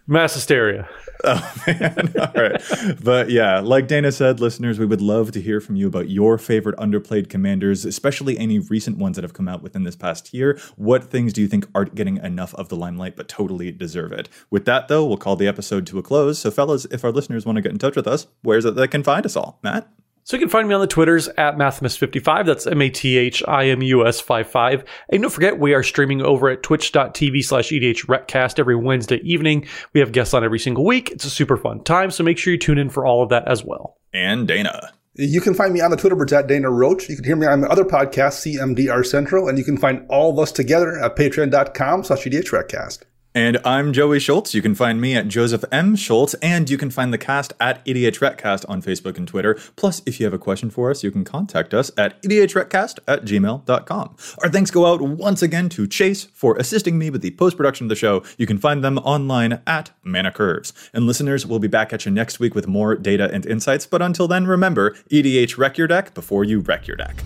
Mass 0.08 0.34
hysteria. 0.34 0.90
Oh 1.28 1.64
man. 1.66 2.14
All 2.20 2.34
right. 2.36 2.62
But 3.04 3.32
yeah, 3.32 3.60
like 3.60 3.88
Dana 3.88 4.12
said, 4.12 4.40
listeners, 4.40 4.78
we 4.78 4.86
would 4.86 5.02
love 5.02 5.32
to 5.32 5.42
hear 5.42 5.60
from 5.60 5.76
you 5.76 5.88
about 5.88 6.08
your 6.08 6.38
favorite 6.38 6.78
underplayed 6.78 7.30
commanders, 7.30 7.84
especially 7.84 8.38
any 8.38 8.60
recent 8.60 8.98
ones 8.98 9.16
that 9.16 9.24
have 9.24 9.34
come 9.34 9.48
out 9.48 9.64
within 9.64 9.84
this 9.84 9.96
past 9.96 10.34
year. 10.36 10.60
What 10.76 11.06
things 11.06 11.34
do 11.34 11.42
you 11.42 11.48
think 11.48 11.68
aren't 11.74 11.96
getting 11.96 12.18
enough 12.18 12.54
of 12.56 12.70
the 12.70 12.76
limelight 12.76 13.16
but 13.16 13.28
totally 13.28 13.72
deserve 13.72 14.12
it? 14.12 14.30
With 14.52 14.66
that 14.66 14.88
though, 14.88 15.04
we'll 15.04 15.18
call 15.18 15.36
the 15.36 15.48
episode 15.48 15.88
to 15.88 15.98
a 15.98 16.04
close. 16.04 16.38
So 16.38 16.52
fellas, 16.52 16.86
if 16.86 17.04
our 17.04 17.12
listeners 17.12 17.44
want 17.46 17.56
to 17.56 17.62
get 17.64 17.72
in 17.72 17.80
touch 17.80 17.96
with 17.96 18.08
us, 18.08 18.28
where's 18.44 18.66
it 18.66 18.76
they 18.76 18.88
can 18.88 19.04
find 19.04 19.26
us 19.26 19.36
all? 19.36 19.60
Matt? 19.64 19.90
So 20.26 20.36
you 20.36 20.42
can 20.42 20.50
find 20.50 20.68
me 20.68 20.74
on 20.74 20.82
the 20.82 20.88
Twitters 20.88 21.28
at 21.38 21.56
Mathimus55. 21.56 22.48
That's 22.48 22.66
M 22.66 22.82
A 22.82 22.90
T 22.90 23.16
H 23.16 23.44
I 23.48 23.68
M 23.68 23.84
U 23.84 24.08
S 24.08 24.20
55. 24.20 24.84
And 25.10 25.22
don't 25.22 25.32
forget, 25.32 25.60
we 25.60 25.76
are 25.76 25.84
streaming 25.84 26.24
over 26.24 26.50
at 26.50 26.64
twitch.tv 26.64 27.44
slash 27.44 27.70
EDHRECast 27.70 28.58
every 28.58 28.76
Wednesday 28.76 29.18
evening. 29.18 29.68
We 29.94 30.00
have 30.00 30.12
guests 30.12 30.34
on 30.34 30.44
every 30.44 30.58
single 30.58 30.84
week. 30.84 31.12
It's 31.12 31.26
a 31.26 31.30
super 31.30 31.58
fun 31.58 31.84
time. 31.84 32.10
So 32.10 32.24
make 32.24 32.40
sure 32.40 32.52
you 32.52 32.58
tune 32.58 32.80
in 32.80 32.90
for 32.90 33.06
all 33.06 33.22
of 33.22 33.30
that 33.30 33.48
as 33.48 33.64
well. 33.64 33.98
And 34.14 34.48
Dana. 34.48 34.94
You 35.14 35.42
can 35.42 35.54
find 35.54 35.72
me 35.72 35.82
on 35.82 35.92
the 35.92 35.98
Twitter 35.98 36.36
at 36.36 36.48
Dana 36.48 36.72
Roach. 36.72 37.08
You 37.08 37.16
can 37.16 37.24
hear 37.24 37.36
me 37.36 37.46
on 37.46 37.62
the 37.62 37.70
other 37.70 37.86
podcast, 37.86 38.58
CMDR 38.58 39.06
Central. 39.06 39.48
And 39.48 39.60
you 39.60 39.64
can 39.64 39.78
find 39.78 40.08
all 40.10 40.32
of 40.32 40.40
us 40.40 40.52
together 40.52 41.00
at 41.00 41.16
patreon.com 41.16 42.04
slash 42.04 42.24
EDHRECast. 42.26 43.04
And 43.36 43.60
I'm 43.66 43.92
Joey 43.92 44.22
Schultz. 44.22 44.54
You 44.54 44.62
can 44.62 44.76
find 44.76 45.02
me 45.02 45.14
at 45.14 45.28
Joseph 45.28 45.66
M. 45.70 45.98
Schultz, 45.98 46.36
and 46.36 46.70
you 46.70 46.78
can 46.78 46.90
find 46.90 47.12
the 47.12 47.18
cast 47.18 47.52
at 47.60 47.84
EDHRECast 47.84 48.64
on 48.70 48.82
Facebook 48.82 49.18
and 49.18 49.28
Twitter. 49.28 49.60
Plus, 49.76 50.02
if 50.06 50.22
you 50.22 50.26
have 50.26 50.34
a 50.34 50.40
question 50.40 50.70
for 50.70 50.90
us, 50.90 51.04
you 51.04 51.12
can 51.12 51.26
contact 51.26 51.74
us 51.74 51.92
at 51.98 52.22
EDHRECast 52.24 53.00
at 53.06 53.26
gmail.com. 53.26 54.16
Our 54.42 54.50
thanks 54.50 54.72
go 54.72 54.86
out 54.86 55.02
once 55.02 55.42
again 55.42 55.68
to 55.70 55.86
Chase 55.86 56.24
for 56.24 56.56
assisting 56.56 56.98
me 56.98 57.10
with 57.10 57.22
the 57.22 57.32
post 57.32 57.58
production 57.58 57.88
of 57.88 57.90
the 57.90 57.96
show. 57.96 58.24
You 58.38 58.48
can 58.48 58.58
find 58.58 58.82
them 58.82 59.00
online 59.00 59.62
at 59.68 59.92
Mana 60.02 60.32
Curves. 60.32 60.72
And 60.94 61.06
listeners, 61.06 61.46
we'll 61.46 61.60
be 61.60 61.68
back 61.68 61.92
at 61.92 62.06
you 62.06 62.12
next 62.14 62.40
week 62.40 62.56
with 62.56 62.68
more 62.68 62.96
data 62.96 63.30
and 63.34 63.46
insights. 63.46 63.86
But 63.86 64.02
until 64.02 64.30
then, 64.30 64.48
remember 64.48 64.92
EDH 65.12 65.58
wreck 65.58 65.78
your 65.78 65.88
deck 65.88 66.14
before 66.14 66.46
you 66.46 66.62
wreck 66.62 66.88
your 66.88 66.96
deck. 66.96 67.22